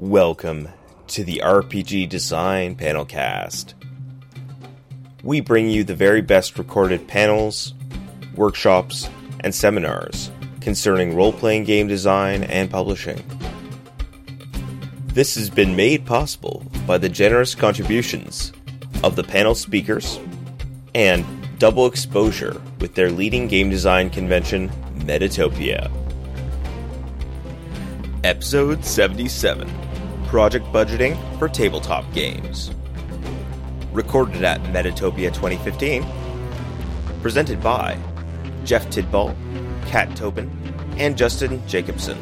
Welcome 0.00 0.70
to 1.08 1.24
the 1.24 1.42
RPG 1.44 2.08
Design 2.08 2.74
Panelcast. 2.74 3.74
We 5.22 5.42
bring 5.42 5.68
you 5.68 5.84
the 5.84 5.94
very 5.94 6.22
best 6.22 6.56
recorded 6.58 7.06
panels, 7.06 7.74
workshops, 8.34 9.10
and 9.40 9.54
seminars 9.54 10.30
concerning 10.62 11.14
role 11.14 11.34
playing 11.34 11.64
game 11.64 11.86
design 11.86 12.44
and 12.44 12.70
publishing. 12.70 13.22
This 15.08 15.34
has 15.34 15.50
been 15.50 15.76
made 15.76 16.06
possible 16.06 16.64
by 16.86 16.96
the 16.96 17.10
generous 17.10 17.54
contributions 17.54 18.54
of 19.04 19.16
the 19.16 19.24
panel 19.24 19.54
speakers 19.54 20.18
and 20.94 21.26
double 21.58 21.84
exposure 21.84 22.58
with 22.80 22.94
their 22.94 23.10
leading 23.10 23.48
game 23.48 23.68
design 23.68 24.08
convention, 24.08 24.70
Metatopia. 24.96 25.90
Episode 28.24 28.82
77 28.82 29.79
Project 30.30 30.64
Budgeting 30.66 31.18
for 31.40 31.48
Tabletop 31.48 32.04
Games. 32.12 32.70
Recorded 33.92 34.44
at 34.44 34.60
Metatopia 34.62 35.34
2015. 35.34 36.06
Presented 37.20 37.60
by 37.60 37.98
Jeff 38.64 38.86
Tidball, 38.90 39.34
Kat 39.88 40.14
Tobin, 40.14 40.48
and 40.98 41.18
Justin 41.18 41.60
Jacobson. 41.66 42.16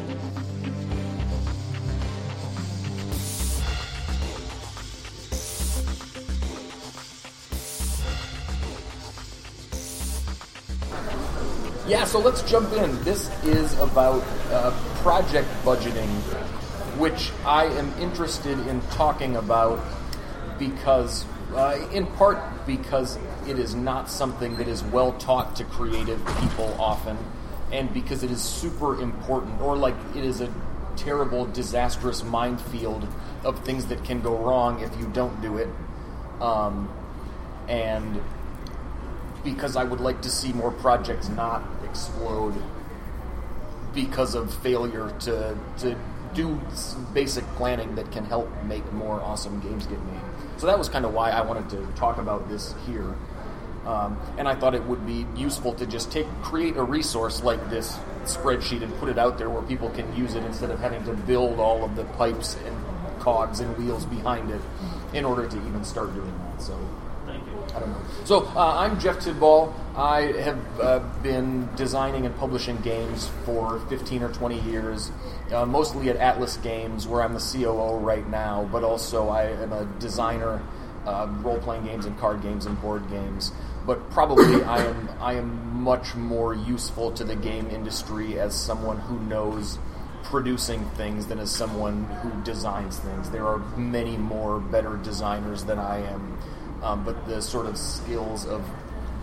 Yeah, 11.87 12.05
so 12.05 12.17
let's 12.17 12.41
jump 12.41 12.73
in. 12.73 13.03
This 13.03 13.29
is 13.43 13.77
about 13.79 14.23
uh, 14.49 14.71
project 15.03 15.47
budgeting, 15.63 16.09
which 16.99 17.31
I 17.45 17.65
am 17.65 17.91
interested 17.99 18.59
in 18.67 18.81
talking 18.91 19.37
about 19.37 19.79
because, 20.59 21.25
uh, 21.55 21.79
in 21.93 22.05
part, 22.05 22.37
because 22.67 23.17
it 23.47 23.57
is 23.57 23.73
not 23.73 24.09
something 24.09 24.57
that 24.57 24.67
is 24.67 24.83
well 24.83 25.13
taught 25.13 25.55
to 25.55 25.63
creative 25.63 26.19
people 26.41 26.75
often, 26.77 27.17
and 27.71 27.91
because 27.93 28.21
it 28.23 28.31
is 28.31 28.41
super 28.41 29.01
important, 29.01 29.61
or 29.61 29.77
like 29.77 29.95
it 30.13 30.25
is 30.25 30.41
a 30.41 30.53
terrible, 30.97 31.45
disastrous 31.45 32.23
minefield 32.23 33.07
of 33.45 33.63
things 33.63 33.85
that 33.85 34.03
can 34.03 34.19
go 34.19 34.37
wrong 34.37 34.81
if 34.81 34.95
you 34.99 35.07
don't 35.07 35.41
do 35.41 35.57
it. 35.57 35.69
Um, 36.41 36.89
and 37.69 38.21
because 39.45 39.77
I 39.77 39.85
would 39.85 40.01
like 40.01 40.21
to 40.23 40.29
see 40.29 40.51
more 40.51 40.71
projects 40.71 41.29
not 41.29 41.63
explode 41.85 42.61
because 43.93 44.35
of 44.35 44.53
failure 44.53 45.13
to 45.21 45.57
to 45.79 45.95
do 46.33 46.59
s- 46.71 46.95
basic 47.13 47.43
planning 47.55 47.95
that 47.95 48.11
can 48.11 48.25
help 48.25 48.49
make 48.63 48.91
more 48.93 49.21
awesome 49.21 49.59
games 49.61 49.85
get 49.87 49.99
made. 50.05 50.21
So 50.57 50.67
that 50.67 50.77
was 50.77 50.89
kind 50.89 51.05
of 51.05 51.13
why 51.13 51.31
I 51.31 51.41
wanted 51.41 51.69
to 51.71 51.85
talk 51.95 52.17
about 52.17 52.47
this 52.49 52.75
here. 52.85 53.15
Um, 53.85 54.19
and 54.37 54.47
I 54.47 54.55
thought 54.55 54.75
it 54.75 54.83
would 54.83 55.05
be 55.05 55.25
useful 55.35 55.73
to 55.75 55.85
just 55.85 56.11
take 56.11 56.27
create 56.41 56.75
a 56.77 56.83
resource 56.83 57.43
like 57.43 57.69
this 57.69 57.97
spreadsheet 58.25 58.83
and 58.83 58.93
put 58.99 59.09
it 59.09 59.17
out 59.17 59.37
there 59.37 59.49
where 59.49 59.61
people 59.63 59.89
can 59.91 60.13
use 60.15 60.35
it 60.35 60.43
instead 60.43 60.69
of 60.69 60.79
having 60.79 61.03
to 61.05 61.13
build 61.13 61.59
all 61.59 61.83
of 61.83 61.95
the 61.95 62.03
pipes 62.03 62.57
and 62.65 62.75
cogs 63.19 63.59
and 63.61 63.75
wheels 63.77 64.05
behind 64.05 64.51
it 64.51 64.61
in 65.13 65.25
order 65.25 65.47
to 65.47 65.57
even 65.67 65.83
start 65.83 66.13
doing 66.13 66.33
that. 66.37 66.61
So 66.61 66.77
I 67.75 67.79
don't 67.79 67.89
know. 67.89 68.01
So 68.25 68.45
uh, 68.55 68.77
I'm 68.77 68.99
Jeff 68.99 69.19
Tidball. 69.19 69.73
I 69.95 70.21
have 70.41 70.79
uh, 70.79 70.99
been 71.21 71.69
designing 71.75 72.25
and 72.25 72.35
publishing 72.37 72.77
games 72.77 73.29
for 73.45 73.79
15 73.89 74.23
or 74.23 74.29
20 74.29 74.59
years, 74.61 75.11
uh, 75.51 75.65
mostly 75.65 76.09
at 76.09 76.15
Atlas 76.17 76.57
Games, 76.57 77.07
where 77.07 77.21
I'm 77.21 77.33
the 77.33 77.39
COO 77.39 77.97
right 77.97 78.27
now. 78.29 78.67
But 78.71 78.83
also 78.83 79.29
I 79.29 79.45
am 79.45 79.73
a 79.73 79.85
designer, 79.99 80.61
uh, 81.05 81.27
role-playing 81.41 81.85
games 81.85 82.05
and 82.05 82.17
card 82.19 82.41
games 82.41 82.65
and 82.65 82.79
board 82.81 83.09
games. 83.09 83.51
But 83.85 84.09
probably 84.09 84.63
I 84.63 84.83
am 84.85 85.09
I 85.19 85.33
am 85.33 85.81
much 85.81 86.15
more 86.15 86.53
useful 86.53 87.11
to 87.11 87.23
the 87.23 87.35
game 87.35 87.67
industry 87.69 88.39
as 88.39 88.55
someone 88.55 88.97
who 88.97 89.19
knows 89.19 89.79
producing 90.23 90.85
things 90.91 91.25
than 91.27 91.39
as 91.39 91.49
someone 91.49 92.03
who 92.21 92.29
designs 92.43 92.99
things. 92.99 93.29
There 93.29 93.47
are 93.47 93.59
many 93.77 94.17
more 94.17 94.59
better 94.59 94.97
designers 94.97 95.63
than 95.63 95.79
I 95.79 95.99
am 96.05 96.37
um, 96.81 97.03
but 97.03 97.27
the 97.27 97.41
sort 97.41 97.65
of 97.65 97.77
skills 97.77 98.45
of 98.45 98.63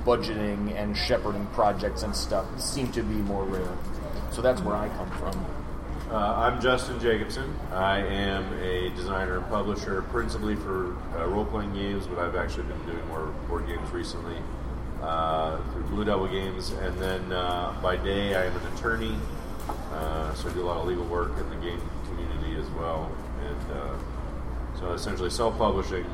budgeting 0.05 0.75
and 0.75 0.97
shepherding 0.97 1.47
projects 1.47 2.03
and 2.03 2.15
stuff 2.15 2.45
seem 2.61 2.91
to 2.93 3.03
be 3.03 3.15
more 3.15 3.45
rare. 3.45 3.77
So 4.31 4.43
that's 4.43 4.61
where 4.61 4.77
I 4.77 4.89
come 4.91 5.11
from. 5.13 5.47
Uh, 6.11 6.35
I'm 6.37 6.61
Justin 6.61 7.01
Jacobson. 7.01 7.53
I 7.73 7.99
am 7.99 8.53
a 8.63 8.91
designer 8.91 9.39
and 9.39 9.47
publisher, 9.49 10.03
principally 10.03 10.55
for 10.55 10.97
uh, 11.17 11.27
role 11.27 11.45
playing 11.45 11.75
games, 11.75 12.07
but 12.07 12.19
I've 12.19 12.37
actually 12.37 12.63
been 12.65 12.87
doing 12.87 13.09
more 13.09 13.27
board 13.49 13.67
games 13.67 13.91
recently 13.91 14.37
uh, 15.03 15.61
through 15.73 15.83
Blue 15.85 16.05
Devil 16.05 16.29
Games. 16.29 16.71
And 16.71 16.97
then 16.99 17.33
uh, 17.33 17.77
by 17.83 17.97
day, 17.97 18.37
I 18.37 18.45
am 18.45 18.57
an 18.57 18.73
attorney, 18.75 19.17
uh, 19.93 20.33
so 20.35 20.49
I 20.49 20.53
do 20.53 20.63
a 20.63 20.67
lot 20.67 20.77
of 20.77 20.87
legal 20.87 21.07
work 21.07 21.33
in 21.39 21.51
the 21.51 21.57
game 21.57 21.81
community 22.07 22.61
as 22.61 22.69
well. 22.71 23.11
And 23.45 23.73
uh, 23.73 24.79
so 24.79 24.93
essentially 24.93 25.31
self 25.31 25.59
publishing 25.59 26.07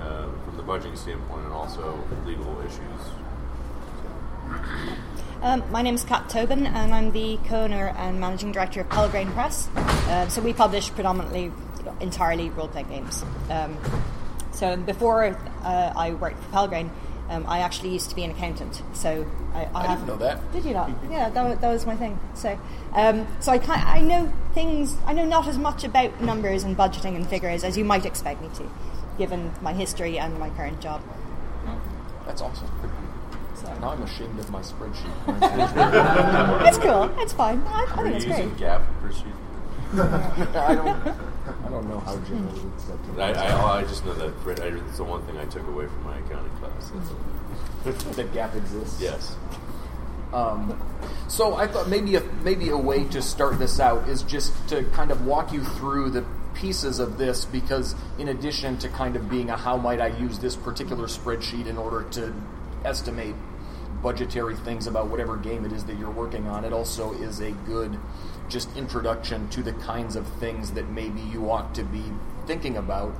uh, 0.00 0.28
from 0.44 0.56
the 0.56 0.62
budgeting 0.62 0.96
standpoint 0.96 1.44
and 1.44 1.52
also 1.52 2.02
legal 2.26 2.60
issues. 2.60 3.00
Um, 5.42 5.62
my 5.70 5.80
name 5.82 5.94
is 5.94 6.04
Kat 6.04 6.28
Tobin, 6.28 6.66
and 6.66 6.92
I'm 6.92 7.12
the 7.12 7.38
co-owner 7.46 7.94
and 7.96 8.20
managing 8.20 8.52
director 8.52 8.82
of 8.82 8.88
Pelgrane 8.90 9.30
Press. 9.32 9.68
Uh, 9.76 10.28
so 10.28 10.42
we 10.42 10.52
publish 10.52 10.90
predominantly, 10.90 11.44
you 11.44 11.84
know, 11.84 11.96
entirely 12.00 12.50
role-playing 12.50 12.88
games. 12.88 13.24
Um, 13.48 13.78
so 14.52 14.76
before 14.76 15.38
uh, 15.62 15.92
I 15.96 16.12
worked 16.12 16.42
for 16.42 16.50
Pelgrane, 16.50 16.90
um, 17.30 17.46
I 17.46 17.60
actually 17.60 17.90
used 17.90 18.10
to 18.10 18.16
be 18.16 18.24
an 18.24 18.32
accountant. 18.32 18.82
So 18.92 19.24
I, 19.54 19.64
I, 19.66 19.70
I 19.74 19.86
have, 19.86 20.00
didn't 20.00 20.08
know 20.08 20.26
that. 20.26 20.52
Did 20.52 20.64
you 20.64 20.74
not? 20.74 20.90
Yeah, 21.10 21.30
that 21.30 21.48
was, 21.48 21.58
that 21.60 21.72
was 21.72 21.86
my 21.86 21.96
thing. 21.96 22.18
So, 22.34 22.58
um, 22.92 23.26
so 23.38 23.52
I 23.52 23.58
kind 23.58 23.80
I 23.82 24.00
know 24.00 24.32
things. 24.52 24.96
I 25.06 25.12
know 25.12 25.24
not 25.24 25.46
as 25.46 25.56
much 25.56 25.84
about 25.84 26.20
numbers 26.20 26.64
and 26.64 26.76
budgeting 26.76 27.14
and 27.14 27.26
figures 27.26 27.62
as 27.62 27.78
you 27.78 27.84
might 27.84 28.04
expect 28.04 28.42
me 28.42 28.48
to, 28.56 28.64
given 29.18 29.52
my 29.60 29.72
history 29.72 30.18
and 30.18 30.38
my 30.38 30.50
current 30.50 30.80
job. 30.80 31.02
That's 32.26 32.42
awesome. 32.42 32.68
So 33.54 33.66
Now 33.80 33.90
I'm 33.90 34.02
ashamed 34.02 34.38
of 34.38 34.50
my 34.50 34.60
spreadsheet. 34.60 35.12
it's 36.68 36.78
cool. 36.78 37.10
It's 37.18 37.32
fine. 37.32 37.60
I, 37.66 37.86
I 37.88 37.96
think 37.96 38.08
you 38.08 38.14
it's 38.14 38.24
using 38.26 38.48
great. 38.50 38.60
GAAP 38.60 38.82
for 39.02 39.12
sheet? 39.12 39.34
I 40.56 40.74
don't. 40.74 40.86
I 41.64 41.68
don't 41.68 41.88
know 41.88 41.98
how 42.00 42.16
generally 42.18 42.60
accepted. 42.76 43.18
I, 43.18 43.32
I, 43.32 43.78
I 43.78 43.82
just 43.82 44.04
know 44.06 44.14
that 44.14 44.38
Fred, 44.40 44.60
I, 44.60 44.66
it's 44.66 44.98
the 44.98 45.04
one 45.04 45.26
thing 45.26 45.36
I 45.36 45.44
took 45.46 45.66
away 45.66 45.86
from 45.86 46.04
my 46.04 46.18
accounting 46.18 46.52
class. 46.58 46.92
That's 47.84 48.04
all. 48.04 48.12
that 48.12 48.32
GAAP 48.32 48.54
exists. 48.56 49.00
Yes. 49.00 49.34
Um, 50.32 50.80
so 51.26 51.56
I 51.56 51.66
thought 51.66 51.88
maybe 51.88 52.14
a 52.14 52.22
maybe 52.44 52.68
a 52.68 52.76
way 52.76 53.04
to 53.04 53.20
start 53.20 53.58
this 53.58 53.80
out 53.80 54.08
is 54.08 54.22
just 54.22 54.52
to 54.68 54.84
kind 54.92 55.10
of 55.10 55.26
walk 55.26 55.52
you 55.52 55.64
through 55.64 56.10
the 56.10 56.24
pieces 56.60 56.98
of 56.98 57.18
this 57.18 57.44
because 57.46 57.94
in 58.18 58.28
addition 58.28 58.76
to 58.78 58.88
kind 58.88 59.16
of 59.16 59.30
being 59.30 59.50
a 59.50 59.56
how 59.56 59.76
might 59.76 60.00
I 60.00 60.08
use 60.08 60.38
this 60.38 60.56
particular 60.56 61.06
spreadsheet 61.06 61.66
in 61.66 61.78
order 61.78 62.02
to 62.10 62.34
estimate 62.84 63.34
budgetary 64.02 64.56
things 64.56 64.86
about 64.86 65.08
whatever 65.08 65.36
game 65.36 65.64
it 65.64 65.72
is 65.72 65.84
that 65.84 65.98
you're 65.98 66.10
working 66.10 66.46
on, 66.46 66.64
it 66.64 66.72
also 66.72 67.12
is 67.12 67.40
a 67.40 67.50
good 67.50 67.98
just 68.48 68.74
introduction 68.76 69.48
to 69.50 69.62
the 69.62 69.72
kinds 69.74 70.16
of 70.16 70.26
things 70.38 70.72
that 70.72 70.88
maybe 70.90 71.20
you 71.20 71.50
ought 71.50 71.74
to 71.74 71.84
be 71.84 72.02
thinking 72.46 72.76
about 72.76 73.12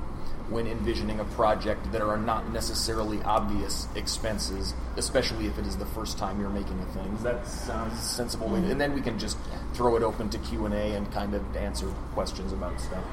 when 0.49 0.67
envisioning 0.67 1.19
a 1.21 1.23
project 1.23 1.91
that 1.93 2.01
are 2.01 2.17
not 2.17 2.51
necessarily 2.51 3.21
obvious 3.23 3.87
expenses, 3.95 4.73
especially 4.97 5.47
if 5.47 5.57
it 5.57 5.65
is 5.65 5.77
the 5.77 5.85
first 5.85 6.17
time 6.17 6.41
you're 6.41 6.49
making 6.49 6.77
a 6.79 6.85
thing. 6.87 7.09
Does 7.13 7.23
that 7.23 7.47
sound 7.47 7.93
sensible? 7.97 8.49
to- 8.49 8.55
mm. 8.55 8.69
And 8.69 8.81
then 8.81 8.93
we 8.93 9.01
can 9.01 9.17
just 9.17 9.37
throw 9.73 9.95
it 9.95 10.03
open 10.03 10.29
to 10.29 10.37
Q 10.39 10.65
and 10.65 10.73
A 10.73 10.95
and 10.95 11.09
kind 11.13 11.33
of 11.33 11.55
answer 11.55 11.87
questions 12.13 12.51
about 12.51 12.81
stuff. 12.81 13.03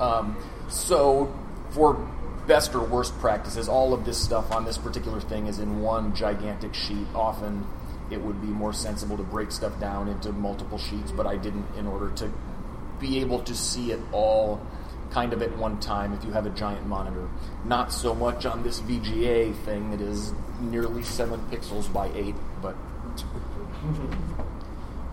Um, 0.00 0.36
so, 0.68 1.34
for 1.70 1.94
best 2.46 2.74
or 2.74 2.84
worst 2.84 3.18
practices, 3.18 3.68
all 3.68 3.92
of 3.92 4.04
this 4.04 4.22
stuff 4.22 4.52
on 4.52 4.64
this 4.64 4.78
particular 4.78 5.20
thing 5.20 5.46
is 5.46 5.58
in 5.58 5.80
one 5.80 6.14
gigantic 6.14 6.74
sheet. 6.74 7.06
Often, 7.14 7.66
it 8.10 8.20
would 8.20 8.40
be 8.40 8.48
more 8.48 8.72
sensible 8.72 9.16
to 9.16 9.22
break 9.22 9.50
stuff 9.50 9.78
down 9.80 10.08
into 10.08 10.32
multiple 10.32 10.78
sheets, 10.78 11.10
but 11.10 11.26
I 11.26 11.36
didn't 11.36 11.66
in 11.76 11.86
order 11.86 12.10
to 12.16 12.30
be 13.00 13.20
able 13.20 13.40
to 13.42 13.54
see 13.54 13.92
it 13.92 14.00
all 14.12 14.60
kind 15.10 15.32
of 15.32 15.42
at 15.42 15.56
one 15.56 15.78
time 15.80 16.12
if 16.12 16.24
you 16.24 16.32
have 16.32 16.46
a 16.46 16.50
giant 16.50 16.86
monitor. 16.86 17.28
Not 17.64 17.92
so 17.92 18.14
much 18.14 18.46
on 18.46 18.62
this 18.62 18.80
VGA 18.80 19.54
thing 19.64 19.90
that 19.90 20.00
is 20.00 20.32
nearly 20.60 21.02
seven 21.02 21.40
pixels 21.50 21.92
by 21.92 22.10
eight, 22.14 22.34
but 22.62 22.76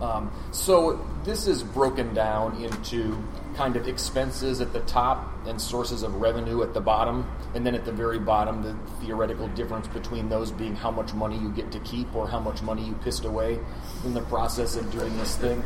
um, 0.00 0.30
so 0.50 1.04
this 1.24 1.46
is 1.46 1.62
broken 1.62 2.14
down 2.14 2.62
into 2.62 3.22
kind 3.54 3.76
of 3.76 3.86
expenses 3.88 4.60
at 4.60 4.72
the 4.72 4.80
top 4.80 5.32
and 5.46 5.60
sources 5.60 6.02
of 6.02 6.14
revenue 6.16 6.62
at 6.62 6.74
the 6.74 6.80
bottom, 6.80 7.28
and 7.54 7.64
then 7.64 7.74
at 7.74 7.84
the 7.84 7.92
very 7.92 8.18
bottom, 8.18 8.62
the 8.62 8.74
theoretical 9.04 9.48
difference 9.48 9.86
between 9.88 10.28
those 10.28 10.50
being 10.50 10.74
how 10.74 10.90
much 10.90 11.14
money 11.14 11.38
you 11.38 11.50
get 11.50 11.70
to 11.72 11.78
keep 11.80 12.14
or 12.14 12.28
how 12.28 12.40
much 12.40 12.62
money 12.62 12.84
you 12.84 12.94
pissed 13.04 13.24
away 13.24 13.58
in 14.04 14.14
the 14.14 14.22
process 14.22 14.76
of 14.76 14.90
doing 14.90 15.16
this 15.16 15.36
thing. 15.36 15.62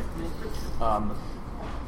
Um, 0.81 1.17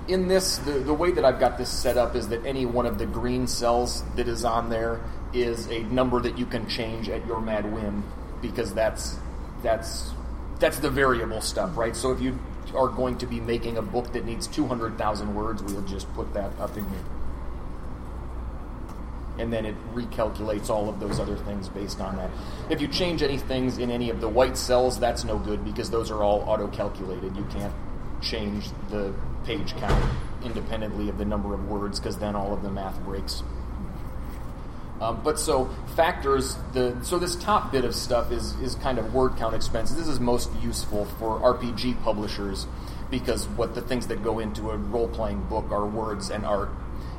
in 0.07 0.27
this, 0.27 0.57
the, 0.57 0.71
the 0.71 0.94
way 0.94 1.12
that 1.12 1.24
I've 1.24 1.39
got 1.39 1.57
this 1.57 1.69
set 1.69 1.98
up 1.98 2.15
is 2.15 2.30
that 2.30 2.45
any 2.45 2.65
one 2.65 2.86
of 2.86 2.98
the 2.98 3.06
green 3.06 3.48
cells 3.48 4.03
that 4.15 4.27
is 4.27 4.44
on 4.44 4.69
there 4.69 5.00
is 5.33 5.68
a 5.68 5.83
number 5.83 6.19
that 6.19 6.38
you 6.38 6.45
can 6.45 6.68
change 6.68 7.07
at 7.09 7.25
your 7.25 7.39
mad 7.39 7.71
whim 7.71 8.03
because 8.42 8.74
that's 8.74 9.18
that's 9.63 10.12
that's 10.59 10.80
the 10.80 10.89
variable 10.89 11.42
stuff, 11.42 11.77
right? 11.77 11.95
So 11.95 12.12
if 12.12 12.21
you 12.21 12.38
are 12.75 12.88
going 12.88 13.18
to 13.19 13.25
be 13.25 13.39
making 13.39 13.77
a 13.77 13.81
book 13.81 14.12
that 14.13 14.25
needs 14.25 14.47
200,000 14.47 15.35
words, 15.35 15.63
we'll 15.63 15.81
just 15.83 16.12
put 16.13 16.33
that 16.33 16.51
up 16.59 16.75
in 16.77 16.88
here. 16.89 17.03
And 19.38 19.51
then 19.51 19.65
it 19.65 19.75
recalculates 19.94 20.69
all 20.69 20.89
of 20.89 21.00
those 21.00 21.19
other 21.19 21.38
things 21.38 21.69
based 21.69 22.00
on 22.00 22.18
that. 22.18 22.29
If 22.69 22.81
you 22.81 22.88
change 22.88 23.23
any 23.23 23.38
things 23.38 23.77
in 23.77 23.89
any 23.89 24.09
of 24.09 24.21
the 24.21 24.29
white 24.29 24.57
cells, 24.57 25.00
that's 25.00 25.23
no 25.23 25.38
good 25.39 25.63
because 25.65 25.89
those 25.89 26.12
are 26.12 26.21
all 26.21 26.41
auto 26.41 26.68
calculated. 26.68 27.35
You 27.35 27.45
can't 27.45 27.73
change 28.21 28.69
the 28.89 29.13
page 29.45 29.75
count 29.77 30.03
independently 30.44 31.09
of 31.09 31.17
the 31.17 31.25
number 31.25 31.53
of 31.53 31.67
words 31.67 32.00
because 32.00 32.17
then 32.17 32.35
all 32.35 32.53
of 32.53 32.62
the 32.62 32.69
math 32.69 33.01
breaks. 33.03 33.44
Um, 35.01 35.19
but 35.24 35.39
so 35.39 35.65
factors 35.95 36.56
the 36.74 36.95
so 37.01 37.18
this 37.18 37.36
top 37.36 37.71
bit 37.71 37.83
of 37.83 37.95
stuff 37.95 38.31
is 38.31 38.53
is 38.62 38.75
kind 38.75 39.00
of 39.00 39.13
word 39.15 39.36
count 39.36 39.56
expenses. 39.56 39.98
This 39.98 40.07
is 40.07 40.19
most 40.19 40.50
useful 40.62 41.06
for 41.06 41.39
RPG 41.39 42.03
publishers 42.03 42.68
because 43.09 43.48
what 43.50 43.74
the 43.74 43.81
things 43.81 44.07
that 44.07 44.24
go 44.24 44.38
into 44.38 44.69
a 44.69 44.77
role 44.77 45.07
playing 45.07 45.42
book 45.45 45.71
are 45.71 45.88
words 45.88 46.30
and 46.30 46.45
art, 46.45 46.69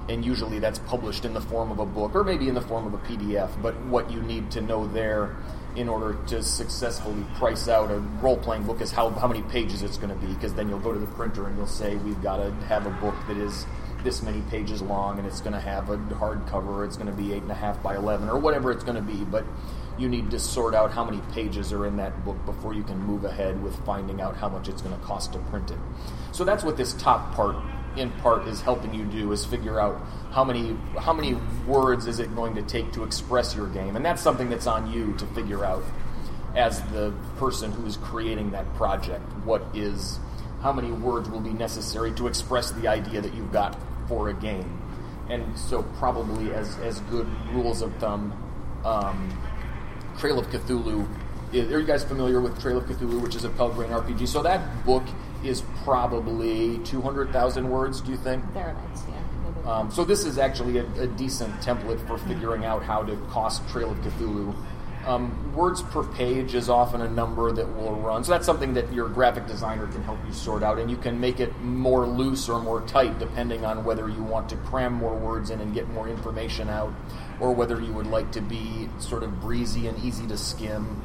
and 0.08 0.25
usually 0.25 0.61
that's 0.61 0.79
published 0.79 1.25
in 1.25 1.34
the 1.34 1.40
form 1.40 1.73
of 1.73 1.81
a 1.81 1.87
book 1.87 2.14
or 2.14 2.23
maybe 2.23 2.49
in 2.49 2.55
the 2.55 2.62
form 2.62 2.87
of 2.87 2.94
a 2.94 2.99
PDF. 2.99 3.50
But 3.61 3.75
what 3.87 4.12
you 4.12 4.23
need 4.23 4.52
to 4.52 4.61
know 4.61 4.87
there 4.87 5.37
in 5.75 5.88
order 5.88 6.17
to 6.29 6.40
successfully 6.40 7.25
price 7.34 7.67
out 7.67 7.90
a 7.90 7.99
role 8.20 8.37
playing 8.37 8.62
book 8.62 8.81
is 8.81 8.93
how 8.93 9.11
how 9.11 9.26
many 9.26 9.43
pages 9.43 9.82
it's 9.82 9.96
going 9.96 10.08
to 10.11 10.26
be 10.26 10.32
because 10.34 10.55
then 10.55 10.69
you'll 10.69 10.79
go 10.79 10.93
to 10.93 11.00
the 11.00 11.06
printer 11.06 11.49
and 11.49 11.56
you'll 11.56 11.67
say 11.67 11.96
we've 11.96 12.23
got 12.23 12.37
to 12.37 12.52
have 12.67 12.87
a 12.87 12.90
book 12.90 13.14
that 13.26 13.38
is 13.38 13.67
this 14.04 14.22
many 14.22 14.40
pages 14.43 14.82
long 14.82 15.19
and 15.19 15.26
it's 15.26 15.40
going 15.40 15.52
to 15.52 15.60
have 15.60 15.90
a 15.90 15.96
hardcover, 15.96 16.87
it's 16.87 16.96
going 16.96 17.08
to 17.08 17.16
be 17.16 17.28
8.5 17.28 17.82
by 17.82 17.96
11, 17.96 18.28
or 18.28 18.38
whatever 18.38 18.70
it's 18.70 18.84
going 18.84 18.96
to 18.96 19.02
be. 19.02 19.25
But 19.25 19.44
you 19.99 20.08
need 20.08 20.31
to 20.31 20.38
sort 20.38 20.75
out 20.75 20.90
how 20.90 21.04
many 21.04 21.20
pages 21.32 21.72
are 21.72 21.87
in 21.87 21.96
that 21.99 22.25
book 22.25 22.43
before 22.46 22.75
you 22.75 22.82
can 22.82 22.99
move 22.99 23.25
ahead 23.25 23.62
with 23.62 23.75
finding 23.84 24.20
out 24.20 24.37
how 24.37 24.49
much 24.49 24.69
it's 24.69 24.82
going 24.82 24.99
to 24.99 25.04
cost 25.04 25.32
to 25.32 25.38
print 25.38 25.70
it. 25.70 25.78
So 26.32 26.44
that's 26.44 26.64
what 26.64 26.76
this 26.76 26.94
top 26.94 27.34
part 27.34 27.56
in 27.96 28.10
part 28.10 28.49
is 28.49 28.60
helping 28.60 28.94
you 28.94 29.04
do 29.04 29.32
is 29.32 29.44
figure 29.44 29.78
out 29.78 30.00
how 30.31 30.44
many 30.44 30.76
how 30.98 31.12
many 31.12 31.34
words 31.66 32.06
is 32.06 32.19
it 32.19 32.34
going 32.34 32.55
to 32.55 32.62
take 32.62 32.90
to 32.93 33.05
express 33.05 33.55
your 33.55 33.69
game 33.69 33.96
and 33.96 34.05
that's 34.05 34.22
something 34.22 34.48
that's 34.48 34.66
on 34.66 34.90
you 34.90 35.12
to 35.19 35.26
figure 35.28 35.64
out 35.64 35.82
as 36.56 36.81
the 36.84 37.12
person 37.37 37.70
who's 37.70 37.98
creating 37.98 38.50
that 38.50 38.64
project 38.76 39.22
what 39.44 39.62
is 39.75 40.19
how 40.62 40.72
many 40.72 40.90
words 40.90 41.28
will 41.28 41.40
be 41.40 41.52
necessary 41.52 42.12
to 42.12 42.26
express 42.26 42.70
the 42.70 42.88
idea 42.88 43.20
that 43.20 43.34
you've 43.34 43.52
got 43.52 43.78
for 44.12 44.29
a 44.29 44.35
game. 44.35 44.79
And 45.31 45.59
so, 45.59 45.82
probably 45.97 46.53
as, 46.53 46.76
as 46.81 47.00
good 47.12 47.26
rules 47.53 47.81
of 47.81 47.94
thumb, 47.97 48.32
um, 48.85 49.19
Trail 50.19 50.38
of 50.38 50.47
Cthulhu. 50.49 51.09
Is, 51.53 51.73
are 51.73 51.81
you 51.81 51.87
guys 51.87 52.05
familiar 52.05 52.41
with 52.41 52.61
Trail 52.61 52.76
of 52.76 52.85
Cthulhu, 52.85 53.23
which 53.23 53.35
is 53.35 53.44
a 53.44 53.49
Pelgrane 53.49 53.88
RPG? 53.88 54.29
So 54.29 54.43
that 54.43 54.85
book 54.85 55.05
is 55.43 55.62
probably 55.85 56.79
two 56.81 57.00
hundred 57.00 57.32
thousand 57.32 57.70
words. 57.70 58.03
Do 58.03 58.11
you 58.11 58.19
think? 58.19 58.44
Thereabouts, 58.53 59.03
yeah. 59.09 59.70
Um, 59.70 59.91
so 59.91 60.05
this 60.05 60.26
is 60.26 60.38
actually 60.38 60.79
a, 60.79 60.85
a, 61.00 61.06
decent 61.06 61.55
template 61.61 62.05
for 62.08 62.19
figuring 62.19 62.65
out 62.65 62.82
how 62.82 63.03
to 63.05 63.17
cost 63.31 63.67
Trail 63.69 63.93
of 63.93 63.99
Cthulhu. 63.99 64.55
Um, 65.06 65.52
words 65.54 65.82
per 65.82 66.04
page 66.04 66.54
is 66.54 66.69
often 66.69 67.00
a 67.00 67.08
number 67.08 67.50
that 67.50 67.76
will 67.76 67.96
run. 67.96 68.22
So 68.22 68.32
that's 68.32 68.46
something 68.46 68.75
that 68.75 68.93
your 68.93 69.08
graphic 69.08 69.46
designer 69.46 69.87
can 69.88 70.02
help 70.04 70.19
you 70.26 70.32
sort 70.32 70.62
out, 70.62 70.78
and 70.78 70.90
you 70.90 70.96
can 70.96 71.19
make 71.19 71.40
it 71.40 71.58
more 71.60 72.06
loose 72.06 72.49
or 72.49 72.60
more 72.60 72.82
tight 72.82 73.19
depending 73.19 73.64
on 73.64 73.84
whether 73.84 74.08
you 74.08 74.22
want 74.22 74.49
to 74.50 74.56
cram 74.56 74.93
more 74.93 75.14
words 75.14 75.50
in 75.50 75.60
and 75.60 75.75
get 75.75 75.88
more 75.88 76.08
information 76.08 76.69
out, 76.69 76.93
or 77.40 77.52
whether 77.52 77.81
you 77.81 77.93
would 77.93 78.06
like 78.06 78.31
to 78.32 78.40
be 78.40 78.88
sort 78.99 79.25
of 79.25 79.40
breezy 79.40 79.88
and 79.88 79.99
easy 80.04 80.26
to 80.28 80.38
skim. 80.38 81.02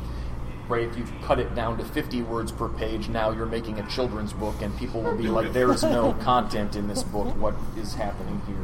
Right, 0.67 0.83
if 0.83 0.97
you 0.97 1.07
cut 1.23 1.39
it 1.39 1.55
down 1.55 1.77
to 1.77 1.85
50 1.85 2.23
words 2.23 2.51
per 2.51 2.67
page, 2.67 3.07
now 3.07 3.31
you're 3.31 3.45
making 3.45 3.79
a 3.79 3.87
children's 3.87 4.33
book, 4.33 4.61
and 4.61 4.77
people 4.77 5.01
will 5.01 5.15
be 5.15 5.29
like, 5.29 5.53
"There's 5.53 5.81
no 5.81 6.11
content 6.21 6.75
in 6.75 6.89
this 6.89 7.03
book. 7.03 7.33
What 7.37 7.55
is 7.77 7.93
happening 7.93 8.41
here?" 8.45 8.57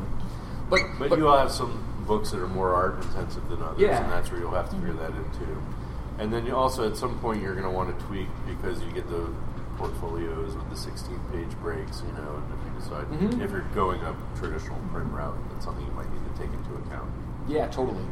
But, 0.70 0.82
but, 1.00 1.10
but 1.10 1.18
you 1.18 1.24
will 1.24 1.38
have 1.38 1.52
some 1.52 1.93
books 2.06 2.32
that 2.32 2.40
are 2.40 2.48
more 2.48 2.74
art 2.74 3.04
intensive 3.04 3.48
than 3.50 3.62
others, 3.62 3.80
yeah. 3.80 4.04
and 4.04 4.12
that's 4.12 4.32
where 4.32 4.40
you'll 4.40 4.52
have 4.52 4.70
to 4.70 4.76
figure 4.76 4.94
that 4.94 5.12
in 5.12 5.32
too. 5.32 5.64
And 6.20 6.32
then 6.32 6.46
you 6.46 6.56
also, 6.56 6.90
at 6.90 6.96
some 6.96 7.20
point, 7.20 7.42
you're 7.42 7.56
going 7.56 7.66
to 7.66 7.72
want 7.72 7.98
to 7.98 8.06
tweak 8.06 8.28
because 8.46 8.82
you 8.84 8.92
get 8.92 9.10
the 9.10 9.34
portfolios 9.78 10.56
with 10.56 10.70
the 10.70 10.76
16 10.76 11.20
page 11.32 11.50
breaks, 11.60 12.04
you 12.06 12.14
know, 12.14 12.36
and 12.36 12.54
if 12.54 12.66
you 12.66 12.80
decide 12.80 13.06
mm-hmm. 13.08 13.42
if 13.42 13.52
you're 13.52 13.62
going 13.74 14.00
a 14.02 14.16
traditional 14.38 14.80
print 14.92 15.12
route, 15.12 15.38
that's 15.50 15.66
something 15.66 15.86
you 15.86 15.92
might 15.94 16.12
need 16.12 16.36
to 16.36 16.42
take 16.42 16.54
into 16.54 16.76
account. 16.86 17.10
Yeah, 17.48 17.68
totally. 17.68 18.06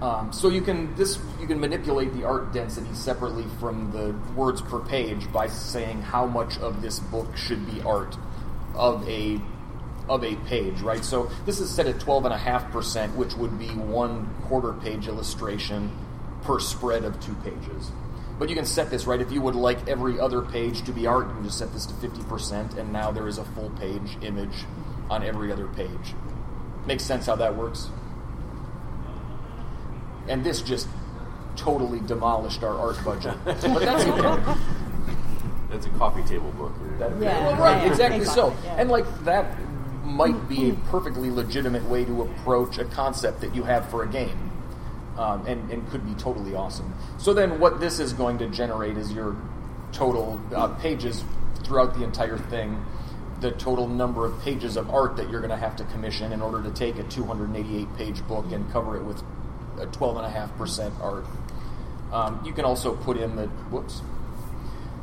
Um, 0.00 0.30
so 0.30 0.50
you 0.50 0.60
can 0.60 0.94
this 0.94 1.18
you 1.40 1.46
can 1.46 1.58
manipulate 1.58 2.12
the 2.12 2.24
art 2.24 2.52
density 2.52 2.92
separately 2.92 3.46
from 3.58 3.92
the 3.92 4.14
words 4.34 4.60
per 4.60 4.80
page 4.80 5.32
by 5.32 5.46
saying 5.46 6.02
how 6.02 6.26
much 6.26 6.58
of 6.58 6.82
this 6.82 6.98
book 6.98 7.34
should 7.34 7.64
be 7.64 7.80
art 7.80 8.14
of 8.74 9.08
a 9.08 9.40
of 10.08 10.24
a 10.24 10.36
page, 10.46 10.80
right? 10.80 11.04
So 11.04 11.30
this 11.44 11.60
is 11.60 11.70
set 11.70 11.86
at 11.86 11.96
12.5%, 11.96 13.14
which 13.14 13.34
would 13.34 13.58
be 13.58 13.68
one 13.68 14.32
quarter 14.44 14.72
page 14.72 15.08
illustration 15.08 15.90
per 16.42 16.60
spread 16.60 17.04
of 17.04 17.18
two 17.20 17.34
pages. 17.36 17.90
But 18.38 18.48
you 18.48 18.54
can 18.54 18.66
set 18.66 18.90
this, 18.90 19.06
right? 19.06 19.20
If 19.20 19.32
you 19.32 19.40
would 19.40 19.54
like 19.54 19.88
every 19.88 20.20
other 20.20 20.42
page 20.42 20.82
to 20.84 20.92
be 20.92 21.06
art, 21.06 21.26
you 21.28 21.34
can 21.34 21.44
just 21.44 21.58
set 21.58 21.72
this 21.72 21.86
to 21.86 21.94
50%, 21.94 22.76
and 22.76 22.92
now 22.92 23.10
there 23.10 23.26
is 23.26 23.38
a 23.38 23.44
full 23.44 23.70
page 23.70 24.18
image 24.22 24.64
on 25.08 25.24
every 25.24 25.50
other 25.50 25.66
page. 25.68 26.14
Makes 26.86 27.04
sense 27.04 27.26
how 27.26 27.36
that 27.36 27.56
works? 27.56 27.88
And 30.28 30.44
this 30.44 30.60
just 30.60 30.86
totally 31.56 32.00
demolished 32.00 32.62
our 32.62 32.76
art 32.76 33.02
budget. 33.04 33.34
but 33.44 33.60
that's 33.60 34.04
okay. 34.04 34.60
That's 35.70 35.86
a 35.86 35.90
coffee 35.90 36.22
table 36.22 36.52
book. 36.52 36.72
That, 36.98 37.10
yeah, 37.20 37.40
well, 37.46 37.56
right, 37.56 37.86
exactly 37.86 38.24
so. 38.24 38.54
Yeah. 38.64 38.76
And 38.78 38.90
like 38.90 39.04
that 39.24 39.58
might 40.06 40.48
be 40.48 40.70
a 40.70 40.74
perfectly 40.90 41.30
legitimate 41.30 41.84
way 41.84 42.04
to 42.04 42.22
approach 42.22 42.78
a 42.78 42.84
concept 42.84 43.40
that 43.40 43.54
you 43.54 43.64
have 43.64 43.90
for 43.90 44.04
a 44.04 44.08
game. 44.08 44.52
Um, 45.18 45.46
and, 45.46 45.70
and 45.70 45.88
could 45.88 46.06
be 46.06 46.12
totally 46.14 46.54
awesome. 46.54 46.92
So 47.16 47.32
then, 47.32 47.58
what 47.58 47.80
this 47.80 48.00
is 48.00 48.12
going 48.12 48.36
to 48.38 48.48
generate 48.48 48.98
is 48.98 49.10
your 49.10 49.34
total 49.90 50.38
uh, 50.54 50.68
pages 50.74 51.24
throughout 51.64 51.94
the 51.94 52.04
entire 52.04 52.36
thing, 52.36 52.84
the 53.40 53.50
total 53.52 53.88
number 53.88 54.26
of 54.26 54.38
pages 54.42 54.76
of 54.76 54.90
art 54.90 55.16
that 55.16 55.30
you're 55.30 55.40
going 55.40 55.50
to 55.50 55.56
have 55.56 55.74
to 55.76 55.84
commission 55.84 56.32
in 56.32 56.42
order 56.42 56.62
to 56.62 56.70
take 56.70 56.98
a 56.98 57.02
288 57.04 57.96
page 57.96 58.26
book 58.28 58.44
and 58.52 58.70
cover 58.70 58.96
it 58.96 59.04
with 59.04 59.22
a 59.78 59.86
12.5% 59.86 61.00
art. 61.00 61.24
Um, 62.12 62.42
you 62.44 62.52
can 62.52 62.66
also 62.66 62.94
put 62.94 63.16
in 63.16 63.36
the 63.36 63.46
whoops 63.46 64.02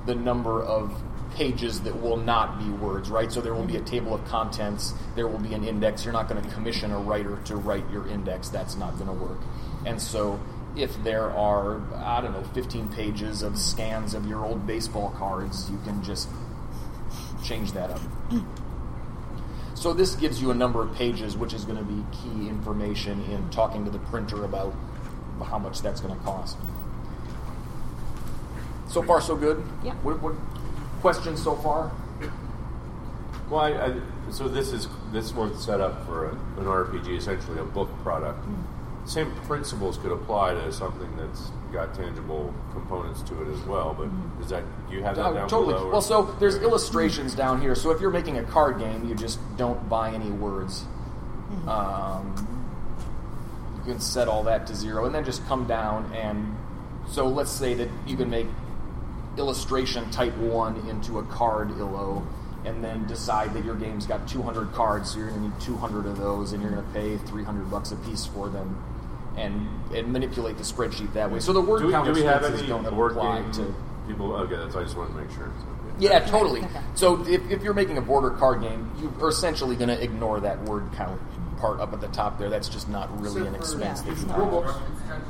the 0.05 0.15
number 0.15 0.61
of 0.61 1.01
pages 1.35 1.81
that 1.81 2.01
will 2.01 2.17
not 2.17 2.59
be 2.59 2.69
words, 2.69 3.09
right? 3.09 3.31
So 3.31 3.41
there 3.41 3.53
will 3.53 3.65
be 3.65 3.77
a 3.77 3.81
table 3.81 4.13
of 4.13 4.23
contents, 4.25 4.93
there 5.15 5.27
will 5.27 5.39
be 5.39 5.53
an 5.53 5.63
index. 5.63 6.03
You're 6.03 6.13
not 6.13 6.29
going 6.29 6.41
to 6.43 6.49
commission 6.51 6.91
a 6.91 6.99
writer 6.99 7.39
to 7.45 7.55
write 7.55 7.89
your 7.91 8.07
index, 8.07 8.49
that's 8.49 8.75
not 8.75 8.95
going 8.97 9.07
to 9.07 9.13
work. 9.13 9.39
And 9.85 10.01
so 10.01 10.39
if 10.75 11.03
there 11.03 11.29
are, 11.31 11.81
I 11.95 12.21
don't 12.21 12.33
know, 12.33 12.43
15 12.53 12.89
pages 12.93 13.43
of 13.43 13.57
scans 13.57 14.13
of 14.13 14.27
your 14.27 14.43
old 14.43 14.65
baseball 14.65 15.11
cards, 15.17 15.69
you 15.69 15.79
can 15.83 16.03
just 16.03 16.29
change 17.43 17.73
that 17.73 17.89
up. 17.91 18.01
So 19.75 19.93
this 19.93 20.15
gives 20.15 20.41
you 20.41 20.51
a 20.51 20.53
number 20.53 20.81
of 20.81 20.95
pages, 20.95 21.35
which 21.35 21.53
is 21.53 21.65
going 21.65 21.77
to 21.77 21.83
be 21.83 22.03
key 22.11 22.47
information 22.47 23.21
in 23.25 23.49
talking 23.49 23.83
to 23.85 23.91
the 23.91 23.99
printer 23.99 24.45
about 24.45 24.73
how 25.43 25.59
much 25.59 25.81
that's 25.81 25.99
going 25.99 26.17
to 26.17 26.23
cost. 26.23 26.57
So 28.87 29.01
far, 29.03 29.19
so 29.19 29.35
good. 29.35 29.61
Yeah. 29.83 29.93
What, 29.95 30.21
what, 30.21 30.35
questions 31.03 31.43
so 31.43 31.53
far? 31.57 31.91
Well, 33.49 33.59
I, 33.59 33.71
I, 33.71 34.31
so 34.31 34.47
this 34.47 34.71
is 34.71 34.87
this 35.11 35.33
one's 35.33 35.61
set 35.63 35.81
up 35.81 36.05
for 36.05 36.29
a, 36.29 36.31
an 36.31 36.63
RPG, 36.63 37.17
essentially 37.17 37.59
a 37.59 37.65
book 37.65 37.89
product. 38.03 38.39
Mm-hmm. 38.39 39.05
Same 39.05 39.29
principles 39.41 39.97
could 39.97 40.13
apply 40.13 40.53
to 40.53 40.71
something 40.71 41.13
that's 41.17 41.51
got 41.73 41.93
tangible 41.93 42.53
components 42.71 43.21
to 43.23 43.33
it 43.41 43.53
as 43.53 43.59
well. 43.65 43.93
But 43.93 44.07
mm-hmm. 44.07 44.41
is 44.41 44.49
that 44.49 44.63
do 44.89 44.95
you 44.95 45.03
have 45.03 45.17
that 45.17 45.25
uh, 45.25 45.33
down 45.33 45.49
totally. 45.49 45.73
below? 45.73 45.91
Well, 45.91 46.01
so 46.01 46.23
there's 46.39 46.55
illustrations 46.55 47.35
down 47.35 47.59
here. 47.59 47.75
So 47.75 47.91
if 47.91 47.99
you're 47.99 48.09
making 48.09 48.37
a 48.37 48.43
card 48.43 48.79
game, 48.79 49.05
you 49.05 49.13
just 49.13 49.39
don't 49.57 49.89
buy 49.89 50.13
any 50.13 50.31
words. 50.31 50.83
Mm-hmm. 51.51 51.67
Um, 51.67 52.65
you 53.75 53.91
can 53.91 53.99
set 53.99 54.29
all 54.29 54.43
that 54.43 54.67
to 54.67 54.73
zero, 54.73 55.03
and 55.03 55.13
then 55.13 55.25
just 55.25 55.45
come 55.47 55.67
down 55.67 56.13
and 56.15 56.55
so 57.09 57.27
let's 57.27 57.51
say 57.51 57.73
that 57.73 57.89
you 58.07 58.15
can 58.15 58.29
make 58.29 58.47
illustration 59.37 60.09
type 60.11 60.35
1 60.37 60.89
into 60.89 61.19
a 61.19 61.23
card 61.23 61.71
illo 61.71 62.25
and 62.65 62.83
then 62.83 63.05
decide 63.07 63.53
that 63.53 63.65
your 63.65 63.75
game's 63.75 64.05
got 64.05 64.27
200 64.27 64.71
cards 64.73 65.11
so 65.11 65.17
you're 65.19 65.29
going 65.29 65.41
to 65.41 65.47
need 65.49 65.59
200 65.61 66.05
of 66.05 66.17
those 66.17 66.53
and 66.53 66.61
you're 66.61 66.71
going 66.71 66.85
to 66.85 66.91
pay 66.93 67.17
300 67.17 67.69
bucks 67.69 67.91
a 67.91 67.95
piece 67.97 68.25
for 68.25 68.49
them 68.49 68.81
and, 69.37 69.67
and 69.95 70.11
manipulate 70.13 70.57
the 70.57 70.63
spreadsheet 70.63 71.11
that 71.13 71.29
way 71.31 71.39
so 71.39 71.51
the 71.51 71.59
word 71.61 71.79
do 71.79 71.87
we, 71.87 71.91
count 71.93 72.05
do 72.05 72.13
we 72.13 72.21
have 72.23 72.43
any 72.43 72.65
don't 72.67 72.83
word 72.95 73.13
apply 73.13 73.41
game 73.41 73.51
to 73.51 73.75
people 74.07 74.33
okay 74.33 74.55
that's 74.55 74.75
i 74.75 74.83
just 74.83 74.95
wanted 74.95 75.13
to 75.13 75.21
make 75.21 75.31
sure 75.31 75.51
so, 75.59 75.67
yeah. 75.99 76.09
Yeah, 76.13 76.19
totally. 76.25 76.61
Okay. 76.61 76.79
So 76.95 77.23
if, 77.27 77.51
if 77.51 77.61
you're 77.61 77.75
making 77.75 77.99
a 77.99 78.01
border 78.01 78.31
card 78.31 78.61
game, 78.61 78.91
you 78.99 79.13
are 79.21 79.29
essentially 79.29 79.75
going 79.75 79.89
to 79.89 80.03
ignore 80.03 80.39
that 80.39 80.59
word 80.63 80.89
count 80.95 81.21
part 81.59 81.79
up 81.79 81.93
at 81.93 82.01
the 82.01 82.07
top 82.07 82.39
there. 82.39 82.49
That's 82.49 82.67
just 82.67 82.89
not 82.89 83.15
really 83.21 83.45
an 83.45 83.53
expense 83.53 84.01
that 84.01 84.17
you 84.17 84.25
Yeah. 84.27 84.33
have. 84.33 85.23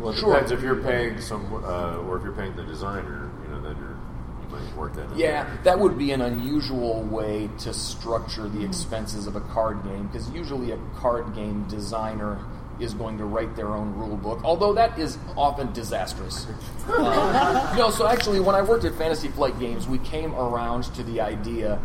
Well, 0.00 0.10
it 0.10 0.16
Sure. 0.16 0.32
depends 0.32 0.50
if 0.50 0.62
you're 0.62 0.82
paying 0.82 1.20
some, 1.20 1.44
uh, 1.64 1.98
or 2.08 2.16
if 2.16 2.24
you're 2.24 2.32
paying 2.32 2.56
the 2.56 2.64
designer. 2.64 3.30
You 3.44 3.54
know, 3.54 3.60
then 3.62 3.76
you're 3.76 3.90
you 3.90 4.48
might 4.49 4.49
work 4.76 4.94
that. 4.94 5.10
in. 5.12 5.18
Yeah, 5.18 5.48
that 5.64 5.78
would 5.78 5.98
be 5.98 6.12
an 6.12 6.20
unusual 6.20 7.02
way 7.02 7.48
to 7.58 7.72
structure 7.72 8.48
the 8.48 8.64
expenses 8.64 9.26
of 9.26 9.36
a 9.36 9.40
card 9.40 9.82
game 9.84 10.06
because 10.06 10.30
usually 10.30 10.72
a 10.72 10.78
card 10.96 11.34
game 11.34 11.66
designer 11.68 12.38
is 12.80 12.94
going 12.94 13.18
to 13.18 13.24
write 13.24 13.54
their 13.56 13.68
own 13.68 13.94
rule 13.94 14.16
book, 14.16 14.40
although 14.42 14.72
that 14.72 14.98
is 14.98 15.18
often 15.36 15.72
disastrous. 15.72 16.46
Uh, 16.88 17.74
no, 17.78 17.90
so 17.90 18.06
actually, 18.06 18.40
when 18.40 18.56
I 18.56 18.62
worked 18.62 18.84
at 18.84 18.94
Fantasy 18.94 19.28
Flight 19.28 19.58
Games, 19.60 19.86
we 19.86 19.98
came 19.98 20.34
around 20.34 20.84
to 20.94 21.02
the 21.02 21.20
idea 21.20 21.78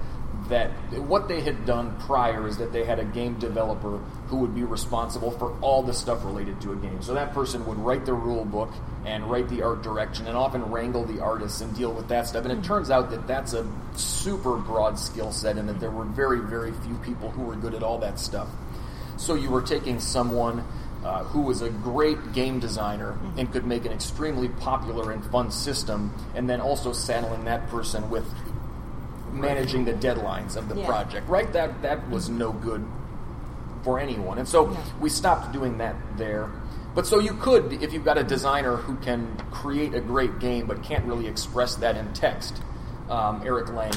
that 0.50 0.70
what 0.92 1.28
they 1.28 1.42
had 1.42 1.66
done 1.66 2.00
prior 2.02 2.48
is 2.48 2.58
that 2.58 2.72
they 2.72 2.84
had 2.84 3.00
a 3.00 3.06
game 3.06 3.40
developer 3.40 3.98
who 4.28 4.38
would 4.38 4.54
be 4.54 4.64
responsible 4.64 5.32
for 5.32 5.58
all 5.62 5.82
the 5.82 5.94
stuff 5.94 6.24
related 6.24 6.62
to 6.62 6.72
a 6.72 6.76
game. 6.76 7.02
So 7.02 7.14
that 7.16 7.34
person 7.34 7.66
would 7.66 7.78
write 7.80 8.06
the 8.06 8.14
rule 8.14 8.46
book 8.46 8.72
and 9.06 9.30
write 9.30 9.50
the 9.50 9.64
art 9.64 9.82
direction 9.82 10.28
and 10.28 10.38
often 10.38 10.64
wrangle 10.72 11.04
the 11.04 11.22
artists 11.22 11.62
and 11.62 11.76
deal 11.76 11.92
with 11.92 12.08
that 12.10 12.28
stuff. 12.28 12.46
And 12.46 12.52
it 12.52 12.64
turns 12.64 12.92
out 12.92 13.10
that 13.10 13.28
that's 13.28 13.54
a 13.54 13.68
super 13.96 14.58
broad 14.58 15.00
skill 15.00 15.32
set 15.32 15.58
and 15.58 15.68
that 15.68 15.80
there 15.80 15.92
were 15.92 16.06
very, 16.06 16.40
very 16.40 16.72
few 16.72 16.96
people 17.04 17.32
who 17.32 17.44
were 17.44 17.56
good 17.56 17.74
at 17.74 17.84
all 17.84 17.98
that 18.00 18.20
stuff. 18.20 18.50
So 19.18 19.36
you 19.36 19.50
were 19.50 19.62
taking 19.62 20.00
someone 20.00 20.64
uh, 21.04 21.24
who 21.26 21.42
was 21.42 21.62
a 21.62 21.70
great 21.70 22.34
game 22.34 22.60
designer 22.60 23.18
and 23.38 23.52
could 23.52 23.66
make 23.66 23.86
an 23.86 23.92
extremely 23.92 24.50
popular 24.50 25.12
and 25.12 25.24
fun 25.26 25.52
system, 25.52 26.12
and 26.34 26.50
then 26.50 26.60
also 26.60 26.94
saddling 26.94 27.46
that 27.46 27.70
person 27.70 28.10
with 28.10 28.26
managing 29.36 29.86
the 29.86 29.94
deadlines 29.94 30.56
of 30.56 30.70
the 30.70 30.76
Yeah. 30.76 30.86
project. 30.88 31.30
Right? 31.30 31.52
That 31.54 31.82
that 31.82 32.10
was 32.10 32.30
no 32.30 32.52
good 32.52 32.86
for 33.84 34.00
anyone, 34.00 34.38
and 34.40 34.48
so 34.48 34.66
No. 34.68 34.78
we 35.00 35.10
stopped 35.10 35.52
doing 35.52 35.78
that 35.78 35.96
there. 36.18 36.50
But 36.96 37.06
so 37.06 37.20
you 37.20 37.34
could, 37.34 37.74
if 37.84 37.92
you've 37.94 38.06
got 38.06 38.18
a 38.18 38.24
designer 38.24 38.78
who 38.78 38.96
can 38.96 39.28
create 39.52 39.94
a 39.94 40.00
great 40.00 40.40
game 40.40 40.66
but 40.66 40.82
can't 40.82 41.04
really 41.06 41.28
express 41.28 41.76
that 41.76 41.98
in 41.98 42.08
text, 42.14 42.62
um, 43.10 43.42
Eric 43.46 43.72
Lang, 43.74 43.92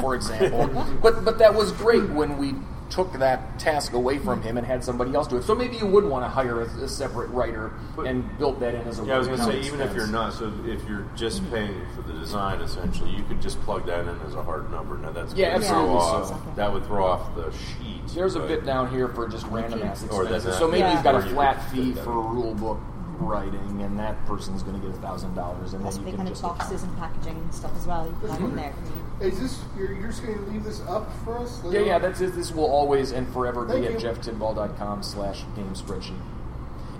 for 0.00 0.14
example. 0.18 0.68
but 1.00 1.24
but 1.24 1.38
that 1.38 1.54
was 1.54 1.72
great 1.72 2.10
when 2.10 2.36
we 2.38 2.54
took 2.90 3.12
that 3.14 3.58
task 3.58 3.92
away 3.92 4.18
from 4.18 4.42
him 4.42 4.56
and 4.56 4.66
had 4.66 4.84
somebody 4.84 5.14
else 5.14 5.26
do 5.26 5.36
it. 5.36 5.42
So 5.42 5.54
maybe 5.54 5.76
you 5.76 5.86
would 5.86 6.04
want 6.04 6.24
to 6.24 6.28
hire 6.28 6.62
a, 6.62 6.64
a 6.64 6.88
separate 6.88 7.28
writer 7.30 7.72
and 7.98 8.38
build 8.38 8.60
that 8.60 8.74
in 8.74 8.82
as 8.82 8.98
a 8.98 9.04
Yeah, 9.04 9.16
I 9.16 9.18
was 9.18 9.26
going 9.26 9.38
to 9.38 9.44
say, 9.44 9.52
count 9.52 9.64
even 9.64 9.80
if 9.80 9.94
you're 9.94 10.06
not, 10.06 10.32
so 10.32 10.52
if 10.64 10.86
you're 10.88 11.06
just 11.16 11.42
mm-hmm. 11.42 11.54
paying 11.54 11.86
for 11.94 12.02
the 12.02 12.12
design, 12.12 12.60
essentially, 12.60 13.10
you 13.10 13.22
could 13.24 13.40
just 13.40 13.60
plug 13.62 13.86
that 13.86 14.00
in 14.06 14.20
as 14.20 14.34
a 14.34 14.42
hard 14.42 14.70
number. 14.70 14.96
Now 14.98 15.10
that's 15.10 15.34
Yeah, 15.34 15.58
throw 15.58 15.60
absolutely. 15.60 15.96
off, 15.96 16.28
So- 16.28 16.52
that 16.56 16.72
would 16.72 16.84
throw 16.86 17.06
off 17.06 17.34
the 17.34 17.50
sheet. 17.52 18.06
There's 18.14 18.36
a 18.36 18.40
bit 18.40 18.64
down 18.64 18.90
here 18.90 19.08
for 19.08 19.28
just 19.28 19.46
random 19.46 19.82
ass 19.82 20.02
expenses. 20.02 20.56
So 20.56 20.68
maybe 20.68 20.80
Yeah. 20.80 20.94
you've 20.94 21.04
got 21.04 21.16
a 21.16 21.22
flat 21.22 21.62
fee 21.70 21.92
for 21.92 22.12
in. 22.12 22.30
rule 22.30 22.54
book 22.54 22.78
writing, 23.18 23.82
and 23.82 23.98
that 23.98 24.24
person's 24.26 24.62
going 24.62 24.80
to 24.80 24.86
get 24.86 24.96
a 24.96 25.00
thousand 25.00 25.34
dollars, 25.34 25.72
and 25.72 25.84
then 25.84 25.92
you 25.92 26.04
can 26.04 26.16
kind 26.16 26.28
of 26.28 26.34
just 26.34 26.42
boxes 26.42 26.82
and 26.82 26.96
packaging 26.98 27.36
and 27.36 27.54
stuff 27.54 27.74
as 27.76 27.86
well. 27.86 28.06
You 28.06 28.12
can 28.12 28.20
mm-hmm. 28.20 28.30
have 28.30 28.50
in 28.50 28.56
there. 28.56 28.74
Is 29.20 29.40
this 29.40 29.58
you're, 29.76 29.92
you're 29.94 30.08
just 30.08 30.22
going 30.22 30.36
to 30.38 30.44
leave 30.50 30.64
this 30.64 30.80
up 30.82 31.10
for 31.24 31.38
us? 31.38 31.62
Yeah, 31.70 31.80
yeah, 31.80 31.98
that's 31.98 32.20
it. 32.20 32.34
This 32.34 32.52
will 32.52 32.66
always 32.66 33.12
and 33.12 33.26
forever 33.32 33.64
be 33.64 33.72
Thank 33.72 33.86
at 33.86 33.92
you. 34.02 34.08
jefftidball.com 34.10 35.02
slash 35.02 35.42
game 35.54 35.72
spreadsheet. 35.74 36.20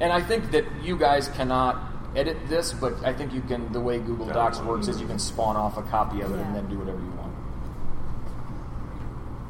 And 0.00 0.12
I 0.12 0.22
think 0.22 0.50
that 0.52 0.64
you 0.82 0.96
guys 0.96 1.28
cannot 1.28 1.78
edit 2.14 2.36
this, 2.48 2.72
but 2.72 2.94
I 3.04 3.12
think 3.12 3.32
you 3.34 3.42
can, 3.42 3.70
the 3.72 3.80
way 3.80 3.98
Google 3.98 4.26
Docs 4.26 4.60
works 4.60 4.88
is 4.88 5.00
you 5.00 5.06
can 5.06 5.18
spawn 5.18 5.56
off 5.56 5.76
a 5.76 5.82
copy 5.82 6.22
of 6.22 6.32
it 6.32 6.38
and 6.40 6.54
then 6.54 6.66
do 6.68 6.78
whatever 6.78 6.98
you 6.98 7.10
want. 7.18 7.32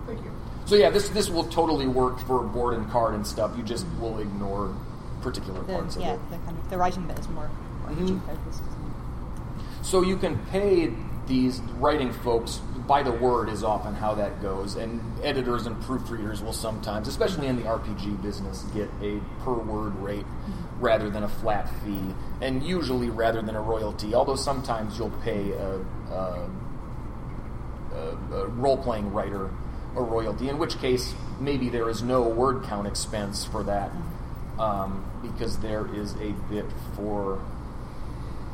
Thank 0.06 0.24
you. 0.24 0.32
So 0.66 0.74
yeah, 0.74 0.90
this 0.90 1.08
this 1.10 1.30
will 1.30 1.44
totally 1.44 1.86
work 1.86 2.18
for 2.26 2.42
board 2.42 2.74
and 2.74 2.90
card 2.90 3.14
and 3.14 3.24
stuff. 3.26 3.56
You 3.56 3.62
just 3.62 3.86
will 4.00 4.18
ignore 4.18 4.74
particular 5.22 5.60
The, 5.62 5.72
parts 5.72 5.94
of 5.96 6.02
yeah, 6.02 6.14
it. 6.14 6.20
the 6.30 6.36
kind 6.38 6.58
of 6.58 6.70
the 6.70 6.76
writing 6.78 7.06
bit 7.06 7.18
is 7.18 7.28
more 7.28 7.48
RPG 7.86 8.20
Mhm. 8.20 8.20
So 9.82 10.02
you 10.02 10.16
can 10.16 10.36
pay 10.46 10.92
these 11.26 11.60
writing 11.78 12.12
folks 12.12 12.60
by 12.86 13.02
the 13.02 13.12
word 13.12 13.48
is 13.48 13.64
often 13.64 13.94
how 13.94 14.14
that 14.14 14.40
goes, 14.40 14.76
and 14.76 15.00
editors 15.22 15.66
and 15.66 15.76
proofreaders 15.82 16.42
will 16.42 16.52
sometimes, 16.52 17.08
especially 17.08 17.46
in 17.48 17.56
the 17.56 17.62
RPG 17.62 18.22
business, 18.22 18.62
get 18.74 18.88
a 19.02 19.20
per 19.42 19.54
word 19.54 19.94
rate 19.96 20.26
rather 20.78 21.10
than 21.10 21.24
a 21.24 21.28
flat 21.28 21.68
fee, 21.84 22.14
and 22.40 22.62
usually 22.62 23.10
rather 23.10 23.42
than 23.42 23.56
a 23.56 23.60
royalty. 23.60 24.14
Although 24.14 24.36
sometimes 24.36 24.98
you'll 24.98 25.10
pay 25.22 25.50
a, 25.52 25.78
a, 26.10 26.50
a, 27.92 27.98
a 28.32 28.46
role 28.48 28.76
playing 28.76 29.12
writer 29.12 29.50
a 29.96 30.02
royalty, 30.02 30.48
in 30.48 30.58
which 30.58 30.78
case 30.78 31.14
maybe 31.40 31.68
there 31.68 31.88
is 31.88 32.02
no 32.02 32.22
word 32.22 32.62
count 32.64 32.86
expense 32.86 33.44
for 33.44 33.62
that 33.64 33.90
um, 34.58 35.04
because 35.22 35.58
there 35.58 35.86
is 35.94 36.12
a 36.16 36.32
bit 36.50 36.66
for. 36.94 37.40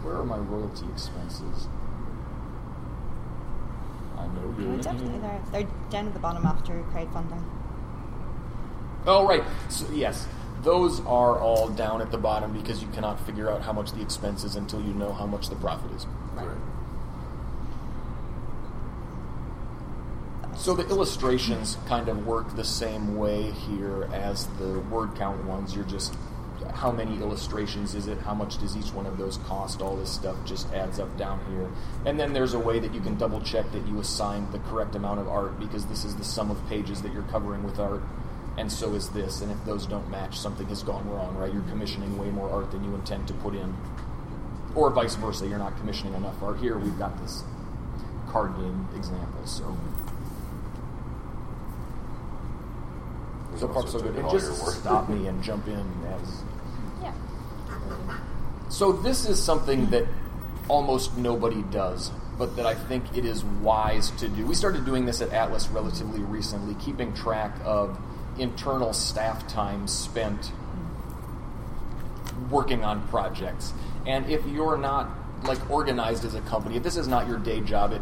Where 0.03 0.17
are 0.17 0.25
my 0.25 0.39
royalty 0.39 0.87
expenses? 0.93 1.69
I 4.23 4.27
know 4.35 4.53
They're 4.53 4.77
you. 4.77 4.83
definitely 4.83 5.19
there. 5.19 5.41
They're 5.51 5.69
down 5.91 6.07
at 6.07 6.15
the 6.15 6.21
bottom 6.21 6.47
after 6.47 6.75
crowdfunding. 6.95 7.43
Oh, 9.07 9.27
right. 9.27 9.43
So, 9.69 9.87
yes, 9.93 10.29
those 10.63 11.01
are 11.01 11.39
all 11.41 11.69
down 11.69 12.01
at 12.01 12.11
the 12.11 12.19
bottom 12.19 12.53
because 12.53 12.81
you 12.83 12.89
cannot 12.89 13.19
figure 13.27 13.51
out 13.51 13.63
how 13.63 13.73
much 13.73 13.93
the 13.93 14.01
expense 14.01 14.45
is 14.45 14.55
until 14.55 14.81
you 14.81 14.95
know 14.95 15.13
how 15.13 15.27
much 15.27 15.49
the 15.49 15.57
profit 15.57 15.91
is. 15.93 16.07
Right. 16.35 16.57
So 20.57 20.75
the 20.75 20.87
illustrations 20.89 21.77
kind 21.89 22.09
of 22.09 22.25
work 22.27 22.55
the 22.55 22.65
same 22.65 23.17
way 23.17 23.51
here 23.51 24.09
as 24.13 24.47
the 24.61 24.79
word 24.91 25.17
count 25.17 25.45
ones. 25.45 25.75
You're 25.75 25.85
just 25.85 26.15
how 26.75 26.91
many 26.91 27.17
illustrations 27.17 27.95
is 27.95 28.07
it? 28.07 28.19
How 28.19 28.35
much 28.35 28.59
does 28.59 28.77
each 28.77 28.93
one 28.93 29.07
of 29.07 29.19
those 29.19 29.39
cost? 29.39 29.81
All 29.81 29.97
this 29.97 30.11
stuff 30.11 30.37
just 30.45 30.73
adds 30.73 30.99
up 30.99 31.17
down 31.17 31.41
here. 31.51 31.69
And 32.05 32.19
then 32.19 32.33
there's 32.33 32.55
a 32.55 32.59
way 32.59 32.79
that 32.79 32.95
you 32.95 33.01
can 33.01 33.17
double 33.17 33.41
check 33.41 33.71
that 33.73 33.87
you 33.87 34.01
assigned 34.01 34.53
the 34.53 34.59
correct 34.61 34.95
amount 34.95 35.21
of 35.21 35.29
art 35.29 35.59
because 35.59 35.87
this 35.87 36.05
is 36.05 36.17
the 36.17 36.25
sum 36.25 36.51
of 36.51 36.69
pages 36.69 37.03
that 37.03 37.13
you're 37.13 37.23
covering 37.25 37.63
with 37.63 37.79
art. 37.79 38.03
And 38.59 38.71
so 38.71 38.95
is 38.95 39.09
this. 39.11 39.41
And 39.41 39.51
if 39.51 39.65
those 39.65 39.87
don't 39.87 40.09
match, 40.11 40.39
something 40.39 40.67
has 40.69 40.83
gone 40.83 41.09
wrong, 41.11 41.37
right? 41.37 41.53
You're 41.53 41.63
commissioning 41.63 42.19
way 42.19 42.31
more 42.31 42.51
art 42.51 42.71
than 42.71 42.85
you 42.85 42.95
intend 42.95 43.29
to 43.29 43.35
put 43.35 43.55
in. 43.55 43.75
Or 44.75 44.91
vice 44.91 45.15
versa, 45.17 45.47
you're 45.47 45.59
not 45.59 45.77
commissioning 45.79 46.15
enough 46.15 46.43
art. 46.43 46.59
Here 46.59 46.79
we've 46.79 46.99
got 46.99 47.21
this 47.21 47.45
card 48.29 48.55
game 48.57 48.89
example, 48.97 49.47
so. 49.47 49.77
So 53.59 53.69
far, 53.69 53.87
so 53.87 54.01
good. 54.01 54.17
And 54.17 54.31
just 54.31 54.81
stop 54.81 55.09
me 55.09 55.27
and 55.27 55.43
jump 55.43 55.69
in 55.69 55.87
as. 56.07 56.43
So 58.73 58.91
this 58.91 59.29
is 59.29 59.41
something 59.41 59.91
that 59.91 60.07
almost 60.67 61.19
nobody 61.19 61.63
does, 61.65 62.11
but 62.39 62.57
that 62.57 62.65
I 62.65 62.75
think 62.75 63.05
it 63.15 63.27
is 63.27 63.45
wise 63.45 64.11
to 64.13 64.29
do. 64.29 64.47
We 64.47 64.55
started 64.55 64.87
doing 64.87 65.05
this 65.05 65.21
at 65.21 65.29
Atlas 65.29 65.69
relatively 65.69 66.21
recently, 66.21 66.75
keeping 66.83 67.13
track 67.13 67.55
of 67.67 67.99
internal 68.39 68.95
staff 68.95 69.47
time 69.47 69.87
spent 69.87 70.53
working 72.51 72.83
on 72.83 73.07
projects. 73.09 73.75
And 74.07 74.31
if 74.31 74.47
you're 74.47 74.79
not 74.79 75.11
like 75.45 75.71
organized 75.71 76.25
as 76.25 76.35
a 76.35 76.41
company, 76.41 76.77
if 76.77 76.83
this 76.83 76.97
is 76.97 77.07
not 77.07 77.29
your 77.29 77.39
day 77.39 77.61
job, 77.61 77.93
it 77.93 78.01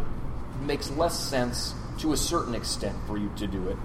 makes 0.61 0.89
less 0.93 1.19
sense 1.19 1.75
to 1.99 2.12
a 2.12 2.17
certain 2.17 2.55
extent 2.55 2.97
for 3.09 3.19
you 3.19 3.29
to 3.39 3.49
do 3.49 3.71
it. 3.71 3.77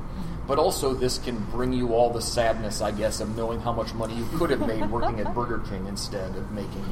But 0.47 0.59
also, 0.59 0.93
this 0.93 1.17
can 1.17 1.37
bring 1.51 1.73
you 1.73 1.93
all 1.93 2.11
the 2.11 2.21
sadness, 2.21 2.79
I 2.81 2.91
guess, 2.91 3.19
of 3.19 3.35
knowing 3.35 3.59
how 3.61 3.71
much 3.73 3.93
money 3.95 4.13
you 4.15 4.27
could 4.37 4.51
have 4.51 4.65
made 4.67 4.89
working 4.91 5.19
at 5.19 5.33
Burger 5.33 5.59
King 5.69 5.87
instead 5.87 6.35
of 6.35 6.51
making 6.51 6.85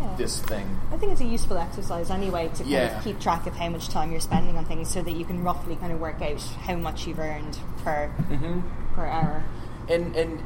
Yeah. 0.00 0.14
this 0.16 0.40
thing. 0.40 0.66
I 0.90 0.96
think 0.96 1.12
it's 1.12 1.20
a 1.20 1.26
useful 1.26 1.58
exercise 1.58 2.10
anyway 2.10 2.48
to 2.48 2.62
kind 2.62 2.68
Yeah. 2.70 2.96
of 2.98 3.04
keep 3.04 3.20
track 3.20 3.46
of 3.46 3.54
how 3.54 3.68
much 3.68 3.88
time 3.88 4.10
you're 4.12 4.20
spending 4.20 4.56
on 4.56 4.64
things 4.64 4.88
so 4.88 5.02
that 5.02 5.12
you 5.12 5.24
can 5.26 5.44
roughly 5.44 5.76
kind 5.76 5.92
of 5.92 6.00
work 6.00 6.22
out 6.22 6.40
how 6.64 6.76
much 6.76 7.06
you've 7.06 7.18
earned 7.18 7.58
per 7.84 8.10
Mm-hmm. 8.30 8.60
per 8.94 9.04
hour. 9.06 9.44
And 9.88 10.16
and 10.16 10.42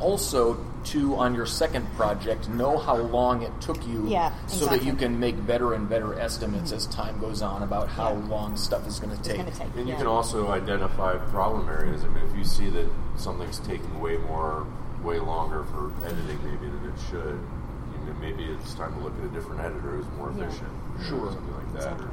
also 0.00 0.54
to 0.86 1.14
on 1.16 1.34
your 1.34 1.46
second 1.46 1.86
project, 1.94 2.48
know 2.48 2.78
how 2.78 2.96
long 2.96 3.42
it 3.42 3.52
took 3.60 3.86
you, 3.86 4.06
Yeah, 4.08 4.32
so 4.46 4.66
that 4.66 4.82
you 4.84 4.94
can 4.94 5.18
make 5.20 5.46
better 5.46 5.74
and 5.74 5.88
better 5.88 6.18
estimates 6.18 6.72
as 6.72 6.86
time 6.86 7.18
goes 7.20 7.42
on 7.42 7.62
about 7.62 7.88
how 7.88 8.12
Yeah. 8.12 8.28
long 8.28 8.56
stuff 8.56 8.86
is 8.86 8.98
going 8.98 9.16
to 9.16 9.22
take. 9.22 9.36
going 9.38 9.52
take. 9.52 9.68
And 9.76 9.86
you 9.86 9.92
yeah. 9.92 9.98
can 9.98 10.06
also 10.06 10.48
identify 10.50 11.16
problem 11.16 11.68
areas. 11.68 12.02
I 12.04 12.08
mean, 12.08 12.24
if 12.30 12.36
you 12.36 12.44
see 12.44 12.70
that 12.70 12.86
something's 13.16 13.58
taking 13.60 14.00
way 14.00 14.16
more, 14.16 14.66
way 15.02 15.18
longer 15.18 15.64
for 15.64 15.90
editing 16.04 16.38
maybe 16.44 16.66
than 16.70 16.92
it 16.92 16.98
should, 17.10 17.38
you 17.38 18.06
know, 18.12 18.18
maybe 18.20 18.44
it's 18.44 18.74
time 18.74 18.94
to 18.94 19.00
look 19.00 19.12
at 19.18 19.24
a 19.24 19.28
different 19.28 19.60
editor 19.60 19.90
who's 19.96 20.06
more 20.18 20.32
Yeah. 20.36 20.44
efficient. 20.44 20.68
you 20.98 20.98
know, 21.04 21.08
Sure. 21.08 21.32
Something 21.32 21.54
like 21.54 21.72
that. 21.74 21.92
Exactly. 21.92 22.06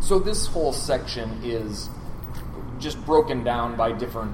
So 0.00 0.18
this 0.18 0.46
whole 0.46 0.72
section 0.72 1.40
is 1.42 1.88
just 2.78 3.04
broken 3.06 3.42
down 3.44 3.76
by 3.76 3.92
different 3.92 4.32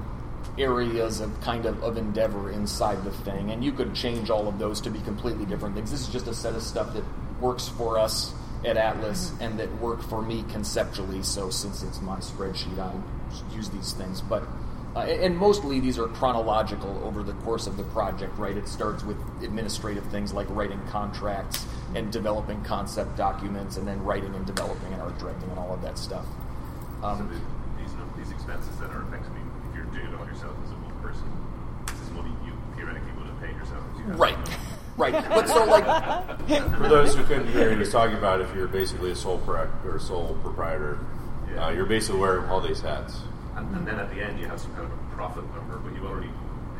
areas 0.57 1.21
of 1.21 1.39
kind 1.41 1.65
of, 1.65 1.81
of 1.83 1.97
endeavor 1.97 2.51
inside 2.51 3.03
the 3.03 3.11
thing, 3.11 3.51
and 3.51 3.63
you 3.63 3.71
could 3.71 3.93
change 3.95 4.29
all 4.29 4.47
of 4.47 4.59
those 4.59 4.81
to 4.81 4.89
be 4.89 4.99
completely 4.99 5.45
different 5.45 5.75
things. 5.75 5.91
This 5.91 6.01
is 6.01 6.09
just 6.09 6.27
a 6.27 6.33
set 6.33 6.55
of 6.55 6.61
stuff 6.61 6.93
that 6.93 7.03
works 7.39 7.67
for 7.69 7.97
us 7.97 8.33
at 8.63 8.77
Atlas 8.77 9.33
and 9.39 9.59
that 9.59 9.73
work 9.79 10.03
for 10.03 10.21
me 10.21 10.43
conceptually. 10.49 11.23
So 11.23 11.49
since 11.49 11.81
it's 11.83 12.01
my 12.01 12.17
spreadsheet, 12.17 12.77
I 12.77 12.93
use 13.55 13.69
these 13.69 13.93
things. 13.93 14.21
But 14.21 14.43
uh, 14.95 14.99
and 14.99 15.37
mostly 15.37 15.79
these 15.79 15.97
are 15.97 16.07
chronological 16.09 17.01
over 17.03 17.23
the 17.23 17.33
course 17.45 17.65
of 17.65 17.77
the 17.77 17.83
project, 17.85 18.37
right? 18.37 18.57
It 18.57 18.67
starts 18.67 19.03
with 19.05 19.17
administrative 19.41 20.05
things 20.11 20.33
like 20.33 20.47
writing 20.49 20.81
contracts 20.89 21.65
and 21.95 22.11
developing 22.11 22.61
concept 22.63 23.15
documents, 23.15 23.77
and 23.77 23.87
then 23.87 24.03
writing 24.03 24.35
and 24.35 24.45
developing 24.45 24.91
and 24.93 25.01
art 25.01 25.17
directing 25.17 25.49
and 25.49 25.57
all 25.57 25.73
of 25.73 25.81
that 25.81 25.97
stuff. 25.97 26.25
So 27.01 27.07
Um, 27.07 27.29
the, 27.29 27.81
these 27.81 27.93
these 28.17 28.31
expenses 28.31 28.75
that 28.77 28.91
are 28.91 29.01
effectively, 29.07 29.41
if 29.69 29.75
you're 29.75 29.85
doing 29.85 30.05
it 30.05 30.13
all 30.13 30.20
yourself 30.31 30.55
as 30.63 30.71
a 30.71 30.75
one 30.75 30.95
person, 31.03 31.27
this 31.87 31.99
is 32.01 32.09
money 32.11 32.31
you 32.45 32.53
theoretically 32.75 33.11
would 33.17 33.27
have 33.27 33.39
paid 33.41 33.55
yourself. 33.55 33.83
'cause 33.91 33.99
you 33.99 34.13
right, 34.15 34.37
right. 34.97 35.13
But 35.29 35.47
so 35.47 35.65
like, 35.65 35.85
For 36.77 36.87
those 36.89 37.15
who 37.15 37.23
couldn't 37.23 37.47
hear, 37.51 37.69
what 37.69 37.79
he's 37.79 37.91
talking 37.91 38.17
about 38.17 38.41
if 38.41 38.53
you're 38.55 38.67
basically 38.67 39.11
a 39.11 39.15
sole 39.15 39.37
pro- 39.39 39.67
or 39.85 39.99
sole 39.99 40.37
proprietor, 40.41 40.99
Yeah. 41.53 41.67
uh, 41.67 41.69
you're 41.71 41.85
basically 41.85 42.19
wearing 42.19 42.49
all 42.49 42.61
these 42.61 42.81
hats. 42.81 43.19
And, 43.55 43.75
and 43.75 43.85
then 43.87 43.99
at 43.99 44.09
the 44.13 44.21
end 44.23 44.39
you 44.39 44.47
have 44.47 44.59
some 44.59 44.71
kind 44.73 44.85
of 44.85 44.91
a 44.91 45.15
profit 45.15 45.43
number, 45.55 45.77
but 45.77 45.93
you 45.99 46.07
already 46.07 46.29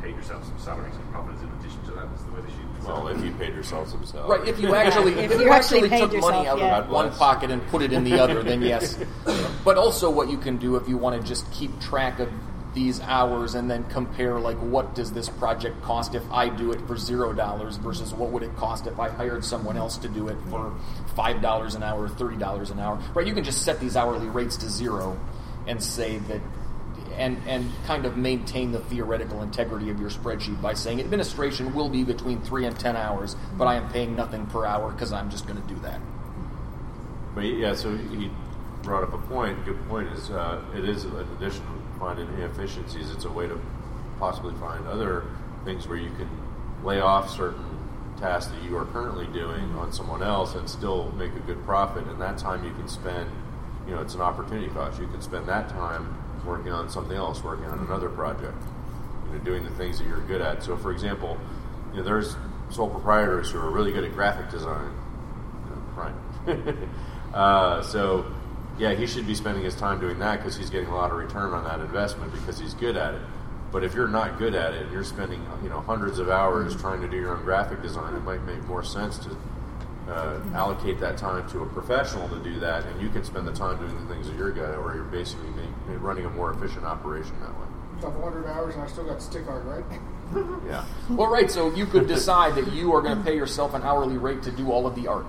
paid 0.02 0.16
yourself 0.16 0.44
some 0.46 0.58
salaries 0.58 0.96
and 0.96 1.12
profit 1.12 1.36
is 1.36 1.42
in 1.44 1.50
addition 1.60 1.84
to 1.86 1.92
that. 1.92 2.08
Is 2.16 2.24
the 2.24 2.32
way 2.32 2.42
the 2.42 2.48
sheet. 2.50 2.58
Well, 2.88 3.08
if 3.10 3.24
you 3.24 3.32
paid 3.34 3.54
yourself 3.54 3.90
some 3.90 4.04
salary. 4.06 4.40
right. 4.40 4.48
If 4.48 4.60
you 4.60 4.74
actually, 4.84 5.14
If 5.14 5.32
if 5.34 5.40
you 5.40 5.46
you 5.48 5.52
actually 5.52 5.82
actually 5.84 6.00
took 6.00 6.14
yourself, 6.14 6.34
money 6.34 6.48
out 6.48 6.58
yeah. 6.58 6.78
of 6.80 6.90
one 6.90 7.06
God 7.06 7.10
bless. 7.10 7.18
pocket 7.20 7.52
and 7.52 7.68
put 7.68 7.84
it 7.84 7.94
in 7.94 8.04
the 8.04 8.20
other, 8.20 8.42
then 8.42 8.62
yes. 8.64 8.98
But 9.64 9.78
also, 9.78 10.10
what 10.10 10.28
you 10.32 10.38
can 10.40 10.58
do 10.58 10.76
if 10.78 10.90
you 10.90 10.98
want 10.98 11.22
to 11.22 11.28
just 11.28 11.52
keep 11.52 11.80
track 11.80 12.20
of 12.20 12.30
these 12.74 13.02
hours 13.02 13.56
and 13.56 13.70
then 13.70 13.84
compare, 13.86 14.40
like, 14.40 14.58
what 14.58 14.96
does 14.96 15.12
this 15.12 15.28
project 15.28 15.82
cost 15.82 16.16
if 16.16 16.24
I 16.32 16.50
do 16.50 16.72
it 16.72 16.80
for 16.88 16.98
zero 16.98 17.34
dollars 17.34 17.78
versus 17.78 18.14
what 18.14 18.30
would 18.32 18.44
it 18.44 18.56
cost 18.56 18.88
if 18.88 19.00
I 19.00 19.10
hired 19.10 19.44
someone 19.44 19.78
else 19.78 19.98
to 19.98 20.08
do 20.08 20.30
it 20.30 20.38
for 20.50 20.74
five 21.16 21.42
dollars 21.42 21.76
an 21.76 21.84
hour, 21.84 22.08
thirty 22.08 22.38
dollars 22.38 22.70
an 22.70 22.80
hour, 22.80 23.02
right? 23.14 23.28
You 23.28 23.34
can 23.34 23.44
just 23.44 23.64
set 23.64 23.80
these 23.80 23.96
hourly 23.96 24.28
rates 24.28 24.56
to 24.58 24.70
zero 24.70 25.20
and 25.68 25.84
say 25.84 26.18
that. 26.18 26.42
And, 27.18 27.38
and 27.46 27.70
kind 27.86 28.06
of 28.06 28.16
maintain 28.16 28.72
the 28.72 28.80
theoretical 28.80 29.44
integrity 29.44 29.90
of 29.90 30.00
your 30.00 30.10
spreadsheet 30.10 30.62
by 30.62 30.74
saying 30.74 31.02
administration 31.02 31.74
will 31.74 31.90
be 31.90 32.06
between 32.06 32.42
three 32.42 32.66
and 32.66 32.80
ten 32.80 32.96
hours, 32.96 33.36
but 33.58 33.66
I 33.66 33.76
am 33.76 33.92
paying 33.92 34.16
nothing 34.16 34.48
per 34.48 34.66
hour 34.66 34.92
because 34.92 35.12
I'm 35.12 35.30
just 35.30 35.46
going 35.46 35.62
to 35.62 35.68
do 35.68 35.78
that. 35.82 36.00
But 37.36 37.42
yeah, 37.42 37.76
so 37.76 37.96
he 37.98 38.32
brought 38.82 39.04
up 39.04 39.14
a 39.14 39.18
point. 39.18 39.66
Good 39.66 39.86
point 39.90 40.08
is 40.14 40.32
uh, 40.32 40.64
it 40.74 40.88
is 40.88 41.04
an 41.04 41.18
addition 41.36 41.62
to 41.62 41.81
finding 42.02 42.28
inefficiencies. 42.34 43.12
It's 43.12 43.26
a 43.26 43.32
way 43.32 43.48
to 43.48 43.62
possibly 44.20 44.56
find 44.56 44.86
other 44.88 45.24
things 45.64 45.88
where 45.88 45.98
you 45.98 46.10
can 46.10 46.30
lay 46.84 47.00
off 47.00 47.30
certain 47.30 47.78
tasks 48.20 48.52
that 48.52 48.64
you 48.64 48.76
are 48.76 48.86
currently 48.86 49.28
doing 49.28 49.64
on 49.76 49.94
someone 49.94 50.24
else 50.24 50.56
and 50.56 50.68
still 50.68 51.12
make 51.12 51.32
a 51.34 51.40
good 51.40 51.64
profit. 51.64 52.06
And 52.08 52.20
that 52.20 52.40
time 52.40 52.66
you 52.66 52.74
can 52.74 52.88
spend, 52.88 53.30
you 53.88 53.96
know, 53.96 54.02
it's 54.02 54.16
an 54.16 54.22
opportunity 54.22 54.68
cost. 54.70 55.00
You 55.00 55.08
can 55.08 55.22
spend 55.22 55.48
that 55.48 55.70
time 55.70 56.18
working 56.46 56.72
on 56.72 56.90
something 56.90 57.16
else, 57.16 57.44
working 57.44 57.66
on 57.66 57.80
another 57.80 58.10
project, 58.10 58.58
you 59.28 59.38
know, 59.38 59.44
doing 59.44 59.64
the 59.64 59.72
things 59.72 60.00
that 60.00 60.08
you're 60.08 60.22
good 60.22 60.42
at. 60.42 60.64
So, 60.64 60.76
for 60.78 60.92
example, 60.92 61.38
you 61.92 61.98
know, 61.98 62.04
there's 62.04 62.36
sole 62.72 62.90
proprietors 62.90 63.52
who 63.52 63.60
are 63.60 63.70
really 63.70 63.92
good 63.92 64.04
at 64.04 64.14
graphic 64.14 64.50
design. 64.50 64.92
Right. 65.96 66.16
uh, 67.34 67.84
so, 67.84 68.26
yeah, 68.82 68.96
he 68.96 69.06
should 69.06 69.28
be 69.28 69.36
spending 69.36 69.64
his 69.64 69.76
time 69.76 70.00
doing 70.00 70.18
that 70.20 70.38
because 70.38 70.58
he's 70.58 70.72
getting 70.72 70.90
a 70.90 70.96
lot 70.96 71.12
of 71.12 71.18
return 71.18 71.54
on 71.54 71.64
that 71.66 71.80
investment 71.82 72.34
because 72.34 72.58
he's 72.58 72.74
good 72.74 72.98
at 72.98 73.14
it. 73.14 73.22
But 73.72 73.84
if 73.84 73.94
you're 73.94 74.08
not 74.08 74.40
good 74.40 74.56
at 74.56 74.74
it, 74.74 74.82
and 74.82 74.92
you're 74.92 75.04
spending 75.04 75.46
you 75.62 75.70
know 75.70 75.82
hundreds 75.82 76.18
of 76.18 76.30
hours 76.30 76.76
trying 76.76 77.00
to 77.02 77.08
do 77.08 77.16
your 77.16 77.38
own 77.38 77.44
graphic 77.44 77.84
design. 77.84 78.16
It 78.16 78.24
might 78.24 78.44
make 78.44 78.62
more 78.64 78.84
sense 78.84 79.20
to 79.20 79.38
uh, 80.10 80.42
allocate 80.56 81.00
that 81.00 81.16
time 81.16 81.48
to 81.52 81.60
a 81.60 81.66
professional 81.68 82.28
to 82.30 82.40
do 82.44 82.60
that, 82.60 82.84
and 82.88 83.00
you 83.00 83.10
can 83.10 83.24
spend 83.24 83.48
the 83.48 83.54
time 83.54 83.78
doing 83.78 83.96
the 84.08 84.12
things 84.12 84.28
that 84.28 84.36
you're 84.36 84.52
good 84.52 84.72
at, 84.72 84.78
or 84.80 84.96
you're 84.96 85.04
basically 85.04 85.50
make, 85.52 86.02
running 86.02 86.26
a 86.26 86.30
more 86.32 86.52
efficient 86.52 86.84
operation 86.84 87.40
that 87.42 87.52
way. 87.52 87.68
I've 87.98 88.16
100 88.16 88.48
hours 88.48 88.74
and 88.74 88.84
I 88.84 88.88
still 88.88 89.04
got 89.04 89.22
stick 89.22 89.48
art, 89.48 89.64
right? 89.66 89.86
Yeah. 90.66 90.86
Well, 91.10 91.30
right. 91.30 91.52
So 91.52 91.76
you 91.76 91.86
could 91.86 92.08
decide 92.08 92.56
that 92.56 92.72
you 92.72 92.94
are 92.94 93.02
going 93.02 93.18
to 93.18 93.24
pay 93.24 93.36
yourself 93.36 93.74
an 93.74 93.82
hourly 93.84 94.18
rate 94.18 94.42
to 94.44 94.52
do 94.52 94.72
all 94.72 94.88
of 94.88 94.96
the 94.96 95.08
art. 95.10 95.26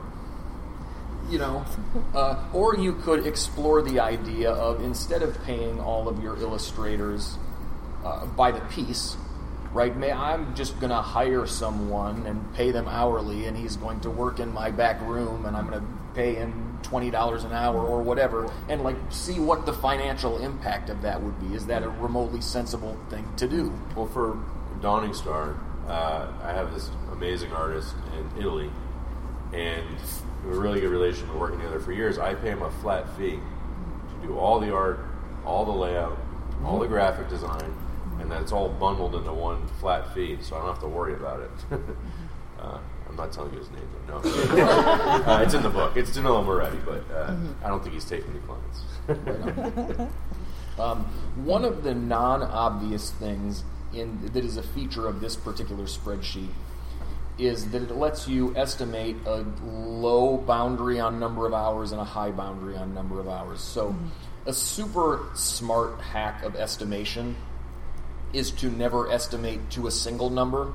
You 1.33 1.38
know, 1.38 1.64
uh, 2.14 2.45
or 2.53 2.77
you 2.77 2.92
could 2.92 3.27
explore 3.27 3.81
the 3.81 4.01
idea 4.01 4.51
of 4.51 4.85
instead 4.85 5.23
of 5.23 5.42
paying 5.45 5.81
all 5.81 6.07
of 6.07 6.23
your 6.23 6.38
illustrators 6.38 7.38
uh, 8.05 8.27
by 8.27 8.51
the 8.51 8.61
piece, 8.66 9.16
right? 9.73 9.97
May 9.97 10.12
I'm 10.12 10.55
just 10.55 10.79
going 10.79 10.90
to 10.90 11.01
hire 11.01 11.47
someone 11.47 12.27
and 12.27 12.53
pay 12.53 12.71
them 12.71 12.87
hourly, 12.87 13.47
and 13.47 13.57
he's 13.57 13.77
going 13.77 14.01
to 14.01 14.11
work 14.11 14.40
in 14.40 14.53
my 14.53 14.71
back 14.71 15.01
room, 15.01 15.47
and 15.47 15.57
I'm 15.57 15.71
going 15.71 15.81
to 15.81 15.87
pay 16.14 16.35
him 16.35 16.79
twenty 16.83 17.11
dollars 17.11 17.45
an 17.45 17.53
hour 17.53 17.81
or 17.81 18.03
whatever, 18.03 18.53
and 18.68 18.83
like 18.83 18.97
see 19.09 19.40
what 19.40 19.64
the 19.64 19.73
financial 19.73 20.37
impact 20.37 20.90
of 20.90 21.01
that 21.01 21.23
would 21.23 21.40
be. 21.40 21.57
Is 21.57 21.64
that 21.64 21.83
a 21.83 21.88
remotely 21.88 22.42
sensible 22.42 22.95
thing 23.09 23.27
to 23.38 23.49
do? 23.49 23.73
Well, 23.97 24.07
for 24.07 24.38
Dawning 24.83 25.14
Star, 25.14 25.57
uh, 25.88 26.31
I 26.42 26.53
have 26.53 26.75
this 26.75 26.90
amazing 27.11 27.53
artist 27.53 27.95
in 28.18 28.38
Italy, 28.38 28.71
and 29.53 29.87
we 30.43 30.49
have 30.49 30.59
a 30.59 30.61
really 30.61 30.81
good 30.81 30.91
relation. 30.91 31.29
We're 31.29 31.41
working 31.41 31.59
together 31.59 31.81
for 31.81 31.93
years. 31.93 32.19
I 32.19 32.35
pay 32.35 32.51
him 32.51 32.62
a 32.62 32.71
flat 32.71 33.09
fee 33.17 33.38
to 33.38 34.27
do 34.27 34.38
all 34.38 34.61
the 34.61 34.73
art, 34.75 35.01
all 35.45 35.65
the 35.65 35.73
layout, 35.73 36.19
all 36.65 36.79
the 36.79 36.88
graphic 36.88 37.29
design, 37.29 37.75
and 38.21 38.31
that's 38.31 38.53
all 38.53 38.69
bundled 38.69 39.15
into 39.15 39.33
one 39.33 39.67
flat 39.81 40.12
fee, 40.15 40.38
so 40.41 40.57
I 40.57 40.61
don't 40.61 40.69
have 40.69 40.81
to 40.81 40.88
worry 40.88 41.15
about 41.15 41.41
it. 41.41 41.51
uh, 42.61 42.79
I'm 43.09 43.17
not 43.17 43.33
telling 43.33 43.53
you 43.53 43.59
his 43.59 43.71
name, 43.71 43.88
though. 44.07 44.21
No, 44.23 44.25
uh, 45.27 45.43
it's 45.45 45.55
in 45.55 45.62
the 45.62 45.71
book. 45.71 45.97
It's 45.97 46.15
Danilo 46.15 46.43
Moretti, 46.43 46.79
but 46.85 47.05
uh, 47.15 47.37
I 47.62 47.69
don't 47.69 47.83
think 47.83 47.95
he's 47.95 48.05
taking 48.05 48.31
any 48.31 48.41
clients. 48.41 50.12
Um, 50.79 51.05
one 51.45 51.65
of 51.65 51.83
the 51.83 51.95
non-obvious 51.95 53.11
things 53.11 53.65
in 53.93 54.27
that 54.33 54.45
is 54.45 54.57
a 54.57 54.62
feature 54.62 55.07
of 55.07 55.21
this 55.21 55.37
particular 55.37 55.85
spreadsheet 55.85 56.49
is 57.38 57.71
that 57.71 57.83
it 57.83 57.90
lets 57.90 58.29
you 58.29 58.55
estimate 58.57 59.16
a 59.27 59.45
low 59.64 60.37
boundary 60.37 61.01
on 61.01 61.18
number 61.18 61.47
of 61.47 61.55
hours 61.55 61.92
and 61.92 62.01
a 62.01 62.05
high 62.05 62.31
boundary 62.31 62.77
on 62.77 62.95
number 62.95 63.21
of 63.21 63.29
hours. 63.29 63.61
So, 63.61 63.88
mm-hmm. 63.88 64.07
a 64.47 64.53
super 64.53 65.25
smart 65.35 66.01
hack 66.01 66.42
of 66.42 66.57
estimation 66.57 67.37
is 68.33 68.51
to 68.51 68.71
never 68.71 69.11
estimate 69.11 69.71
to 69.71 69.87
a 69.87 69.90
single 69.90 70.31
number, 70.31 70.73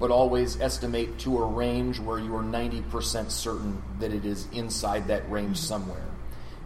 but 0.00 0.10
always 0.10 0.60
estimate 0.60 1.18
to 1.18 1.38
a 1.38 1.46
range 1.46 2.00
where 2.00 2.18
you 2.18 2.34
are 2.36 2.42
90% 2.42 3.30
certain 3.30 3.82
that 4.00 4.12
it 4.12 4.24
is 4.24 4.46
inside 4.52 5.08
that 5.08 5.30
range 5.30 5.56
mm-hmm. 5.58 5.66
somewhere. 5.66 6.04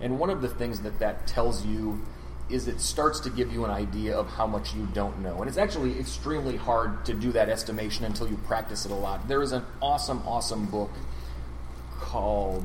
And 0.01 0.19
one 0.19 0.31
of 0.31 0.43
the 0.43 0.49
things 0.49 0.81
that 0.83 0.99
that 0.99 1.27
tells 1.27 1.65
you 1.65 2.03
is 2.49 2.69
it 2.69 2.81
starts 2.81 3.21
to 3.21 3.31
give 3.31 3.53
you 3.53 3.65
an 3.65 3.71
idea 3.71 4.17
of 4.17 4.29
how 4.29 4.47
much 4.47 4.75
you 4.75 4.87
don't 4.95 5.19
know. 5.21 5.39
And 5.41 5.49
it's 5.49 5.59
actually 5.59 5.99
extremely 5.99 6.57
hard 6.57 7.05
to 7.07 7.13
do 7.13 7.33
that 7.33 7.49
estimation 7.49 8.05
until 8.05 8.29
you 8.29 8.37
practice 8.47 8.85
it 8.85 8.93
a 8.93 8.95
lot. 8.95 9.27
There 9.27 9.43
is 9.43 9.53
an 9.53 9.65
awesome, 9.83 10.23
awesome 10.27 10.67
book 10.67 10.91
called. 11.99 12.65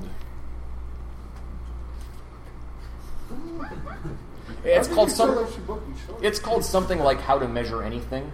It's 4.64 4.88
called 4.88 5.10
some. 5.10 5.30
have 5.30 5.50
your 5.52 5.60
book, 5.62 5.84
you 5.88 5.96
should. 6.06 6.24
It's 6.24 6.40
called 6.40 6.64
something 6.64 7.00
like 7.00 7.20
How 7.20 7.40
to 7.40 7.48
Measure 7.48 7.82
Anything. 7.82 8.32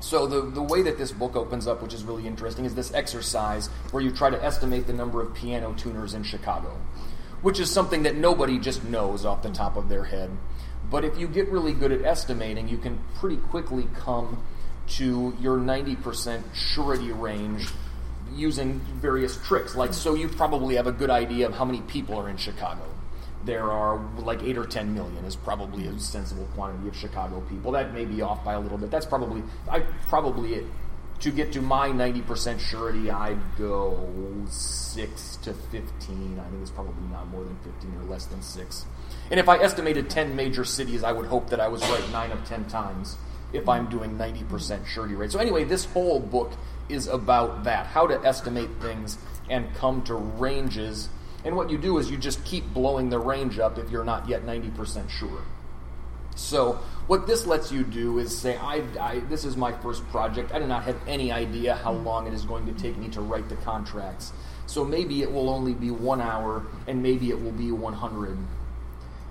So 0.00 0.26
the 0.26 0.42
the 0.42 0.62
way 0.62 0.82
that 0.82 0.96
this 0.96 1.10
book 1.12 1.36
opens 1.36 1.66
up, 1.66 1.82
which 1.82 1.92
is 1.92 2.04
really 2.04 2.26
interesting, 2.26 2.64
is 2.64 2.74
this 2.74 2.94
exercise 2.94 3.66
where 3.90 4.02
you 4.02 4.12
try 4.12 4.30
to 4.30 4.42
estimate 4.42 4.86
the 4.86 4.92
number 4.92 5.20
of 5.20 5.34
piano 5.34 5.74
tuners 5.76 6.14
in 6.14 6.22
Chicago, 6.22 6.78
which 7.42 7.60
is 7.60 7.70
something 7.70 8.02
that 8.02 8.16
nobody 8.16 8.58
just 8.58 8.84
knows 8.84 9.24
off 9.24 9.42
the 9.42 9.50
top 9.50 9.76
of 9.76 9.88
their 9.88 10.04
head. 10.04 10.30
But 10.90 11.04
if 11.04 11.18
you 11.18 11.28
get 11.28 11.48
really 11.48 11.72
good 11.72 11.92
at 11.92 12.04
estimating, 12.04 12.68
you 12.68 12.78
can 12.78 12.98
pretty 13.16 13.36
quickly 13.36 13.88
come 13.94 14.42
to 14.88 15.36
your 15.40 15.58
90% 15.58 16.42
surety 16.54 17.12
range 17.12 17.68
using 18.34 18.80
various 19.00 19.36
tricks. 19.46 19.74
Like, 19.74 19.92
so 19.92 20.14
you 20.14 20.28
probably 20.28 20.76
have 20.76 20.86
a 20.86 20.92
good 20.92 21.10
idea 21.10 21.46
of 21.46 21.54
how 21.54 21.64
many 21.64 21.82
people 21.82 22.18
are 22.18 22.28
in 22.28 22.36
Chicago 22.36 22.84
there 23.44 23.70
are 23.70 24.00
like 24.18 24.42
eight 24.42 24.58
or 24.58 24.66
ten 24.66 24.94
million 24.94 25.24
is 25.24 25.36
probably 25.36 25.86
a 25.86 25.98
sensible 25.98 26.46
quantity 26.54 26.88
of 26.88 26.96
Chicago 26.96 27.40
people. 27.48 27.72
That 27.72 27.94
may 27.94 28.04
be 28.04 28.20
off 28.20 28.44
by 28.44 28.54
a 28.54 28.60
little 28.60 28.78
bit. 28.78 28.90
That's 28.90 29.06
probably 29.06 29.42
I 29.70 29.80
probably 30.08 30.66
to 31.20 31.30
get 31.30 31.52
to 31.52 31.62
my 31.62 31.90
ninety 31.90 32.22
percent 32.22 32.60
surety, 32.60 33.10
I'd 33.10 33.38
go 33.56 34.08
six 34.48 35.36
to 35.42 35.52
fifteen. 35.52 36.40
I 36.40 36.48
think 36.48 36.62
it's 36.62 36.70
probably 36.70 37.08
not 37.10 37.28
more 37.28 37.44
than 37.44 37.56
fifteen 37.58 37.94
or 38.00 38.04
less 38.04 38.26
than 38.26 38.42
six. 38.42 38.86
And 39.30 39.38
if 39.38 39.48
I 39.48 39.58
estimated 39.58 40.10
ten 40.10 40.36
major 40.36 40.64
cities, 40.64 41.04
I 41.04 41.12
would 41.12 41.26
hope 41.26 41.50
that 41.50 41.60
I 41.60 41.68
was 41.68 41.82
right 41.82 42.10
nine 42.12 42.30
of 42.30 42.44
ten 42.44 42.64
times 42.66 43.16
if 43.52 43.68
I'm 43.68 43.88
doing 43.88 44.16
ninety 44.16 44.44
percent 44.44 44.86
surety 44.86 45.14
rate. 45.14 45.32
So 45.32 45.38
anyway, 45.38 45.64
this 45.64 45.84
whole 45.84 46.20
book 46.20 46.52
is 46.88 47.06
about 47.06 47.64
that: 47.64 47.86
how 47.86 48.06
to 48.06 48.20
estimate 48.24 48.70
things 48.80 49.18
and 49.50 49.74
come 49.74 50.02
to 50.04 50.14
ranges 50.14 51.08
and 51.44 51.56
what 51.56 51.70
you 51.70 51.78
do 51.78 51.98
is 51.98 52.10
you 52.10 52.16
just 52.16 52.44
keep 52.44 52.72
blowing 52.74 53.10
the 53.10 53.18
range 53.18 53.58
up 53.58 53.78
if 53.78 53.90
you're 53.90 54.04
not 54.04 54.28
yet 54.28 54.44
90% 54.44 55.08
sure. 55.08 55.42
So 56.38 56.74
what 57.08 57.26
this 57.26 57.46
lets 57.46 57.72
you 57.72 57.82
do 57.82 58.18
is 58.18 58.36
say, 58.36 58.56
I, 58.56 58.82
I, 59.00 59.18
this 59.28 59.44
is 59.44 59.56
my 59.56 59.72
first 59.72 60.06
project. 60.08 60.52
I 60.52 60.58
do 60.58 60.66
not 60.66 60.84
have 60.84 60.96
any 61.06 61.32
idea 61.32 61.74
how 61.74 61.92
long 61.92 62.26
it 62.26 62.32
is 62.32 62.44
going 62.44 62.66
to 62.66 62.72
take 62.80 62.96
me 62.96 63.08
to 63.08 63.20
write 63.20 63.48
the 63.48 63.56
contracts. 63.56 64.32
So 64.66 64.84
maybe 64.84 65.22
it 65.22 65.32
will 65.32 65.50
only 65.50 65.74
be 65.74 65.90
one 65.90 66.20
hour, 66.20 66.64
and 66.86 67.02
maybe 67.02 67.30
it 67.30 67.42
will 67.42 67.52
be 67.52 67.72
100. 67.72 68.38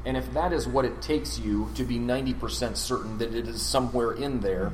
And 0.06 0.18
if 0.18 0.34
that 0.34 0.52
is 0.52 0.68
what 0.68 0.84
it 0.86 1.02
takes 1.02 1.40
you 1.40 1.70
to 1.76 1.84
be 1.84 1.98
90% 1.98 2.76
certain 2.76 3.18
that 3.20 3.34
it 3.34 3.48
is 3.48 3.62
somewhere 3.62 4.14
in 4.14 4.42
there, 4.42 4.72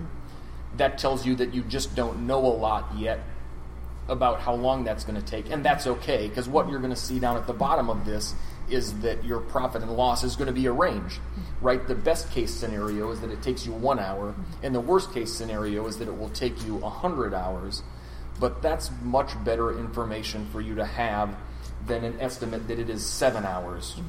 that 0.77 0.97
tells 0.97 1.25
you 1.25 1.35
that 1.35 1.53
you 1.53 1.61
just 1.63 1.95
don't 1.95 2.25
know 2.25 2.39
a 2.39 2.55
lot 2.55 2.97
yet 2.97 3.19
about 4.07 4.41
how 4.41 4.53
long 4.53 4.83
that's 4.83 5.03
going 5.03 5.19
to 5.21 5.25
take. 5.25 5.51
And 5.51 5.63
that's 5.63 5.85
okay, 5.85 6.27
because 6.27 6.49
what 6.49 6.69
you're 6.69 6.79
going 6.79 6.93
to 6.93 6.99
see 6.99 7.19
down 7.19 7.37
at 7.37 7.45
the 7.45 7.53
bottom 7.53 7.89
of 7.89 8.05
this 8.05 8.33
is 8.69 8.99
that 9.01 9.23
your 9.23 9.39
profit 9.39 9.81
and 9.81 9.91
loss 9.91 10.23
is 10.23 10.35
going 10.35 10.47
to 10.47 10.53
be 10.53 10.65
a 10.65 10.71
range, 10.71 11.19
right? 11.61 11.85
The 11.87 11.95
best 11.95 12.31
case 12.31 12.53
scenario 12.53 13.11
is 13.11 13.21
that 13.21 13.31
it 13.31 13.41
takes 13.41 13.65
you 13.65 13.73
one 13.73 13.99
hour, 13.99 14.33
and 14.61 14.73
the 14.73 14.79
worst 14.79 15.13
case 15.13 15.31
scenario 15.31 15.85
is 15.87 15.97
that 15.97 16.07
it 16.07 16.17
will 16.17 16.29
take 16.29 16.65
you 16.65 16.75
100 16.75 17.33
hours. 17.33 17.83
But 18.39 18.61
that's 18.61 18.89
much 19.01 19.31
better 19.43 19.77
information 19.77 20.47
for 20.51 20.59
you 20.59 20.75
to 20.75 20.85
have 20.85 21.35
than 21.85 22.03
an 22.03 22.19
estimate 22.19 22.67
that 22.67 22.79
it 22.79 22.89
is 22.89 23.05
seven 23.05 23.45
hours 23.45 23.99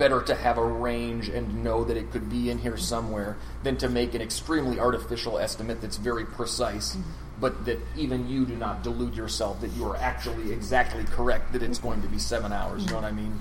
better 0.00 0.22
to 0.22 0.34
have 0.34 0.56
a 0.56 0.64
range 0.64 1.28
and 1.28 1.62
know 1.62 1.84
that 1.84 1.94
it 1.94 2.10
could 2.10 2.30
be 2.30 2.48
in 2.48 2.56
here 2.56 2.78
somewhere 2.78 3.36
than 3.62 3.76
to 3.76 3.86
make 3.86 4.14
an 4.14 4.22
extremely 4.22 4.80
artificial 4.80 5.38
estimate 5.38 5.82
that's 5.82 5.98
very 5.98 6.24
precise, 6.24 6.96
but 7.40 7.64
that 7.64 7.78
even 7.96 8.28
you 8.28 8.44
do 8.44 8.54
not 8.56 8.82
delude 8.82 9.14
yourself 9.14 9.60
that 9.60 9.70
you 9.72 9.88
are 9.88 9.96
actually 9.96 10.52
exactly 10.52 11.04
correct 11.04 11.52
that 11.52 11.62
it's 11.62 11.78
going 11.78 12.02
to 12.02 12.08
be 12.08 12.18
seven 12.18 12.52
hours. 12.52 12.84
You 12.84 12.90
know 12.90 12.96
what 12.96 13.04
I 13.04 13.12
mean? 13.12 13.38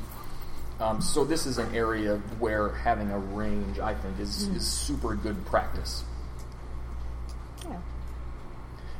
Um, 0.79 1.01
so 1.01 1.25
this 1.25 1.45
is 1.45 1.57
an 1.57 1.75
area 1.75 2.15
where 2.39 2.69
having 2.69 3.11
a 3.11 3.19
range, 3.19 3.79
I 3.79 3.93
think, 3.93 4.19
is, 4.19 4.43
is 4.47 4.65
super 4.65 5.13
good 5.15 5.45
practice. 5.45 6.05
Yeah. 7.67 7.77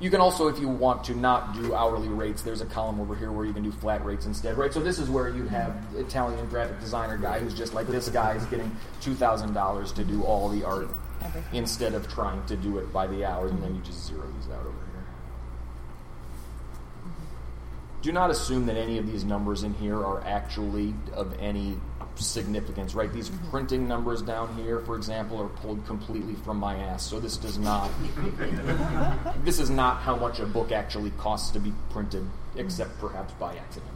You 0.02 0.10
can 0.10 0.20
also, 0.20 0.48
if 0.50 0.60
you 0.60 0.68
want 0.68 1.06
to 1.06 1.16
not 1.16 1.54
do 1.54 1.74
hourly 1.74 2.10
rates, 2.10 2.42
there's 2.42 2.60
a 2.60 2.66
column 2.66 3.00
over 3.00 3.16
here 3.16 3.32
where 3.32 3.46
you 3.46 3.54
can 3.54 3.64
do 3.64 3.72
flat 3.72 4.04
rates 4.04 4.26
instead, 4.26 4.58
right? 4.58 4.74
So 4.74 4.82
this 4.82 5.00
is 5.00 5.10
where 5.10 5.30
you 5.30 5.48
have 5.48 5.74
Italian 5.96 6.46
graphic 6.50 6.80
designer 6.82 7.18
guy 7.18 7.40
who's 7.40 7.54
just 7.54 7.74
like 7.74 7.88
this 7.88 8.10
guy 8.10 8.34
is 8.34 8.44
getting 8.46 8.76
two 9.02 9.14
thousand 9.14 9.54
dollars 9.54 9.92
to 9.94 10.04
do 10.04 10.24
all 10.24 10.50
the 10.50 10.64
art 10.66 10.90
Everything. 11.22 11.44
instead 11.54 11.94
of 11.94 12.08
trying 12.10 12.46
to 12.48 12.56
do 12.58 12.78
it 12.78 12.92
by 12.94 13.08
the 13.08 13.26
hour, 13.26 13.48
and 13.48 13.62
then 13.62 13.76
you 13.76 13.82
just 13.82 14.06
zero 14.06 14.26
these 14.38 14.50
out 14.50 14.60
over 14.66 14.70
here. 14.70 14.89
Do 18.02 18.12
not 18.12 18.32
assume 18.32 18.66
that 18.68 18.78
any 18.78 18.98
of 18.98 19.08
these 19.08 19.26
numbers 19.26 19.64
in 19.64 19.74
here 19.74 19.98
are 19.98 20.24
actually 20.26 20.94
of 21.14 21.38
any 21.40 21.78
significance, 22.16 22.96
right? 22.96 23.12
These 23.12 23.30
mm-hmm. 23.30 23.50
printing 23.50 23.88
numbers 23.88 24.22
down 24.22 24.56
here, 24.56 24.80
for 24.80 24.96
example, 24.96 25.42
are 25.42 25.48
pulled 25.48 25.86
completely 25.86 26.36
from 26.36 26.58
my 26.58 26.76
ass. 26.76 27.06
So 27.06 27.20
this 27.20 27.38
does 27.38 27.58
not 27.58 27.90
this 29.44 29.60
is 29.60 29.70
not 29.70 30.02
how 30.02 30.16
much 30.16 30.40
a 30.40 30.46
book 30.46 30.72
actually 30.72 31.12
costs 31.12 31.52
to 31.52 31.60
be 31.60 31.74
printed, 31.90 32.26
except 32.56 32.98
perhaps 33.00 33.34
by 33.34 33.56
accident. 33.56 33.92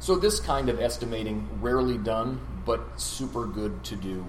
So 0.00 0.16
this 0.16 0.40
kind 0.40 0.68
of 0.70 0.80
estimating 0.80 1.46
rarely 1.60 1.98
done, 1.98 2.40
but 2.64 2.80
super 3.00 3.46
good 3.46 3.84
to 3.84 3.96
do. 3.96 4.24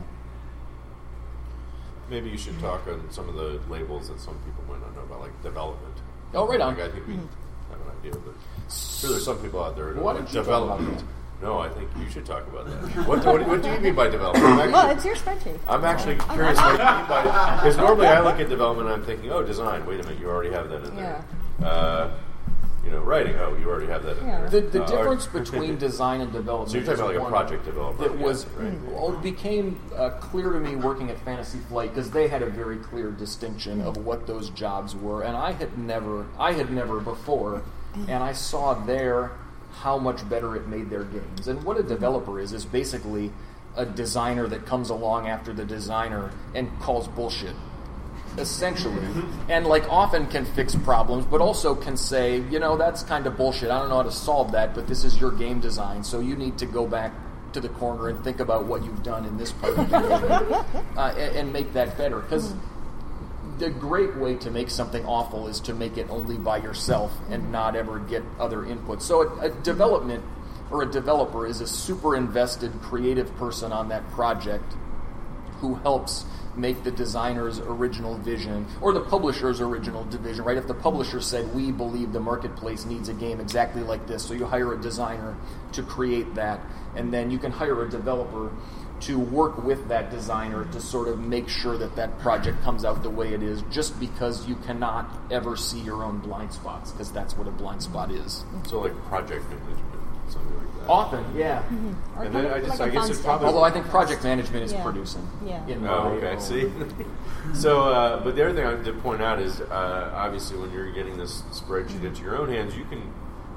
Maybe 2.09 2.29
you 2.29 2.37
should 2.37 2.59
talk 2.59 2.85
on 2.87 3.09
some 3.09 3.29
of 3.29 3.35
the 3.35 3.61
labels 3.69 4.09
that 4.09 4.19
some 4.19 4.37
people 4.39 4.65
might 4.67 4.81
not 4.81 4.93
know 4.93 5.03
about, 5.03 5.21
like 5.21 5.41
development. 5.41 5.90
Oh, 6.33 6.47
right 6.47 6.61
on. 6.61 6.75
Like, 6.77 6.89
I 6.89 6.91
think 6.91 7.07
we 7.07 7.13
have 7.15 7.23
an 7.23 7.99
idea, 7.99 8.11
but 8.13 8.73
sure, 8.73 9.09
there's 9.11 9.25
some 9.25 9.37
people 9.39 9.63
out 9.63 9.75
there 9.75 9.89
who 9.89 9.95
know 9.95 10.01
Why 10.03 10.11
about 10.13 10.25
don't 10.25 10.33
you 10.33 10.39
talk 10.39 10.47
about 10.47 10.77
development. 10.77 11.03
No, 11.41 11.57
I 11.57 11.69
think 11.69 11.89
you 11.99 12.07
should 12.09 12.25
talk 12.25 12.45
about 12.47 12.67
that. 12.67 13.07
what, 13.07 13.25
what, 13.25 13.47
what 13.47 13.63
do 13.63 13.71
you 13.71 13.79
mean 13.79 13.95
by 13.95 14.07
development? 14.09 14.45
I'm 14.45 14.59
actually- 14.59 14.73
Well, 14.73 14.89
it's 14.91 15.05
your 15.05 15.15
spreadsheet. 15.15 15.57
I'm 15.67 15.83
actually 15.83 16.15
curious 16.33 16.57
what 16.57 16.71
you 16.73 16.77
mean 16.77 17.07
by 17.09 17.23
because 17.55 17.77
normally 17.77 18.07
I 18.07 18.19
look 18.21 18.39
at 18.39 18.47
development 18.47 18.89
and 18.89 18.95
I'm 19.01 19.05
thinking, 19.05 19.31
oh, 19.31 19.41
design. 19.43 19.85
Wait 19.87 19.99
a 19.99 20.03
minute, 20.03 20.19
you 20.19 20.29
already 20.29 20.51
have 20.51 20.69
that 20.69 20.83
in 20.83 20.95
there. 20.95 21.25
Uh, 21.63 22.11
you 22.83 22.89
know, 22.91 22.99
writing. 22.99 23.35
Oh, 23.35 23.55
you 23.55 23.69
already 23.69 23.87
have 23.87 24.03
that 24.03 24.17
in 24.17 24.25
Yeah. 24.27 24.39
there. 24.47 24.61
The, 24.61 24.61
the 24.79 24.83
Uh, 24.83 24.87
difference 24.87 25.27
or- 25.27 25.39
between 25.39 25.77
design 25.77 26.21
and 26.21 26.31
development. 26.33 26.71
So 26.71 26.77
you're 26.77 26.85
talking 26.85 27.15
about 27.15 27.15
like 27.21 27.27
a 27.27 27.29
project 27.29 27.65
developer, 27.65 28.03
That 28.09 28.11
I 28.19 28.23
was 28.23 28.43
guess, 28.45 28.53
right? 28.57 28.73
well, 28.91 29.13
it 29.13 29.21
became 29.21 29.79
uh, 29.95 30.09
clear 30.19 30.51
to 30.51 30.59
me 30.59 30.75
working 30.75 31.09
at 31.11 31.19
Fantasy 31.19 31.59
Flight 31.69 31.93
because 31.93 32.09
they 32.11 32.27
had 32.27 32.41
a 32.41 32.49
very 32.49 32.77
clear 32.77 33.11
distinction 33.11 33.81
of 33.81 33.97
what 33.97 34.25
those 34.27 34.49
jobs 34.49 34.95
were, 34.95 35.21
and 35.21 35.37
I 35.37 35.51
had 35.51 35.77
never, 35.77 36.25
I 36.39 36.53
had 36.53 36.71
never 36.71 36.99
before, 36.99 37.61
and 38.07 38.23
I 38.23 38.31
saw 38.33 38.73
there 38.73 39.31
how 39.73 39.97
much 39.97 40.27
better 40.27 40.55
it 40.55 40.67
made 40.67 40.89
their 40.89 41.03
games. 41.03 41.47
And 41.47 41.63
what 41.63 41.77
a 41.79 41.83
developer 41.83 42.39
is 42.39 42.51
is 42.51 42.65
basically 42.65 43.31
a 43.75 43.85
designer 43.85 44.47
that 44.47 44.65
comes 44.65 44.89
along 44.89 45.27
after 45.27 45.53
the 45.53 45.63
designer 45.63 46.31
and 46.53 46.67
calls 46.81 47.07
bullshit 47.07 47.55
essentially 48.37 49.05
and 49.49 49.65
like 49.65 49.83
often 49.89 50.25
can 50.27 50.45
fix 50.45 50.73
problems 50.73 51.25
but 51.25 51.41
also 51.41 51.75
can 51.75 51.97
say 51.97 52.37
you 52.49 52.59
know 52.59 52.77
that's 52.77 53.03
kind 53.03 53.27
of 53.27 53.35
bullshit. 53.35 53.69
I 53.69 53.79
don't 53.79 53.89
know 53.89 53.97
how 53.97 54.03
to 54.03 54.11
solve 54.11 54.53
that 54.53 54.73
but 54.73 54.87
this 54.87 55.03
is 55.03 55.19
your 55.19 55.31
game 55.31 55.59
design 55.59 56.03
so 56.03 56.19
you 56.19 56.35
need 56.35 56.57
to 56.59 56.65
go 56.65 56.87
back 56.87 57.13
to 57.53 57.59
the 57.59 57.69
corner 57.69 58.09
and 58.09 58.23
think 58.23 58.39
about 58.39 58.65
what 58.65 58.83
you've 58.83 59.03
done 59.03 59.25
in 59.25 59.37
this 59.37 59.51
part 59.51 59.77
of 59.77 59.89
the 59.89 59.97
game 59.97 60.87
uh, 60.97 61.13
and, 61.17 61.35
and 61.37 61.53
make 61.53 61.73
that 61.73 61.97
better. 61.97 62.19
Because 62.19 62.53
the 63.57 63.69
great 63.69 64.15
way 64.17 64.35
to 64.35 64.49
make 64.49 64.69
something 64.69 65.05
awful 65.05 65.47
is 65.47 65.59
to 65.61 65.73
make 65.73 65.97
it 65.97 66.09
only 66.09 66.37
by 66.37 66.57
yourself 66.57 67.13
and 67.29 67.51
not 67.51 67.75
ever 67.75 67.99
get 67.99 68.23
other 68.39 68.65
input. 68.65 69.01
So 69.01 69.21
a, 69.21 69.45
a 69.45 69.49
development 69.49 70.23
or 70.69 70.83
a 70.83 70.85
developer 70.89 71.45
is 71.45 71.61
a 71.61 71.67
super 71.67 72.15
invested 72.15 72.71
creative 72.81 73.35
person 73.35 73.71
on 73.71 73.89
that 73.89 74.09
project 74.11 74.75
who 75.59 75.75
helps 75.75 76.25
make 76.55 76.83
the 76.83 76.91
designer's 76.91 77.59
original 77.59 78.17
vision 78.17 78.65
or 78.81 78.93
the 78.93 79.01
publisher's 79.01 79.61
original 79.61 80.03
division, 80.05 80.43
right? 80.43 80.57
If 80.57 80.67
the 80.67 80.73
publisher 80.73 81.21
said, 81.21 81.53
We 81.53 81.71
believe 81.71 82.13
the 82.13 82.19
marketplace 82.19 82.85
needs 82.85 83.09
a 83.09 83.13
game 83.13 83.39
exactly 83.39 83.83
like 83.83 84.07
this, 84.07 84.23
so 84.23 84.33
you 84.33 84.45
hire 84.45 84.73
a 84.73 84.81
designer 84.81 85.35
to 85.73 85.83
create 85.83 86.35
that, 86.35 86.59
and 86.95 87.13
then 87.13 87.31
you 87.31 87.37
can 87.37 87.51
hire 87.51 87.85
a 87.85 87.89
developer 87.89 88.51
to 89.01 89.17
work 89.17 89.63
with 89.63 89.87
that 89.87 90.11
designer 90.11 90.65
to 90.71 90.79
sort 90.79 91.07
of 91.07 91.19
make 91.19 91.49
sure 91.49 91.77
that 91.77 91.95
that 91.95 92.19
project 92.19 92.61
comes 92.61 92.85
out 92.85 93.01
the 93.01 93.09
way 93.09 93.33
it 93.33 93.41
is, 93.41 93.63
just 93.71 93.99
because 93.99 94.47
you 94.47 94.55
cannot 94.67 95.09
ever 95.31 95.57
see 95.57 95.79
your 95.79 96.03
own 96.03 96.19
blind 96.19 96.53
spots, 96.53 96.91
because 96.91 97.11
that's 97.11 97.35
what 97.35 97.47
a 97.47 97.51
blind 97.51 97.81
spot 97.81 98.11
is. 98.11 98.43
So 98.67 98.81
like 98.81 98.95
project 99.05 99.49
management, 99.49 100.00
something 100.31 100.57
like 100.57 100.79
that. 100.79 100.89
Often, 100.89 101.25
yeah. 101.35 101.61
Or 102.17 102.23
And 102.23 102.33
then 102.35 102.45
I 102.47 102.59
just- 102.59 102.69
like 102.79 102.81
I 102.81 102.85
a 102.85 102.89
guess 102.91 103.09
it's 103.09 103.17
concept. 103.19 103.25
probably- 103.25 103.47
Although 103.47 103.63
I 103.63 103.71
think 103.71 103.87
project 103.89 104.23
management 104.23 104.63
is 104.63 104.73
Yeah. 104.73 104.83
producing. 104.83 105.27
Yeah. 105.45 105.65
In 105.67 105.85
Oh, 105.87 106.09
okay. 106.17 106.33
own- 106.33 106.41
See, 106.41 106.71
so 107.53 107.81
uh, 107.91 108.23
but 108.23 108.35
the 108.35 108.43
other 108.45 108.53
thing 108.55 108.65
I 108.65 108.71
have 108.71 108.83
to 108.85 108.93
point 108.93 109.21
out 109.21 109.39
is 109.39 109.61
uh, 109.61 110.11
obviously 110.15 110.57
when 110.57 110.71
you're 110.71 110.91
getting 110.91 111.17
this 111.17 111.43
spreadsheet 111.51 112.03
into 112.03 112.23
your 112.23 112.37
own 112.37 112.49
hands, 112.49 112.75
you 112.75 112.85
can 112.85 113.01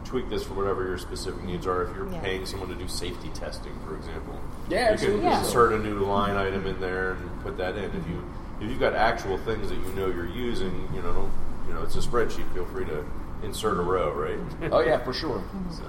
tweak 0.05 0.29
this 0.29 0.45
for 0.45 0.53
whatever 0.55 0.85
your 0.87 0.99
specific 0.99 1.43
needs 1.45 1.67
are. 1.67 1.83
If 1.85 1.97
you're 1.97 2.09
Yeah. 2.11 2.21
paying 2.21 2.45
someone 2.47 2.69
to 2.69 2.75
do 2.75 2.87
safety 2.89 3.31
testing, 3.31 3.73
for 3.87 3.97
example, 3.97 4.35
Yeah, 4.69 4.81
you 4.81 4.93
absolutely. 4.93 5.21
can 5.23 5.31
Yeah. 5.31 5.39
insert 5.39 5.73
a 5.73 5.79
new 5.79 5.99
line 6.01 6.37
item 6.37 6.67
in 6.67 6.79
there 6.81 7.13
and 7.13 7.43
put 7.43 7.57
that 7.59 7.77
in. 7.77 7.85
If 7.85 8.07
you 8.09 8.23
if 8.61 8.71
you've 8.71 8.81
got 8.81 8.93
actual 8.95 9.37
things 9.39 9.69
that 9.71 9.75
you 9.75 9.93
know 9.97 10.07
you're 10.07 10.27
using, 10.29 10.89
you 10.95 11.03
know, 11.03 11.13
don't, 11.13 11.31
you 11.69 11.75
know, 11.75 11.83
it's 11.83 11.97
a 11.97 12.01
spreadsheet. 12.01 12.45
Feel 12.55 12.65
free 12.67 12.85
to 12.85 13.05
insert 13.43 13.79
a 13.79 13.83
row, 13.83 14.13
right? 14.13 14.39
Oh 14.73 14.81
yeah, 14.81 14.99
for 15.05 15.13
sure. 15.13 15.43
so, 15.71 15.83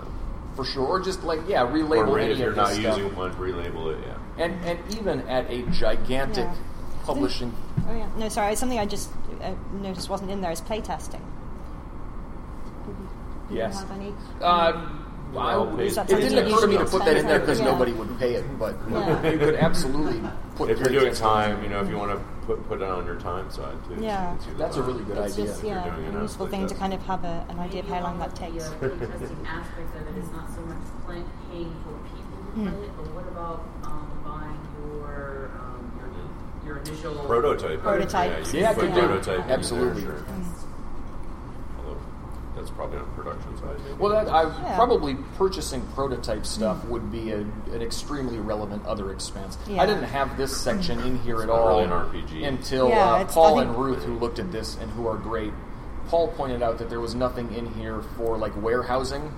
for 0.56 0.64
sure. 0.66 0.86
Or 0.86 1.00
just 1.00 1.24
like 1.24 1.42
yeah, 1.48 1.64
or 1.64 1.68
relabel 1.72 2.14
re- 2.16 2.24
any 2.26 2.34
if 2.34 2.40
you're 2.40 2.50
of 2.52 2.56
not 2.58 2.70
stuff. 2.72 2.98
using 2.98 3.16
one, 3.16 3.34
relabel 3.36 3.94
it. 3.94 4.00
Yeah. 4.06 4.44
And 4.46 4.66
and 4.66 4.80
even 4.98 5.22
at 5.28 5.50
a 5.52 5.64
gigantic 5.72 6.46
Yeah. 6.46 6.56
publishing. 7.04 7.54
Oh 7.90 7.94
yeah. 7.96 8.10
No, 8.18 8.30
sorry. 8.30 8.56
Something 8.56 8.80
I 8.80 8.86
just 8.86 9.10
uh, 9.42 9.54
noticed 9.74 10.10
wasn't 10.10 10.32
in 10.32 10.42
there 10.42 10.52
is 10.52 10.62
playtesting. 10.62 11.22
Do 12.86 13.54
you 13.54 13.58
Yes. 13.60 13.80
have 13.82 13.92
any? 13.92 14.14
Uh, 14.42 14.90
I, 15.38 15.58
Well, 15.58 15.80
it 15.80 15.88
Is 15.88 15.96
that 15.96 16.08
didn't 16.08 16.38
occur 16.48 16.62
to 16.62 16.68
me 16.68 16.78
to 16.78 16.86
put 16.86 17.06
that 17.06 17.18
in 17.18 17.26
there 17.28 17.40
because 17.40 17.60
Yeah. 17.60 17.66
nobody 17.66 17.92
would 17.94 18.18
pay 18.20 18.36
it, 18.36 18.46
but 18.60 18.76
Yeah. 18.90 19.30
you 19.30 19.38
could 19.38 19.56
absolutely 19.56 20.22
put. 20.56 20.70
If 20.70 20.80
you're 20.80 20.90
doing 20.90 21.14
time, 21.14 21.62
you 21.64 21.70
know, 21.70 21.82
if 21.82 21.90
you 21.90 21.98
want 21.98 22.12
to 22.12 22.20
put 22.46 22.68
put 22.70 22.82
it 22.82 22.88
on 22.88 23.06
your 23.06 23.16
time 23.16 23.50
side 23.50 23.76
too. 23.88 23.98
Yeah. 24.02 24.36
can 24.36 24.40
see 24.42 24.52
That's 24.58 24.78
a 24.78 24.84
really 24.84 25.04
good 25.04 25.18
it's 25.18 25.34
idea. 25.34 25.46
just 25.46 25.60
if 25.60 25.66
you're 25.68 25.76
yeah, 25.78 25.96
doing 25.96 26.16
a 26.16 26.22
useful 26.22 26.46
as 26.46 26.52
thing 26.52 26.68
to 26.68 26.76
kind 26.76 26.94
of 26.94 27.02
have 27.04 27.24
a, 27.24 27.46
an 27.50 27.60
idea 27.60 27.82
of 27.82 27.88
how 27.90 28.02
long 28.04 28.20
that 28.20 28.36
The, 28.36 28.42
takes. 28.42 28.70
uh, 28.70 28.74
playtesting 28.80 29.46
aspect 29.48 29.96
of 29.96 30.16
it 30.16 30.20
is 30.24 30.32
not 30.32 30.48
so 30.54 30.62
much 30.62 30.78
play, 31.06 31.22
paying 31.52 31.74
for 31.84 31.94
people 32.14 32.38
to 32.46 32.60
Mm. 32.60 32.72
play 32.78 32.86
it, 32.86 32.92
but 32.98 33.14
what 33.16 33.28
about 33.28 33.66
um, 33.84 34.08
buying 34.24 34.60
your, 34.96 35.50
um, 35.60 35.92
your 36.64 36.76
your 36.76 36.84
initial 36.84 37.16
prototype. 37.26 37.82
Prototype. 37.82 38.32
Yeah, 38.54 38.70
you 38.70 38.76
can 38.76 38.76
put 38.76 38.84
could 38.86 38.94
prototype. 39.08 39.50
Absolutely. 39.50 40.04
Sure. 42.70 42.82
Although 42.82 42.98
that's 42.98 42.98
probably 42.98 42.98
on 43.00 43.06
production 43.16 43.58
side. 43.58 43.78
Maybe. 43.84 43.96
Well, 44.00 44.12
that, 44.12 44.28
I, 44.32 44.44
Yeah. 44.44 44.76
probably 44.76 45.16
purchasing 45.38 45.82
prototype 45.94 46.46
stuff 46.46 46.84
would 46.86 47.12
be 47.12 47.32
a, 47.32 47.38
an 47.40 47.82
extremely 47.82 48.40
relevant 48.40 48.86
other 48.86 49.12
expense. 49.12 49.58
Yeah. 49.68 49.82
I 49.82 49.86
didn't 49.86 50.04
have 50.04 50.38
this 50.38 50.56
section 50.56 51.00
in 51.02 51.18
here 51.20 51.42
at 51.42 51.50
all 51.50 51.68
really 51.68 51.84
an 51.86 51.90
RPG. 51.92 52.48
until 52.48 52.90
Yeah, 52.90 53.14
uh, 53.14 53.26
Paul 53.26 53.60
I 53.60 53.64
and 53.64 53.76
Ruth, 53.76 54.04
who 54.04 54.18
looked 54.18 54.40
at 54.40 54.52
this 54.52 54.78
and 54.80 54.90
who 54.92 55.08
are 55.08 55.18
great. 55.18 55.54
Paul 56.08 56.28
pointed 56.30 56.62
out 56.62 56.78
that 56.78 56.90
there 56.90 57.00
was 57.00 57.16
nothing 57.16 57.54
in 57.54 57.74
here 57.74 58.02
for 58.16 58.38
like 58.38 58.56
warehousing, 58.62 59.32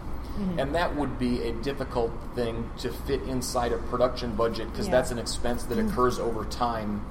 and 0.57 0.75
that 0.75 0.95
would 0.95 1.17
be 1.17 1.41
a 1.43 1.51
difficult 1.53 2.11
thing 2.35 2.69
to 2.79 2.91
fit 2.91 3.21
inside 3.23 3.71
a 3.71 3.77
production 3.77 4.35
budget 4.35 4.69
because 4.71 4.85
Yeah. 4.87 4.91
that's 4.91 5.09
an 5.11 5.17
expense 5.17 5.63
that 5.63 5.79
occurs 5.79 6.19
over 6.19 6.43
time. 6.45 7.01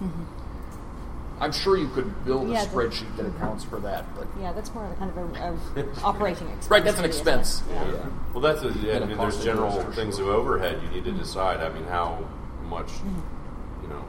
I'm 1.39 1.53
sure 1.53 1.77
you 1.77 1.89
could 1.89 2.25
build 2.25 2.49
Yeah, 2.49 2.63
a 2.63 2.67
the- 2.67 2.71
spreadsheet 2.71 3.17
that 3.17 3.27
accounts 3.27 3.65
for 3.65 3.79
that, 3.81 4.05
but 4.17 4.27
Yeah, 4.41 4.53
that's 4.53 4.73
more 4.75 4.87
of 4.87 4.93
a 4.93 4.95
kind 4.95 5.11
of 5.11 5.17
a, 5.17 5.81
a 5.81 5.87
operating 6.05 6.49
expense. 6.49 6.71
right, 6.71 6.85
that's 6.85 6.97
an 6.99 7.05
really, 7.05 7.11
isn't 7.11 7.29
it? 7.29 7.41
expense. 7.41 7.63
Yeah. 7.71 7.93
Yeah. 7.93 8.07
Well, 8.33 8.41
that's 8.41 8.63
a, 8.63 8.69
yeah, 8.81 8.95
And 8.95 9.05
I 9.05 9.07
a 9.07 9.07
mean, 9.07 9.19
there's 9.19 9.45
general 9.45 9.71
things 9.93 10.17
sure. 10.17 10.31
of 10.31 10.35
overhead 10.37 10.81
you 10.83 10.89
need 10.89 11.05
to 11.05 11.11
mm-hmm. 11.11 11.19
decide. 11.19 11.61
I 11.61 11.69
mean, 11.69 11.85
how 11.85 12.25
much, 12.69 12.87
mm-hmm. 12.87 13.83
you 13.83 13.89
know, 13.89 14.03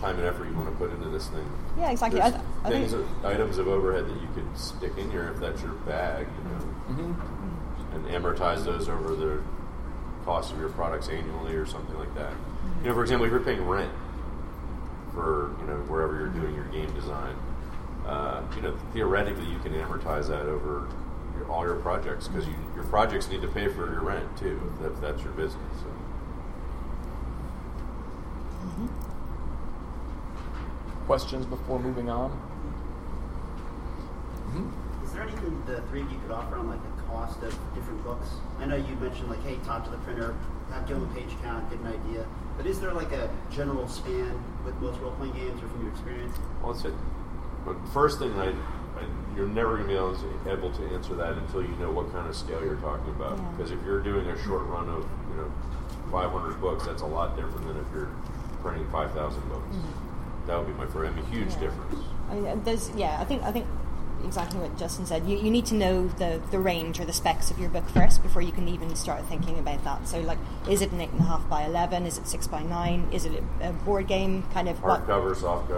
time 0.00 0.16
and 0.18 0.26
effort 0.26 0.48
you 0.48 0.54
want 0.54 0.70
to 0.70 0.76
put 0.76 0.90
into 0.92 1.10
this 1.10 1.28
thing. 1.28 1.46
Yeah, 1.78 1.90
exactly. 1.90 2.20
There's 2.20 2.34
I- 2.34 2.40
I 2.64 2.70
think- 2.70 2.90
things, 2.90 3.04
items 3.24 3.58
of 3.58 3.68
overhead 3.68 4.06
that 4.06 4.20
you 4.20 4.28
could 4.34 4.58
stick 4.58 4.92
in 4.96 5.10
here 5.10 5.28
if 5.34 5.40
that's 5.40 5.60
your 5.62 5.72
bag, 5.72 6.26
you 6.26 6.50
know, 6.50 7.02
mm-hmm. 7.02 7.96
and 7.96 8.06
amortize 8.06 8.64
those 8.64 8.88
over 8.88 9.14
the 9.14 9.42
cost 10.24 10.52
of 10.52 10.58
your 10.58 10.70
products 10.70 11.08
annually 11.08 11.54
or 11.54 11.66
something 11.66 11.98
like 11.98 12.14
that. 12.14 12.32
You 12.82 12.88
know, 12.88 12.94
for 12.94 13.02
example, 13.02 13.26
if 13.26 13.32
you're 13.32 13.40
paying 13.40 13.66
rent 13.66 13.90
for 15.12 15.54
you 15.60 15.66
know 15.66 15.76
wherever 15.88 16.18
you're 16.18 16.28
doing 16.28 16.54
your 16.54 16.64
game 16.66 16.92
design, 16.94 17.36
uh, 18.06 18.42
you 18.56 18.62
know, 18.62 18.76
theoretically 18.92 19.46
you 19.46 19.58
can 19.60 19.72
amortize 19.74 20.28
that 20.28 20.46
over 20.46 20.88
your, 21.36 21.50
all 21.50 21.64
your 21.64 21.76
projects 21.76 22.28
because 22.28 22.46
you, 22.46 22.54
your 22.74 22.84
projects 22.84 23.28
need 23.28 23.42
to 23.42 23.48
pay 23.48 23.68
for 23.68 23.90
your 23.90 24.00
rent 24.00 24.36
too 24.36 24.60
if, 24.74 24.80
that, 24.80 24.92
if 24.92 25.00
that's 25.00 25.22
your 25.22 25.32
business. 25.32 25.62
So. 25.80 25.86
Questions 31.06 31.46
before 31.46 31.78
moving 31.78 32.08
on? 32.08 32.30
Is 35.04 35.12
there 35.12 35.22
anything 35.22 35.62
the 35.66 35.82
three 35.82 36.02
of 36.02 36.10
you 36.10 36.18
could 36.20 36.30
offer 36.30 36.56
on 36.56 36.68
like 36.68 36.80
the 36.96 37.02
cost 37.02 37.42
of 37.42 37.56
different 37.74 38.02
books? 38.02 38.28
I 38.58 38.66
know 38.66 38.76
you 38.76 38.94
mentioned 38.96 39.28
like, 39.28 39.42
hey, 39.42 39.58
talk 39.64 39.84
to 39.84 39.90
the 39.90 39.98
printer, 39.98 40.34
have 40.70 40.86
give 40.86 40.98
them 40.98 41.10
a 41.10 41.14
page 41.14 41.36
count, 41.42 41.68
get 41.70 41.80
an 41.80 41.88
idea. 41.88 42.26
But 42.62 42.70
is 42.70 42.80
there 42.80 42.92
like 42.92 43.10
a 43.10 43.28
general 43.50 43.88
span 43.88 44.40
with 44.64 44.76
most 44.80 45.00
role 45.00 45.10
playing 45.12 45.34
games 45.34 45.60
or 45.60 45.68
from 45.68 45.82
your 45.82 45.90
experience? 45.90 46.36
Well, 46.62 46.72
that's 46.72 46.84
it. 46.84 46.94
But 47.64 47.74
first 47.92 48.20
thing, 48.20 48.38
I, 48.38 48.50
I, 48.50 49.02
you're 49.36 49.48
never 49.48 49.78
going 49.78 49.88
to 49.88 49.88
be 49.88 49.96
able 49.96 50.14
to, 50.14 50.50
able 50.52 50.70
to 50.70 50.94
answer 50.94 51.14
that 51.16 51.32
until 51.32 51.62
you 51.62 51.74
know 51.82 51.90
what 51.90 52.12
kind 52.12 52.28
of 52.28 52.36
scale 52.36 52.62
you're 52.62 52.76
talking 52.76 53.10
about. 53.10 53.36
Yeah. 53.36 53.44
Because 53.50 53.72
if 53.72 53.82
you're 53.84 54.00
doing 54.00 54.26
a 54.28 54.40
short 54.44 54.62
run 54.66 54.88
of 54.88 55.02
you 55.30 55.36
know 55.42 55.52
500 56.12 56.60
books, 56.60 56.86
that's 56.86 57.02
a 57.02 57.06
lot 57.06 57.34
different 57.34 57.66
than 57.66 57.76
if 57.78 57.86
you're 57.92 58.10
printing 58.62 58.88
5,000 58.92 59.48
books. 59.48 59.74
Mm-hmm. 59.74 60.46
That 60.46 60.58
would 60.58 60.68
be 60.68 60.74
my 60.74 60.86
first. 60.86 61.12
I 61.12 61.16
mean, 61.16 61.24
huge 61.32 61.50
Yeah. 61.54 61.60
difference. 61.66 62.04
I 62.30 62.54
there's 62.62 62.90
yeah. 62.94 63.18
I 63.20 63.24
think 63.24 63.42
I 63.42 63.50
think 63.50 63.66
exactly 64.24 64.60
what 64.60 64.76
Justin 64.78 65.06
said. 65.06 65.26
You, 65.26 65.36
you 65.38 65.50
need 65.50 65.66
to 65.66 65.74
know 65.74 66.08
the 66.08 66.40
the 66.50 66.58
range 66.58 67.00
or 67.00 67.04
the 67.04 67.12
specs 67.12 67.50
of 67.50 67.58
your 67.58 67.68
book 67.70 67.88
first 67.90 68.22
before 68.22 68.42
you 68.42 68.52
can 68.52 68.68
even 68.68 68.94
start 68.96 69.24
thinking 69.26 69.58
about 69.58 69.82
that. 69.84 70.06
So 70.08 70.20
like, 70.20 70.38
is 70.68 70.80
it 70.82 70.92
an 70.92 71.00
eight 71.00 71.10
and 71.10 71.20
a 71.20 71.24
half 71.24 71.48
by 71.48 71.64
eleven? 71.64 72.06
Is 72.06 72.18
it 72.18 72.26
six 72.26 72.46
by 72.46 72.62
nine? 72.62 73.08
Is 73.12 73.24
it 73.24 73.42
a, 73.60 73.70
a 73.70 73.72
board 73.72 74.06
game 74.08 74.44
kind 74.54 74.68
of 74.68 74.78
Hardcover, 74.80 75.34
softcover. 75.34 75.76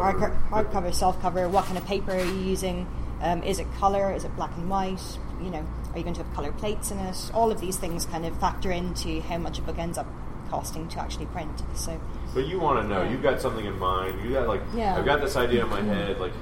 hard, 0.50 0.66
hardcover, 0.66 0.94
soft 0.94 1.20
cover. 1.20 1.48
What 1.48 1.64
kind 1.66 1.78
of 1.78 1.84
paper 1.86 2.12
are 2.12 2.24
you 2.24 2.40
using? 2.40 2.86
Um, 3.20 3.42
is 3.42 3.58
it 3.58 3.66
color? 3.78 4.12
Is 4.12 4.24
it 4.24 4.34
black 4.36 4.54
and 4.56 4.68
white? 4.68 5.00
You 5.42 5.50
know, 5.50 5.66
are 5.92 5.98
you 5.98 6.04
going 6.04 6.14
to 6.14 6.22
have 6.22 6.32
color 6.34 6.52
plates 6.52 6.90
in 6.90 6.98
it? 6.98 7.30
All 7.34 7.50
of 7.50 7.60
these 7.60 7.76
things 7.76 8.06
kind 8.06 8.24
of 8.26 8.38
factor 8.38 8.70
into 8.70 9.20
how 9.22 9.38
much 9.38 9.58
a 9.58 9.62
book 9.62 9.78
ends 9.78 9.98
up 9.98 10.06
costing 10.50 10.88
to 10.88 11.00
actually 11.00 11.26
print. 11.26 11.62
So 11.74 11.98
But 12.34 12.46
you 12.46 12.60
want 12.60 12.82
to 12.82 12.88
know. 12.88 13.02
You've 13.02 13.22
got 13.22 13.40
something 13.40 13.64
in 13.64 13.78
mind. 13.78 14.22
You 14.22 14.34
got 14.34 14.46
like, 14.46 14.60
Yeah. 14.74 14.96
I've 14.96 15.04
got 15.04 15.20
this 15.20 15.36
idea 15.36 15.64
in 15.64 15.70
my 15.70 15.80
head. 15.82 16.20
Like, 16.20 16.32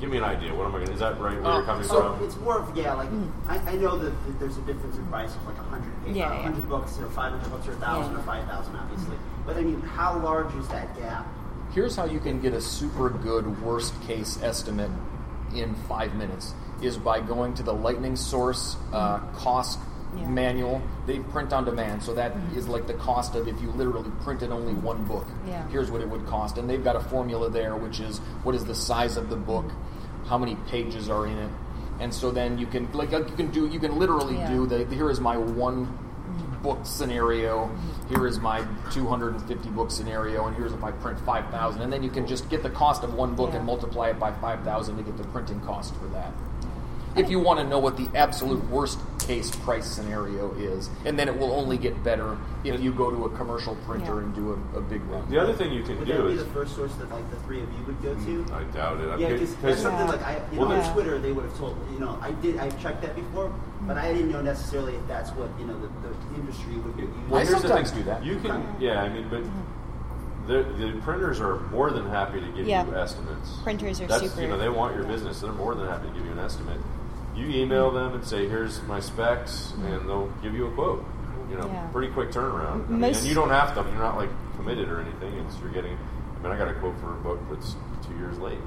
give 0.00 0.10
me 0.10 0.16
an 0.18 0.24
idea. 0.24 0.54
What 0.54 0.66
am 0.66 0.70
I 0.74 0.78
going 0.78 0.86
to? 0.88 0.92
Is 0.94 1.00
that 1.00 1.20
right? 1.20 1.40
Where 1.40 1.44
Uh, 1.52 1.56
you're 1.58 1.66
coming 1.66 1.86
So 1.86 2.14
from? 2.14 2.24
it's 2.24 2.36
more 2.38 2.58
of 2.60 2.76
yeah, 2.76 2.94
like 2.94 3.08
I, 3.48 3.58
I 3.58 3.74
know 3.76 3.96
that, 3.98 4.10
that 4.10 4.40
there's 4.40 4.56
a 4.56 4.62
difference 4.62 4.96
in 4.96 5.06
price 5.06 5.34
of 5.36 5.46
like 5.46 5.58
a 5.58 5.62
hundred 5.62 5.92
pages, 6.02 6.16
Yeah, 6.16 6.32
a 6.32 6.36
yeah. 6.36 6.42
hundred 6.42 6.68
books, 6.68 6.98
or 6.98 7.06
five 7.10 7.32
hundred 7.32 7.50
books, 7.50 7.68
or 7.68 7.72
a 7.72 7.76
thousand, 7.76 8.12
Yeah. 8.14 8.20
or 8.20 8.22
five 8.22 8.44
thousand, 8.48 8.76
obviously. 8.76 9.16
But 9.46 9.56
I 9.56 9.60
mean, 9.62 9.80
how 9.82 10.18
large 10.18 10.54
is 10.54 10.66
that 10.68 10.96
gap? 10.98 11.26
Here's 11.72 11.94
how 11.94 12.04
you 12.06 12.18
can 12.18 12.40
get 12.40 12.52
a 12.54 12.60
super 12.60 13.10
good 13.10 13.62
worst 13.62 13.94
case 14.02 14.42
estimate 14.42 14.90
in 15.54 15.74
five 15.88 16.14
minutes 16.14 16.54
is 16.82 16.96
by 16.96 17.20
going 17.20 17.54
to 17.54 17.62
the 17.62 17.72
Lightning 17.72 18.16
Source 18.16 18.76
uh, 18.92 19.18
cost 19.34 19.78
Yeah. 20.16 20.28
manual. 20.28 20.82
They 21.06 21.20
print 21.20 21.52
on 21.52 21.64
demand, 21.64 22.02
so 22.02 22.14
that 22.14 22.34
mm-hmm. 22.34 22.58
is 22.58 22.68
like 22.68 22.86
the 22.86 22.94
cost 22.94 23.34
of 23.36 23.46
if 23.46 23.60
you 23.60 23.70
literally 23.70 24.10
printed 24.22 24.50
only 24.50 24.74
one 24.74 25.04
book. 25.04 25.26
Yeah. 25.46 25.66
Here's 25.68 25.90
what 25.90 26.00
it 26.00 26.08
would 26.08 26.26
cost, 26.26 26.58
and 26.58 26.68
they've 26.68 26.82
got 26.82 26.96
a 26.96 27.00
formula 27.00 27.48
there, 27.48 27.76
which 27.76 28.00
is 28.00 28.18
what 28.42 28.54
is 28.54 28.64
the 28.64 28.74
size 28.74 29.16
of 29.16 29.28
the 29.30 29.36
book, 29.36 29.70
how 30.26 30.36
many 30.36 30.56
pages 30.68 31.08
are 31.08 31.26
in 31.26 31.38
it, 31.38 31.50
and 32.00 32.12
so 32.12 32.30
then 32.30 32.58
you 32.58 32.66
can 32.66 32.90
like 32.92 33.12
you 33.12 33.24
can 33.36 33.50
do 33.50 33.68
you 33.68 33.78
can 33.78 33.98
literally 33.98 34.36
Yeah. 34.36 34.50
do 34.50 34.66
the 34.66 34.84
here 34.86 35.10
is 35.10 35.20
my 35.20 35.36
one 35.36 35.86
mm-hmm. 35.86 36.62
book 36.62 36.80
scenario. 36.82 37.66
Mm-hmm. 37.66 38.14
Here 38.14 38.26
is 38.26 38.40
my 38.40 38.66
250 38.90 39.68
book 39.70 39.90
scenario, 39.92 40.46
and 40.46 40.56
here's 40.56 40.72
if 40.72 40.82
I 40.82 40.90
print 40.90 41.20
5,000. 41.20 41.80
And 41.80 41.92
then 41.92 42.02
you 42.02 42.10
can 42.10 42.26
just 42.26 42.50
get 42.50 42.64
the 42.64 42.70
cost 42.70 43.04
of 43.04 43.14
one 43.14 43.36
book 43.36 43.54
and 43.54 43.64
multiply 43.64 44.08
it 44.08 44.18
by 44.18 44.32
5,000 44.32 44.96
to 44.96 45.02
get 45.04 45.16
the 45.16 45.22
printing 45.28 45.60
cost 45.60 45.94
for 45.94 46.06
that. 46.08 46.32
If 47.16 47.30
you 47.30 47.38
want 47.38 47.60
to 47.60 47.66
know 47.66 47.78
what 47.78 47.96
the 47.96 48.08
absolute 48.16 48.68
worst 48.68 48.98
case 49.30 49.54
price 49.54 49.86
scenario 49.86 50.52
is, 50.54 50.90
and 51.04 51.16
then 51.16 51.28
it 51.28 51.38
will 51.38 51.52
only 51.52 51.78
get 51.78 52.02
better 52.02 52.36
if 52.64 52.80
you 52.80 52.90
go 52.92 53.10
to 53.12 53.26
a 53.26 53.30
commercial 53.36 53.76
printer 53.86 54.16
Yeah. 54.16 54.22
and 54.24 54.34
do 54.34 54.50
a, 54.74 54.78
a 54.78 54.80
big 54.80 55.02
run. 55.04 55.30
the 55.30 55.40
other 55.40 55.52
thing 55.52 55.72
you 55.72 55.84
can 55.84 55.98
Would 56.00 56.08
do 56.08 56.14
that 56.16 56.26
be 56.26 56.32
is. 56.34 56.44
the 56.44 56.50
first 56.50 56.74
source 56.74 56.92
that 56.96 57.08
like 57.12 57.30
the 57.30 57.36
three 57.46 57.62
of 57.62 57.68
you 57.78 57.84
would 57.86 58.02
go 58.02 58.12
to? 58.14 58.20
Mm, 58.44 58.50
I 58.52 58.64
doubt 58.76 59.00
it. 59.00 59.08
I'm 59.08 59.20
Yeah, 59.20 59.28
kidding, 59.28 59.46
because 59.46 59.56
that's 59.62 59.82
something 59.82 60.08
like 60.08 60.20
I, 60.22 60.42
you 60.52 60.58
Well, 60.58 60.70
know, 60.70 60.80
on 60.80 60.92
Twitter 60.92 61.18
they 61.20 61.30
would 61.30 61.44
have 61.44 61.56
told 61.58 61.78
you 61.92 62.00
know 62.00 62.18
I 62.20 62.32
did 62.42 62.58
I 62.58 62.70
checked 62.82 63.02
that 63.02 63.14
before, 63.14 63.54
but 63.82 63.96
I 63.96 64.12
didn't 64.12 64.32
know 64.32 64.42
necessarily 64.42 64.96
if 64.96 65.06
that's 65.06 65.30
what 65.30 65.48
you 65.60 65.66
know 65.66 65.78
the, 65.78 65.86
the 66.08 66.34
industry 66.34 66.74
would 66.78 66.96
be 66.96 67.02
using. 67.02 67.30
Well, 67.30 67.46
here's 67.46 67.62
the 67.62 67.68
sometimes 67.68 67.90
thing. 67.92 68.00
do 68.00 68.04
that. 68.06 68.24
You 68.24 68.40
can, 68.40 68.66
yeah. 68.80 69.00
I 69.02 69.08
mean, 69.08 69.28
but 69.30 69.44
the, 70.48 70.64
the 70.74 71.00
printers 71.02 71.40
are 71.40 71.60
more 71.70 71.92
than 71.92 72.06
happy 72.08 72.40
to 72.40 72.48
give 72.48 72.66
Yeah. 72.66 72.84
you 72.84 72.96
estimates. 72.96 73.58
Printers 73.62 74.00
are 74.00 74.08
That's, 74.08 74.22
super- 74.28 74.42
You 74.42 74.48
know, 74.48 74.58
they 74.58 74.68
want 74.70 74.96
your 74.96 75.04
business. 75.04 75.40
They're 75.40 75.52
more 75.52 75.76
than 75.76 75.86
happy 75.86 76.08
to 76.08 76.14
give 76.14 76.24
you 76.26 76.32
an 76.32 76.40
estimate. 76.40 76.80
You 77.36 77.46
email 77.48 77.90
them 77.90 78.14
and 78.14 78.24
say, 78.24 78.48
"Here's 78.48 78.82
my 78.84 79.00
specs," 79.00 79.72
and 79.76 80.08
they'll 80.08 80.30
give 80.42 80.54
you 80.54 80.66
a 80.66 80.70
quote. 80.72 81.04
You 81.50 81.56
know, 81.56 81.66
Yeah. 81.66 81.86
pretty 81.92 82.12
quick 82.12 82.30
turnaround. 82.30 82.86
I 82.88 82.92
mean, 82.92 83.04
and 83.04 83.16
you 83.24 83.34
don't 83.34 83.50
have 83.50 83.74
to. 83.74 83.80
You're 83.82 83.98
not 84.02 84.16
like 84.16 84.30
committed 84.56 84.88
or 84.88 85.00
anything. 85.00 85.32
It's 85.46 85.58
you're 85.60 85.70
getting. 85.70 85.96
I 86.38 86.42
mean, 86.42 86.52
I 86.52 86.56
got 86.58 86.68
a 86.68 86.74
quote 86.74 86.98
for 87.00 87.10
a 87.12 87.16
book 87.16 87.38
that's 87.50 87.76
two 88.06 88.14
years 88.18 88.38
late. 88.38 88.58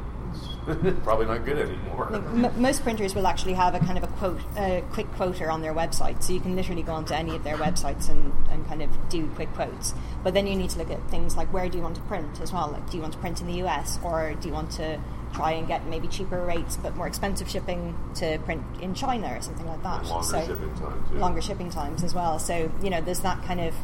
It's 0.67 0.99
probably 1.03 1.25
not 1.27 1.45
good 1.45 1.57
anymore. 1.59 2.07
Like, 2.11 2.23
m- 2.53 2.61
most 2.61 2.83
printers 2.83 3.13
will 3.15 3.27
actually 3.27 3.53
have 3.53 3.75
a 3.75 3.79
kind 3.79 3.97
of 3.97 4.03
a 4.03 4.07
quote, 4.07 4.41
a 4.57 4.83
quick 4.91 5.11
quoter 5.15 5.49
on 5.51 5.61
their 5.61 5.73
website, 5.73 6.23
so 6.23 6.33
you 6.33 6.39
can 6.39 6.55
literally 6.55 6.81
go 6.83 6.93
onto 6.93 7.13
any 7.13 7.35
of 7.35 7.43
their 7.43 7.55
websites 7.57 8.09
and, 8.09 8.33
and 8.49 8.67
kind 8.67 8.81
of 8.81 8.89
do 9.09 9.27
quick 9.35 9.53
quotes. 9.53 9.93
But 10.23 10.33
then 10.33 10.47
you 10.47 10.55
need 10.55 10.71
to 10.71 10.79
look 10.79 10.89
at 10.89 11.07
things 11.09 11.37
like 11.37 11.53
where 11.53 11.69
do 11.69 11.77
you 11.77 11.83
want 11.83 11.95
to 11.95 12.01
print 12.03 12.41
as 12.41 12.51
well? 12.51 12.69
Like, 12.71 12.89
do 12.89 12.97
you 12.97 13.01
want 13.01 13.13
to 13.13 13.19
print 13.19 13.41
in 13.41 13.47
the 13.47 13.61
US, 13.67 13.99
or 14.03 14.33
do 14.39 14.47
you 14.47 14.53
want 14.53 14.71
to 14.71 14.99
try 15.33 15.51
and 15.53 15.67
get 15.67 15.85
maybe 15.87 16.07
cheaper 16.07 16.43
rates 16.45 16.77
but 16.77 16.95
more 16.95 17.07
expensive 17.07 17.49
shipping 17.49 17.95
to 18.15 18.37
print 18.39 18.63
in 18.81 18.93
China 18.93 19.35
or 19.35 19.41
something 19.41 19.65
like 19.67 19.83
that? 19.83 20.01
And 20.01 20.09
longer 20.09 20.27
so, 20.27 20.47
shipping 20.47 20.75
time, 20.75 21.05
too. 21.09 21.17
Longer 21.17 21.41
shipping 21.41 21.69
times 21.69 22.03
as 22.03 22.13
well. 22.13 22.39
So 22.39 22.71
you 22.81 22.89
know, 22.89 23.01
there's 23.01 23.21
that 23.21 23.43
kind 23.43 23.59
of. 23.59 23.75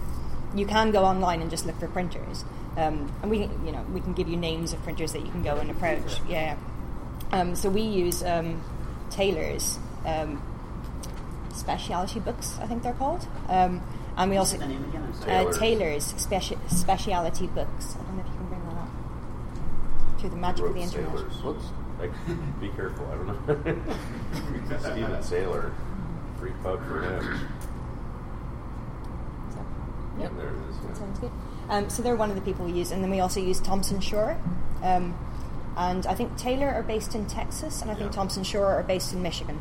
You 0.56 0.66
can 0.66 0.92
go 0.92 1.06
online 1.06 1.42
and 1.42 1.52
just 1.52 1.68
look 1.68 1.80
for 1.80 1.88
printers, 1.88 2.44
um, 2.76 3.12
and 3.22 3.30
we, 3.30 3.42
you 3.64 3.72
know, 3.72 3.86
we 3.94 4.02
can 4.02 4.14
give 4.14 4.28
you 4.28 4.36
names 4.36 4.74
of 4.74 4.82
printers 4.82 5.14
that 5.14 5.24
you 5.24 5.30
can 5.30 5.44
go 5.44 5.58
and 5.58 5.70
approach. 5.70 6.20
Yeah. 6.28 6.58
Um, 7.32 7.56
so 7.56 7.70
we 7.70 7.82
use 7.82 8.24
um, 8.24 8.64
Taylor's 9.12 9.78
um, 10.06 10.42
specialty 11.54 12.20
books, 12.20 12.58
I 12.60 12.66
think 12.66 12.82
they're 12.82 12.94
called, 12.94 13.28
um, 13.48 13.84
and 14.18 14.32
we 14.32 14.38
also 14.38 14.58
the 14.58 14.66
name 14.66 14.84
again? 14.86 15.04
Uh, 15.22 15.26
Taylor. 15.26 15.54
Taylor's 15.54 16.14
speci- 16.14 16.72
speciality 16.72 17.46
books. 17.46 17.96
I 17.96 18.04
don't 18.04 18.16
know 18.18 18.24
if 18.24 18.28
you 18.28 18.38
can 18.38 18.48
bring 18.48 18.66
that 18.66 18.82
up 18.82 18.90
through 20.20 20.30
the 20.30 20.36
magic 20.36 20.66
of 20.66 20.74
the 20.74 20.82
internet. 20.82 21.10
Sailors. 21.10 21.44
Whoops. 21.44 21.66
Like, 22.00 22.12
be 22.62 22.70
careful. 22.70 23.06
I 23.08 23.16
don't 23.16 23.48
know. 23.48 24.80
Steven 24.80 25.24
Sailor. 25.24 25.72
Free 26.40 26.52
pub 26.64 26.86
for 26.88 27.02
him. 27.02 27.48
So, 29.52 29.66
yep. 30.20 30.32
there 30.38 30.50
it 30.50 30.70
is. 30.70 30.76
yeah. 30.88 30.94
Sounds 30.94 31.20
good. 31.20 31.32
Um, 31.70 31.90
so 31.90 32.02
they're 32.02 32.16
one 32.16 32.30
of 32.30 32.36
the 32.36 32.42
people 32.42 32.66
we 32.66 32.72
use, 32.72 32.92
and 32.92 33.04
then 33.04 33.12
we 33.12 33.20
also 33.20 33.40
use 33.40 33.60
Thomson 33.60 34.00
Shore. 34.00 34.38
Um, 34.82 35.18
and 35.78 36.06
I 36.08 36.16
think 36.16 36.36
Taylor 36.38 36.68
are 36.70 36.84
based 36.84 37.16
in 37.16 37.26
Texas, 37.28 37.82
and 37.82 37.92
I 37.92 37.94
think 37.94 38.12
Yeah. 38.12 38.16
Thomson 38.16 38.44
Shore 38.44 38.68
are 38.68 38.84
based 38.84 39.14
in 39.14 39.22
Michigan. 39.22 39.60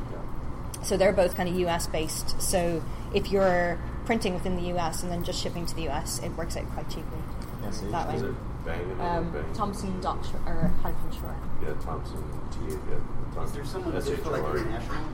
So 0.83 0.97
they're 0.97 1.13
both 1.13 1.37
kind 1.37 1.49
of 1.49 1.57
US 1.57 1.87
based. 1.87 2.41
So 2.41 2.83
if 3.13 3.31
you're 3.31 3.79
printing 4.05 4.33
within 4.35 4.57
the 4.57 4.75
US 4.77 5.03
and 5.03 5.11
then 5.13 5.25
just 5.25 5.43
shipping 5.43 5.67
to 5.67 5.75
the 5.75 5.89
US, 5.89 6.21
it 6.23 6.31
works 6.37 6.57
out 6.57 6.69
quite 6.71 6.89
cheaply. 6.89 7.19
Yes, 7.63 7.81
that 7.91 8.09
way. 8.09 8.15
it 8.17 8.35
banging 8.69 9.01
Um, 9.01 9.31
banging? 9.31 9.53
Thompson 9.55 10.01
dot 10.01 10.25
Shore, 10.25 10.41
or 10.47 10.71
hyphen 10.83 11.11
Shore. 11.13 11.35
Yeah, 11.63 11.73
Thompson. 11.85 12.23
T. 12.53 12.59
Yeah, 12.69 12.75
Is 12.77 13.35
Thompson. 13.35 13.57
there 13.57 13.65
someone 13.65 13.95
That's 13.95 14.09
good 14.09 14.19
for 14.21 14.31
like 14.31 14.43
international, 14.55 15.05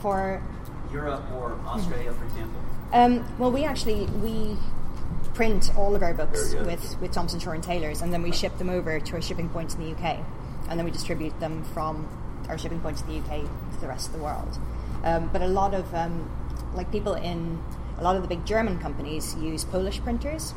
For 0.00 0.42
Europe 0.92 1.22
or 1.36 1.52
Australia, 1.66 2.12
for 2.12 2.24
example? 2.24 2.60
Um, 2.92 3.24
well, 3.38 3.50
we 3.52 3.64
actually 3.64 4.06
we 4.22 4.56
print 5.34 5.70
all 5.76 5.94
of 5.94 6.02
our 6.02 6.12
books 6.14 6.52
Very 6.52 6.64
good. 6.64 6.80
with, 6.80 7.00
with 7.00 7.12
Thomson 7.12 7.38
Shore 7.40 7.54
and 7.54 7.62
Taylors, 7.62 8.02
and 8.02 8.12
then 8.12 8.22
we 8.22 8.32
ship 8.32 8.56
them 8.58 8.68
over 8.68 8.98
to 9.00 9.14
our 9.14 9.22
shipping 9.22 9.48
points 9.48 9.74
in 9.74 9.80
the 9.84 9.90
UK, 9.92 10.18
and 10.68 10.78
then 10.78 10.84
we 10.84 10.90
distribute 10.90 11.38
them 11.40 11.64
from 11.72 12.08
our 12.48 12.58
shipping 12.58 12.80
points 12.80 13.02
in 13.02 13.08
the 13.08 13.16
UK 13.18 13.42
to 13.74 13.80
the 13.80 13.86
rest 13.86 14.08
of 14.08 14.12
the 14.14 14.18
world. 14.22 14.58
Um, 15.04 15.30
but 15.32 15.40
a 15.42 15.46
lot 15.46 15.74
of 15.74 15.92
um, 15.94 16.28
like 16.74 16.90
people 16.92 17.14
in 17.14 17.62
a 17.98 18.02
lot 18.02 18.16
of 18.16 18.22
the 18.22 18.28
big 18.28 18.44
German 18.44 18.78
companies 18.78 19.34
use 19.36 19.64
Polish 19.64 20.00
printers. 20.02 20.54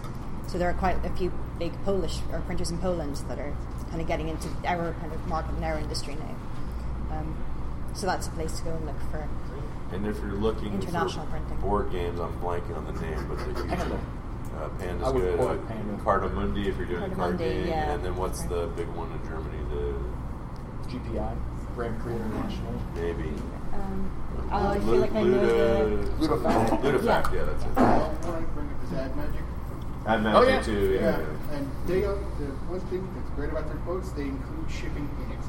So 0.47 0.57
there 0.57 0.69
are 0.69 0.73
quite 0.73 1.03
a 1.05 1.09
few 1.11 1.31
big 1.59 1.71
Polish 1.83 2.19
or 2.31 2.39
printers 2.41 2.71
in 2.71 2.77
Poland 2.79 3.15
that 3.27 3.39
are 3.39 3.55
kind 3.89 4.01
of 4.01 4.07
getting 4.07 4.27
into 4.29 4.47
our 4.65 4.93
kind 4.99 5.13
of 5.13 5.25
market 5.27 5.53
and 5.55 5.63
our 5.65 5.77
industry 5.79 6.15
now. 6.15 7.15
Um, 7.17 7.35
so 7.93 8.05
that's 8.07 8.27
a 8.27 8.31
place 8.31 8.57
to 8.59 8.65
go 8.65 8.71
and 8.71 8.85
look 8.85 8.99
for. 9.11 9.27
And 9.93 10.05
if 10.07 10.17
you're 10.17 10.33
looking 10.33 10.73
International 10.73 11.25
for 11.25 11.31
printing. 11.31 11.57
board 11.61 11.91
games, 11.91 12.19
I'm 12.19 12.33
blanking 12.41 12.75
on 12.75 12.85
the 12.85 12.99
name, 13.01 13.25
but 13.29 13.37
the 13.55 13.63
Panda. 13.63 13.99
Uh, 14.57 14.69
Panda's 14.79 15.11
good. 15.13 15.39
Uh, 15.39 15.55
Panda. 15.67 16.03
Cartamundi 16.03 16.65
if 16.67 16.77
you're 16.77 16.85
doing 16.87 17.03
a 17.03 17.15
card 17.15 17.35
Cartamundi, 17.35 17.39
game, 17.39 17.67
yeah. 17.67 17.91
and 17.93 18.03
then 18.03 18.15
what's 18.15 18.43
the 18.43 18.67
big 18.75 18.87
one 18.89 19.11
in 19.11 19.19
Germany? 19.27 19.57
The 19.69 20.89
GPI, 20.97 21.37
Grand 21.75 21.99
Prix 21.99 22.13
International. 22.15 22.73
maybe 22.95 23.29
Um, 23.73 24.49
oh, 24.51 24.67
I 24.69 24.79
feel 24.79 24.95
like 24.97 25.13
I 25.13 25.23
know 25.23 25.45
the. 25.45 26.05
Luda- 26.05 26.19
Ludofact. 26.19 26.81
Ludofact, 26.81 27.33
yeah, 27.33 27.43
that's 27.45 27.63
it. 27.63 27.69
One 27.75 28.35
I 28.35 28.39
bring 28.53 28.69
up 28.69 28.83
is 28.83 28.93
Ad 28.93 29.15
Magic. 29.15 29.41
Ad 30.07 30.23
Magic 30.23 30.35
Oh, 30.35 30.47
yeah. 30.47 30.61
too, 30.61 30.99
yeah. 31.01 31.19
Yeah, 31.55 31.61
yeah. 31.61 31.67
and 31.67 31.87
they 31.87 32.03
are, 32.05 32.15
the 32.39 32.45
one 32.69 32.79
thing 32.91 33.07
that's 33.15 33.29
great 33.35 33.51
about 33.51 33.67
their 33.67 33.77
quotes, 33.77 34.11
they 34.11 34.23
include 34.23 34.69
shipping 34.69 35.09
in 35.25 35.31
it. 35.31 35.39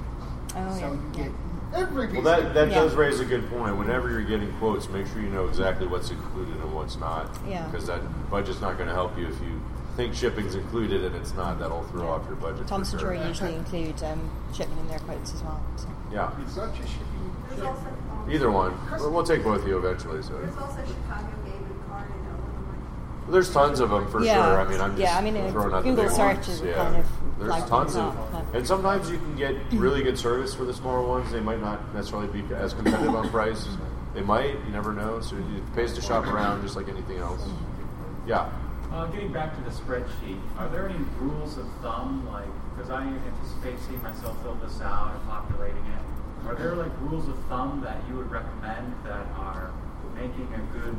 Oh, 0.56 0.72
so 0.74 0.78
yeah. 0.80 0.90
you 0.92 1.00
get 1.12 1.32
every 1.74 2.06
piece 2.08 2.24
Well, 2.24 2.40
that, 2.42 2.54
that 2.54 2.68
Yeah. 2.68 2.74
does 2.74 2.94
raise 2.94 3.20
a 3.20 3.24
good 3.24 3.48
point. 3.50 3.76
Whenever 3.76 4.10
you're 4.10 4.22
getting 4.24 4.52
quotes, 4.58 4.88
make 4.88 5.06
sure 5.06 5.20
you 5.20 5.28
know 5.28 5.46
exactly 5.46 5.86
what's 5.86 6.10
included 6.10 6.54
and 6.56 6.74
what's 6.74 6.96
not. 6.98 7.30
Yeah. 7.48 7.66
Because 7.66 7.86
that 7.86 8.00
budget's 8.30 8.60
not 8.60 8.76
going 8.76 8.88
to 8.88 8.94
help 8.94 9.18
you 9.18 9.26
if 9.26 9.38
you 9.40 9.60
think 9.96 10.14
shipping's 10.14 10.54
included 10.54 11.04
and 11.04 11.14
it's 11.16 11.34
not. 11.34 11.58
That'll 11.58 11.82
throw 11.84 12.04
Yeah. 12.04 12.10
off 12.10 12.26
your 12.26 12.36
budget. 12.36 12.62
for 12.62 12.68
Thomson 12.68 12.98
Shore. 12.98 13.10
Drury 13.14 13.26
usually 13.28 13.54
include 13.54 14.02
um, 14.04 14.30
shipping 14.54 14.78
in 14.78 14.88
their 14.88 14.98
quotes 15.00 15.34
as 15.34 15.42
well. 15.42 15.60
So. 15.76 15.88
Yeah. 16.12 16.30
It's 16.42 16.56
not 16.56 16.74
just 16.74 16.88
shipping. 16.88 17.36
There's 17.50 17.60
also, 17.62 17.86
um, 17.86 18.28
Either 18.30 18.50
one. 18.50 18.74
We'll 18.98 19.10
we'll 19.12 19.24
take 19.24 19.42
both 19.44 19.62
of 19.62 19.68
you 19.68 19.78
eventually. 19.78 20.22
So 20.22 20.32
There's 20.38 20.56
also 20.56 20.80
Chicago 20.86 21.28
Game 21.44 21.54
and 21.62 21.88
Card 21.88 22.08
in 22.10 22.16
Illinois. 22.26 22.80
There's 23.28 23.52
tons 23.52 23.80
of 23.80 23.90
them 23.90 24.06
for 24.08 24.22
Yeah. 24.22 24.34
sure. 24.34 24.60
I 24.60 24.64
mean, 24.68 24.80
I'm 24.80 24.90
just 24.96 25.02
Yeah, 25.02 25.18
I 25.18 25.20
mean, 25.20 25.50
throwing 25.52 25.72
out 25.74 25.82
Google 25.84 25.96
the 25.96 26.02
big 26.02 26.10
searches 26.12 26.48
ones. 26.48 26.60
would 26.62 26.70
Yeah. 26.70 26.76
kind 26.84 26.96
of 26.96 27.06
there's 27.38 27.48
flag 27.56 27.66
tons 27.68 27.96
of, 27.96 28.02
up, 28.34 28.54
and 28.54 28.66
sometimes 28.66 29.10
you 29.10 29.18
can 29.18 29.36
get 29.36 29.54
really 29.72 30.02
good 30.02 30.18
service 30.18 30.54
for 30.54 30.64
the 30.64 30.72
smaller 30.72 31.02
ones. 31.06 31.30
They 31.32 31.40
might 31.40 31.60
not 31.60 31.94
necessarily 31.94 32.28
be 32.28 32.44
as 32.54 32.72
competitive 32.74 33.14
on 33.14 33.28
price. 33.28 33.68
They 34.14 34.22
might. 34.22 34.52
You 34.66 34.72
never 34.72 34.92
know. 34.92 35.20
So 35.20 35.36
it 35.36 35.74
pays 35.74 35.92
to 35.94 36.00
shop 36.00 36.26
around, 36.26 36.62
just 36.62 36.76
like 36.76 36.88
anything 36.88 37.18
else. 37.18 37.46
Yeah. 38.26 38.46
Uh, 38.92 39.04
getting 39.06 39.32
back 39.32 39.54
to 39.56 39.62
the 39.62 39.70
spreadsheet, 39.70 40.38
are 40.58 40.68
there 40.68 40.88
any 40.88 40.98
rules 41.20 41.58
of 41.58 41.66
thumb, 41.82 42.26
like, 42.32 42.46
because 42.74 42.90
I 42.90 43.02
anticipate 43.02 43.78
seeing 43.86 44.02
myself 44.02 44.40
fill 44.42 44.54
this 44.62 44.80
out 44.80 45.10
and 45.12 45.28
populating 45.28 45.76
it, 45.84 46.48
are 46.48 46.54
there 46.54 46.74
like 46.76 46.92
rules 47.02 47.28
of 47.28 47.36
thumb 47.50 47.82
that 47.84 47.96
you 48.08 48.16
would 48.16 48.30
recommend 48.30 48.94
that 49.04 49.26
are 49.38 49.70
making 50.14 50.48
a 50.54 50.78
good 50.78 50.96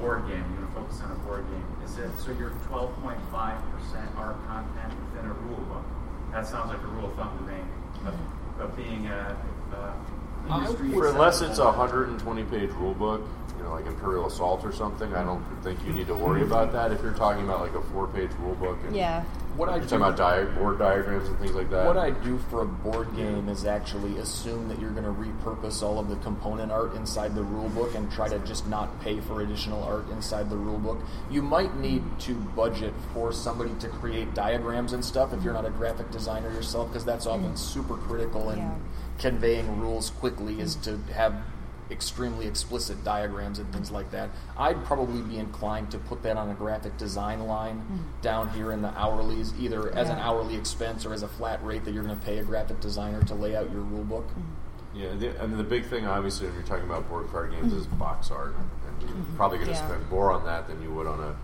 board 0.00 0.26
game? 0.26 0.44
You're 0.54 0.66
going 0.66 0.68
to 0.68 0.80
focus 0.80 1.00
on 1.02 1.10
a 1.12 1.14
board 1.26 1.44
game. 1.50 1.66
Is 1.84 1.98
it 1.98 2.10
so 2.18 2.32
you're 2.32 2.50
12.5% 2.70 4.16
art 4.16 4.36
content 4.46 4.92
within 5.12 5.30
a 5.30 5.34
rule 5.34 5.60
book? 5.68 5.84
That 6.32 6.46
sounds 6.46 6.70
like 6.70 6.82
a 6.82 6.86
rule 6.86 7.06
of 7.10 7.14
thumb 7.16 7.36
to 7.38 7.52
me 7.52 7.60
of, 8.06 8.60
of 8.60 8.76
being 8.76 9.06
a, 9.06 9.36
a 9.72 10.54
industry. 10.56 10.90
For 10.92 11.08
unless 11.08 11.40
it's 11.40 11.58
a 11.58 11.64
120 11.64 12.44
page 12.44 12.70
rule 12.70 12.94
book, 12.94 13.22
you 13.58 13.64
know, 13.64 13.72
like 13.72 13.86
Imperial 13.86 14.26
Assault 14.26 14.64
or 14.64 14.72
something, 14.72 15.12
I 15.14 15.22
don't 15.24 15.44
think 15.62 15.84
you 15.84 15.92
need 15.92 16.06
to 16.06 16.14
worry 16.14 16.42
about 16.42 16.72
that. 16.72 16.92
If 16.92 17.02
you're 17.02 17.12
talking 17.12 17.44
about 17.44 17.60
like 17.60 17.74
a 17.74 17.82
four 17.90 18.06
page 18.08 18.30
rule 18.40 18.54
book, 18.54 18.78
and 18.86 18.94
Yeah. 18.96 19.24
What 19.60 19.68
I 19.68 19.76
you're 19.76 19.84
do, 19.84 19.98
talking 19.98 20.14
about 20.14 20.16
dia- 20.16 20.58
board 20.58 20.78
diagrams 20.78 21.28
and 21.28 21.38
things 21.38 21.52
like 21.52 21.68
that. 21.68 21.84
what 21.84 21.98
I 21.98 22.12
do 22.12 22.38
for 22.48 22.62
a 22.62 22.66
board 22.66 23.14
game 23.14 23.50
is 23.50 23.66
actually 23.66 24.16
assume 24.16 24.68
that 24.68 24.80
you're 24.80 24.90
going 24.90 25.04
to 25.04 25.10
repurpose 25.10 25.82
all 25.82 25.98
of 25.98 26.08
the 26.08 26.16
component 26.16 26.72
art 26.72 26.94
inside 26.94 27.34
the 27.34 27.42
rule 27.42 27.68
book 27.68 27.94
and 27.94 28.10
try 28.10 28.26
to 28.26 28.38
just 28.38 28.66
not 28.68 28.98
pay 29.02 29.20
for 29.20 29.42
additional 29.42 29.82
art 29.84 30.08
inside 30.08 30.48
the 30.48 30.56
rule 30.56 30.78
book. 30.78 30.98
You 31.30 31.42
might 31.42 31.76
need 31.76 32.02
to 32.20 32.34
budget 32.56 32.94
for 33.12 33.34
somebody 33.34 33.74
to 33.80 33.88
create 33.88 34.32
diagrams 34.32 34.94
and 34.94 35.04
stuff 35.04 35.34
if 35.34 35.42
you're 35.42 35.52
not 35.52 35.66
a 35.66 35.70
graphic 35.70 36.10
designer 36.10 36.50
yourself, 36.50 36.88
because 36.88 37.04
that's 37.04 37.26
often 37.26 37.50
hmm. 37.50 37.56
super 37.56 37.96
critical 37.98 38.48
in 38.48 38.58
Yeah. 38.60 38.74
conveying 39.18 39.78
rules 39.78 40.08
quickly 40.08 40.58
is 40.58 40.74
to 40.76 40.96
have 41.12 41.34
extremely 41.90 42.46
explicit 42.46 43.02
diagrams 43.04 43.58
and 43.58 43.72
things 43.72 43.90
like 43.90 44.10
that. 44.12 44.30
I'd 44.56 44.84
probably 44.84 45.22
be 45.22 45.38
inclined 45.38 45.90
to 45.90 45.98
put 45.98 46.22
that 46.22 46.36
on 46.36 46.50
a 46.50 46.54
graphic 46.54 46.96
design 46.96 47.40
line 47.46 47.76
mm-hmm. 47.80 47.98
down 48.22 48.50
here 48.50 48.72
in 48.72 48.82
the 48.82 48.90
hourlies, 48.90 49.58
either 49.58 49.92
as 49.94 50.08
an 50.08 50.18
hourly 50.18 50.56
expense 50.56 51.04
or 51.04 51.12
as 51.12 51.22
a 51.22 51.28
flat 51.28 51.64
rate 51.64 51.84
that 51.84 51.92
you're 51.92 52.02
going 52.04 52.18
to 52.18 52.24
pay 52.24 52.38
a 52.38 52.44
graphic 52.44 52.80
designer 52.80 53.22
to 53.24 53.34
lay 53.34 53.56
out 53.56 53.70
your 53.70 53.82
rule 53.82 54.04
book. 54.04 54.26
Mm-hmm. 54.28 54.98
Yeah, 55.00 55.14
the, 55.14 55.42
and 55.42 55.56
the 55.56 55.64
big 55.64 55.86
thing, 55.86 56.06
obviously, 56.06 56.46
when 56.46 56.56
you're 56.56 56.64
talking 56.64 56.84
about 56.84 57.08
board 57.08 57.28
card 57.30 57.52
games, 57.52 57.68
mm-hmm. 57.72 57.80
is 57.80 57.86
box 57.86 58.30
art, 58.30 58.54
and 58.56 59.08
you're 59.08 59.16
probably 59.36 59.58
going 59.58 59.70
to 59.70 59.74
Yeah. 59.74 59.86
spend 59.86 60.10
more 60.10 60.32
on 60.32 60.44
that 60.46 60.66
than 60.66 60.82
you 60.82 60.90
would 60.92 61.06
on 61.06 61.20
a 61.20 61.36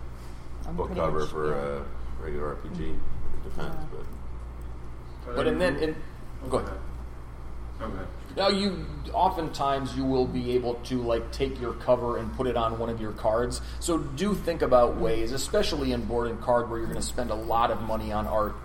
I'm 0.67 0.75
book 0.75 0.93
cover 0.93 1.19
much- 1.19 1.29
for 1.29 1.51
yeah. 1.51 2.21
a 2.21 2.23
regular 2.23 2.55
RPG. 2.55 2.89
It 2.89 3.43
depends, 3.43 3.75
Yeah. 3.75 3.85
but 5.25 5.31
Are 5.31 5.35
But 5.35 5.47
and 5.47 5.61
then, 5.61 5.75
any- 5.77 5.83
and, 5.85 5.95
Oh, 6.45 6.47
go 6.49 6.57
ahead. 6.59 6.77
Go 7.79 7.85
ahead. 7.85 8.07
Now 8.37 8.49
you 8.49 8.85
oftentimes 9.13 9.97
you 9.97 10.05
will 10.05 10.27
be 10.27 10.51
able 10.51 10.75
to 10.75 11.01
like 11.01 11.31
take 11.31 11.59
your 11.59 11.73
cover 11.73 12.19
and 12.19 12.31
put 12.35 12.45
it 12.45 12.55
on 12.55 12.77
one 12.77 12.87
of 12.87 13.01
your 13.01 13.13
cards. 13.13 13.61
So 13.79 13.97
do 13.97 14.35
think 14.35 14.61
about 14.61 14.97
ways, 14.97 15.31
especially 15.31 15.91
in 15.91 16.03
board 16.03 16.29
and 16.29 16.39
card, 16.39 16.69
where 16.69 16.77
you're 16.77 16.87
going 16.87 17.01
to 17.01 17.05
spend 17.05 17.31
a 17.31 17.35
lot 17.35 17.71
of 17.71 17.81
money 17.81 18.11
on 18.11 18.27
art 18.27 18.55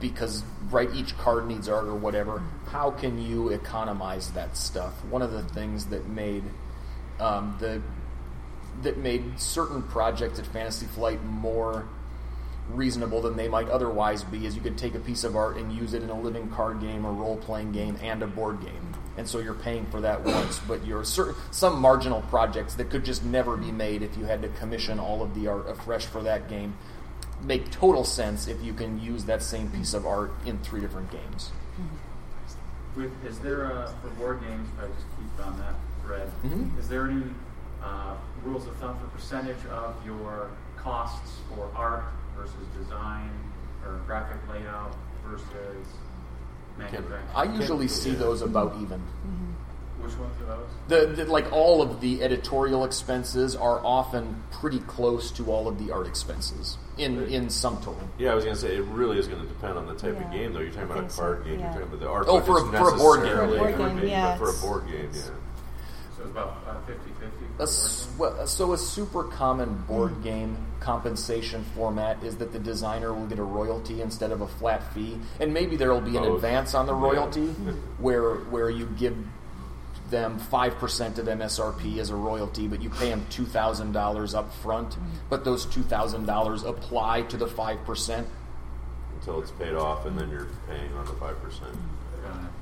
because 0.00 0.44
right 0.70 0.90
each 0.94 1.16
card 1.16 1.46
needs 1.46 1.66
art 1.66 1.86
or 1.86 1.94
whatever. 1.94 2.42
How 2.66 2.90
can 2.90 3.18
you 3.18 3.48
economize 3.48 4.32
that 4.32 4.54
stuff? 4.54 5.02
One 5.06 5.22
of 5.22 5.32
the 5.32 5.44
things 5.44 5.86
that 5.86 6.06
made 6.06 6.44
um, 7.18 7.56
the 7.58 7.80
that 8.82 8.98
made 8.98 9.40
certain 9.40 9.82
projects 9.82 10.38
at 10.38 10.46
Fantasy 10.46 10.86
Flight 10.86 11.24
more 11.24 11.86
reasonable 12.74 13.20
than 13.20 13.36
they 13.36 13.48
might 13.48 13.68
otherwise 13.68 14.24
be 14.24 14.46
is 14.46 14.54
you 14.54 14.62
could 14.62 14.78
take 14.78 14.94
a 14.94 15.00
piece 15.00 15.24
of 15.24 15.36
art 15.36 15.56
and 15.56 15.72
use 15.72 15.94
it 15.94 16.02
in 16.02 16.10
a 16.10 16.20
living 16.20 16.48
card 16.50 16.80
game, 16.80 17.04
a 17.04 17.10
role 17.10 17.36
playing 17.36 17.72
game, 17.72 17.98
and 18.02 18.22
a 18.22 18.26
board 18.26 18.60
game. 18.60 18.89
And 19.16 19.28
so 19.28 19.38
you're 19.38 19.54
paying 19.54 19.86
for 19.86 20.00
that 20.02 20.22
once, 20.24 20.58
but 20.60 20.86
you're 20.86 21.04
certain 21.04 21.34
some 21.50 21.80
marginal 21.80 22.22
projects 22.22 22.74
that 22.76 22.90
could 22.90 23.04
just 23.04 23.24
never 23.24 23.56
be 23.56 23.70
made 23.72 24.02
if 24.02 24.16
you 24.16 24.24
had 24.24 24.40
to 24.42 24.48
commission 24.48 24.98
all 24.98 25.22
of 25.22 25.34
the 25.34 25.48
art 25.48 25.68
afresh 25.68 26.06
for 26.06 26.22
that 26.22 26.48
game 26.48 26.74
make 27.42 27.70
total 27.70 28.04
sense 28.04 28.48
if 28.48 28.62
you 28.62 28.72
can 28.74 29.00
use 29.00 29.24
that 29.24 29.42
same 29.42 29.68
piece 29.70 29.94
of 29.94 30.04
art 30.06 30.30
in 30.44 30.58
three 30.58 30.80
different 30.80 31.10
games. 31.10 31.50
With, 32.96 33.12
is 33.24 33.38
there 33.38 33.64
a, 33.64 33.94
for 34.02 34.08
board 34.10 34.40
games, 34.42 34.68
if 34.76 34.84
I 34.84 34.86
just 34.88 35.06
keep 35.16 35.46
on 35.46 35.58
that 35.58 35.74
thread, 36.04 36.30
Mhm. 36.44 36.78
is 36.78 36.88
there 36.88 37.08
any 37.08 37.22
uh, 37.82 38.14
rules 38.44 38.66
of 38.66 38.76
thumb 38.76 38.98
for 38.98 39.06
percentage 39.16 39.64
of 39.70 39.94
your 40.04 40.50
costs 40.76 41.38
for 41.48 41.70
art 41.74 42.04
versus 42.36 42.66
design 42.76 43.30
or 43.86 44.00
graphic 44.06 44.36
layout 44.52 44.94
versus 45.26 45.46
manufacturing? 45.48 46.09
I 47.34 47.44
usually 47.44 47.88
see 47.88 48.12
those 48.12 48.42
about 48.42 48.76
even. 48.80 49.00
Which 50.00 50.16
ones 50.16 50.34
are 50.40 50.56
those? 50.56 51.16
The, 51.16 51.24
the 51.24 51.30
like 51.30 51.52
all 51.52 51.82
of 51.82 52.00
the 52.00 52.22
editorial 52.22 52.84
expenses 52.84 53.54
are 53.54 53.84
often 53.84 54.42
pretty 54.50 54.78
close 54.80 55.30
to 55.32 55.50
all 55.50 55.68
of 55.68 55.78
the 55.84 55.92
art 55.92 56.06
expenses 56.06 56.78
in 56.96 57.22
in 57.28 57.50
sum 57.50 57.76
total. 57.76 58.08
yeah, 58.18 58.32
I 58.32 58.34
was 58.34 58.44
going 58.44 58.56
to 58.56 58.60
say 58.60 58.76
it 58.76 58.84
really 58.84 59.18
is 59.18 59.28
going 59.28 59.42
to 59.42 59.48
depend 59.48 59.76
on 59.76 59.86
the 59.86 59.94
type 59.94 60.18
of 60.18 60.32
game, 60.32 60.52
though. 60.54 60.60
You're 60.60 60.70
talking 60.70 60.82
I 60.82 60.84
about 60.84 60.96
a 60.96 61.00
think 61.02 61.10
so, 61.12 61.22
card 61.22 61.44
game, 61.44 61.60
yeah. 61.60 61.64
you're 61.64 61.72
talking 61.72 61.88
about 61.88 62.00
the 62.00 62.08
art. 62.08 62.26
Oh, 62.28 62.40
for 62.40 62.58
a- 62.58 62.78
for 62.78 62.94
a 62.94 62.96
board 62.96 63.22
game. 63.22 63.36
For 63.36 63.42
a 63.44 63.48
board 63.58 63.76
game, 64.00 64.08
yeah, 64.08 64.36
for 64.38 64.48
a 64.48 64.52
board 64.54 64.86
game, 64.86 65.10
yeah. 65.12 65.20
So 65.20 65.32
it's 66.22 66.30
about 66.30 66.56
uh, 66.66 66.80
50 66.86 67.10
50 67.20 67.39
A, 67.60 67.64
s- 67.64 68.08
well, 68.18 68.46
so 68.46 68.72
a 68.72 68.78
super 68.78 69.22
common 69.24 69.76
board 69.86 70.12
hmm. 70.12 70.22
game 70.22 70.56
compensation 70.80 71.62
format 71.76 72.24
is 72.24 72.36
that 72.38 72.52
the 72.52 72.58
designer 72.58 73.12
will 73.12 73.26
get 73.26 73.38
a 73.38 73.44
royalty 73.44 74.00
instead 74.00 74.32
of 74.32 74.40
a 74.40 74.48
flat 74.48 74.82
fee, 74.94 75.18
and 75.38 75.52
maybe 75.54 75.76
there 75.76 75.92
will 75.92 76.00
be 76.00 76.16
an 76.16 76.24
Both. 76.24 76.36
advance 76.36 76.74
on 76.74 76.86
the 76.86 76.94
Yeah. 76.94 77.02
royalty, 77.02 77.46
where 77.98 78.36
where 78.50 78.70
you 78.70 78.86
give 78.98 79.14
them 80.08 80.38
five 80.38 80.76
percent 80.78 81.18
of 81.18 81.28
MSRP 81.28 81.98
as 82.00 82.10
a 82.10 82.16
royalty, 82.16 82.66
but 82.66 82.82
you 82.82 82.90
pay 82.90 83.10
them 83.10 83.24
two 83.30 83.44
thousand 83.44 83.92
dollars 83.92 84.34
up 84.34 84.52
front, 84.54 84.94
hmm. 84.94 85.04
but 85.28 85.44
those 85.44 85.66
two 85.66 85.82
thousand 85.82 86.26
dollars 86.26 86.62
apply 86.64 87.22
to 87.22 87.36
the 87.36 87.46
five 87.46 87.84
percent. 87.84 88.26
Until 89.20 89.40
it's 89.42 89.50
paid 89.50 89.74
off, 89.74 90.06
and 90.06 90.18
then 90.18 90.30
you're 90.30 90.48
paying 90.66 90.90
on 90.94 91.04
the 91.04 91.12
5%. 91.12 91.20
Got 91.20 91.68
it. 91.68 91.76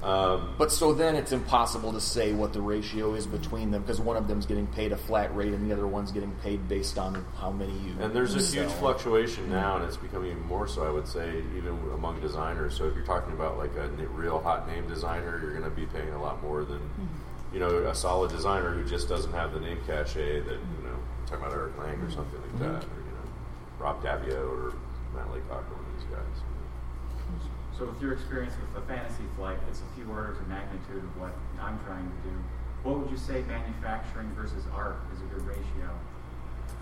Um, 0.03 0.55
But 0.57 0.71
so 0.71 0.92
then 0.94 1.16
it's 1.16 1.33
impossible 1.33 1.92
to 1.92 2.01
say 2.01 2.33
what 2.33 2.53
the 2.53 2.61
ratio 2.61 3.15
is 3.15 3.27
between 3.27 3.71
them 3.73 3.83
because 3.83 4.00
one 4.00 4.17
of 4.17 4.29
them's 4.29 4.46
getting 4.46 4.67
paid 4.69 4.92
a 4.92 4.96
flat 4.96 5.35
rate 5.35 5.52
and 5.52 5.69
the 5.69 5.75
other 5.75 5.87
one's 5.88 6.13
getting 6.13 6.31
paid 6.42 6.69
based 6.69 6.98
on 6.98 7.25
how 7.37 7.50
many 7.50 7.73
you 7.73 7.94
And 8.00 8.13
there's 8.15 8.35
a 8.37 8.40
sell. 8.40 8.63
huge 8.63 8.73
fluctuation 8.75 9.50
now, 9.50 9.77
and 9.77 9.85
it's 9.85 9.96
becoming 9.96 10.31
even 10.31 10.44
more 10.46 10.69
so, 10.69 10.85
I 10.87 10.90
would 10.90 11.09
say, 11.09 11.42
even 11.56 11.77
among 11.94 12.21
designers. 12.21 12.77
So 12.77 12.85
if 12.87 12.94
you're 12.94 13.04
talking 13.04 13.33
about 13.33 13.59
like 13.59 13.75
a 13.77 13.88
real 14.15 14.38
hot 14.40 14.69
name 14.69 14.87
designer, 14.88 15.40
you're 15.42 15.50
going 15.59 15.65
to 15.65 15.71
be 15.71 15.87
paying 15.87 16.13
a 16.13 16.23
lot 16.23 16.40
more 16.42 16.65
than, 16.65 16.81
you 17.52 17.59
know, 17.59 17.69
a 17.88 17.94
solid 17.94 18.31
designer 18.31 18.71
who 18.73 18.85
just 18.88 19.09
doesn't 19.09 19.33
have 19.33 19.52
the 19.52 19.61
name 19.61 19.79
cachet 19.87 20.40
that, 20.40 20.52
you 20.52 20.85
know, 20.85 20.96
talking 21.27 21.44
about 21.44 21.52
Eric 21.56 21.77
Lang 21.79 22.00
or 22.00 22.11
something 22.11 22.40
like 22.40 22.59
that, 22.61 22.85
or, 22.85 22.98
you 23.02 23.13
know, 23.19 23.27
Rob 23.81 24.02
Daviau 24.02 24.48
or 24.48 24.73
Matt 25.15 25.33
Leacock 25.35 25.65
or 25.71 25.75
one 25.75 25.85
of 25.87 25.98
these 25.98 26.09
guys. 26.15 26.42
So 27.79 27.87
with 27.87 28.02
your 28.02 28.12
experience 28.12 28.54
with 28.60 28.74
the 28.74 28.81
fantasy 28.92 29.22
flight, 29.37 29.56
it's 29.70 29.81
a 29.81 29.94
few 29.94 30.10
orders 30.10 30.37
of 30.38 30.48
magnitude 30.48 31.04
of 31.04 31.20
what 31.20 31.31
I'm 31.62 31.79
trying 31.87 32.06
to 32.10 32.29
do. 32.29 32.35
what 32.83 32.98
would 32.98 33.10
you 33.10 33.16
say 33.16 33.42
manufacturing 33.46 34.29
versus 34.35 34.64
art 34.74 34.96
is 35.14 35.20
a 35.20 35.24
good 35.35 35.46
ratio? 35.46 35.88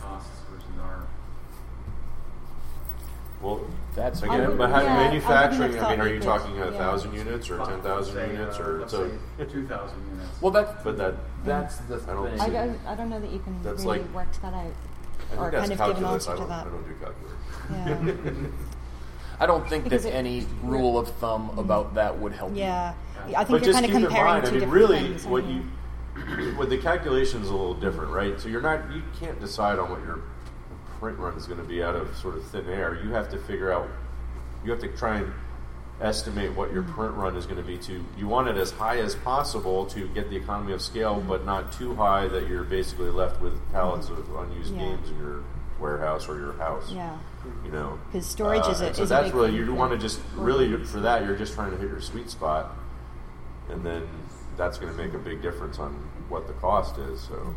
Costs 0.00 0.30
versus 0.50 0.68
art. 0.82 1.06
Well, 3.42 3.60
That's 3.94 4.22
I 4.22 4.26
again, 4.26 4.48
would- 4.48 4.58
but 4.58 4.70
how 4.70 4.80
yeah, 4.80 4.96
manufacturing? 4.96 5.72
have 5.74 5.82
I 5.84 5.90
mean, 5.90 6.00
are 6.00 6.08
you 6.08 6.20
talking 6.20 6.56
a 6.62 6.70
yeah. 6.70 6.78
thousand 6.78 7.12
units 7.12 7.50
or 7.50 7.58
ten 7.66 7.82
thousand 7.82 8.30
units 8.30 8.58
uh, 8.58 8.62
or 8.62 8.78
let's 8.80 8.92
so? 8.92 9.10
say 9.38 9.44
2,000 9.44 9.98
units. 10.12 10.40
well, 10.40 10.50
that 10.52 10.82
But 10.82 10.96
that 10.96 11.14
that's 11.44 11.76
the 11.78 11.96
I 12.08 12.14
don't 12.14 12.30
thing. 12.30 12.40
I 12.40 12.48
don't, 12.48 12.80
I 12.86 12.94
don't 12.94 13.10
know 13.10 13.20
that 13.20 13.30
you 13.30 13.40
can 13.40 13.62
really 13.62 13.84
like- 13.84 14.14
work 14.14 14.32
that 14.40 14.54
out. 14.54 14.72
I 15.32 15.36
or 15.36 15.50
think 15.50 15.52
that's 15.52 15.68
kind 15.68 15.72
of 15.72 15.78
give 15.78 15.80
an 15.80 16.02
calculus. 16.04 16.28
answer 16.28 16.30
I 16.30 16.34
to 16.34 16.40
don't, 16.40 16.48
that. 16.48 16.66
I 16.66 16.70
don't 16.70 16.88
do 16.88 16.94
calculus. 17.04 18.44
Yeah. 18.48 18.48
I 19.38 19.46
don't 19.46 19.68
think 19.68 19.84
Because 19.84 20.04
that 20.04 20.10
it- 20.10 20.14
any 20.14 20.46
rule 20.62 20.98
of 20.98 21.08
thumb 21.16 21.50
about 21.58 21.94
that 21.94 22.18
would 22.18 22.32
help. 22.32 22.52
you. 22.52 22.58
yeah. 22.58 22.94
I 23.28 23.44
think 23.44 23.48
but 23.48 23.50
you're 23.52 23.60
just 23.60 23.72
kind 23.74 23.84
of 23.86 23.90
keep 23.90 23.96
in 23.96 24.02
comparing 24.06 24.26
mind, 24.26 24.44
two 24.44 24.48
I 24.48 24.50
mean, 24.52 24.60
different 24.60 24.72
really, 24.90 24.98
things. 25.00 25.26
what 25.26 25.44
aren't 25.44 25.54
you, 26.46 26.54
with 26.58 26.70
the 26.70 26.78
calculations 26.78 27.48
a 27.48 27.52
little 27.52 27.74
different, 27.74 28.10
right? 28.12 28.40
So 28.40 28.48
you're 28.48 28.62
not, 28.62 28.90
you 28.92 29.02
can't 29.20 29.38
decide 29.40 29.78
on 29.78 29.90
what 29.90 30.00
your 30.00 30.20
print 31.00 31.18
run 31.18 31.34
is 31.36 31.46
going 31.46 31.60
to 31.60 31.66
be 31.66 31.82
out 31.82 31.96
of 31.96 32.16
sort 32.16 32.36
of 32.36 32.44
thin 32.46 32.66
air. 32.68 32.98
You 33.02 33.10
have 33.10 33.28
to 33.30 33.38
figure 33.38 33.72
out, 33.72 33.88
you 34.64 34.70
have 34.70 34.80
to 34.80 34.88
try 34.88 35.16
and 35.18 35.32
estimate 36.00 36.54
what 36.54 36.72
your 36.72 36.82
print 36.84 37.14
run 37.14 37.36
is 37.36 37.46
going 37.46 37.56
to 37.56 37.62
be. 37.66 37.76
To 37.78 38.04
you 38.16 38.28
want 38.28 38.48
it 38.48 38.56
as 38.56 38.70
high 38.70 38.98
as 38.98 39.14
possible 39.16 39.86
to 39.86 40.06
get 40.08 40.30
the 40.30 40.36
economy 40.36 40.72
of 40.72 40.80
scale, 40.82 41.22
but 41.26 41.44
not 41.44 41.72
too 41.72 41.94
high 41.96 42.28
that 42.28 42.48
you're 42.48 42.64
basically 42.64 43.10
left 43.10 43.40
with 43.40 43.54
pallets 43.72 44.08
of 44.08 44.18
unused 44.36 44.74
Yeah. 44.74 44.80
games 44.82 45.10
in 45.10 45.18
your 45.18 45.42
warehouse 45.80 46.28
or 46.28 46.38
your 46.38 46.52
house. 46.54 46.90
Yeah. 46.92 47.16
You 47.64 47.70
know 47.72 47.98
because 48.06 48.26
storage 48.26 48.62
uh, 48.64 48.70
is 48.70 48.80
a- 48.80 48.94
so 48.94 49.02
is 49.02 49.08
that's 49.08 49.26
big 49.28 49.34
really 49.34 49.54
you 49.56 49.74
want 49.74 49.92
to 49.92 49.98
just 49.98 50.20
really 50.34 50.82
for 50.84 51.00
that 51.00 51.24
you're 51.24 51.36
just 51.36 51.54
trying 51.54 51.70
to 51.72 51.76
hit 51.76 51.88
your 51.88 52.00
sweet 52.00 52.30
spot, 52.30 52.76
and 53.68 53.84
then 53.84 54.06
that's 54.56 54.78
going 54.78 54.92
to 54.94 54.98
make 55.02 55.14
a 55.14 55.18
big 55.18 55.42
difference 55.42 55.78
on 55.78 55.92
what 56.28 56.46
the 56.46 56.52
cost 56.54 56.98
is. 56.98 57.20
So 57.20 57.54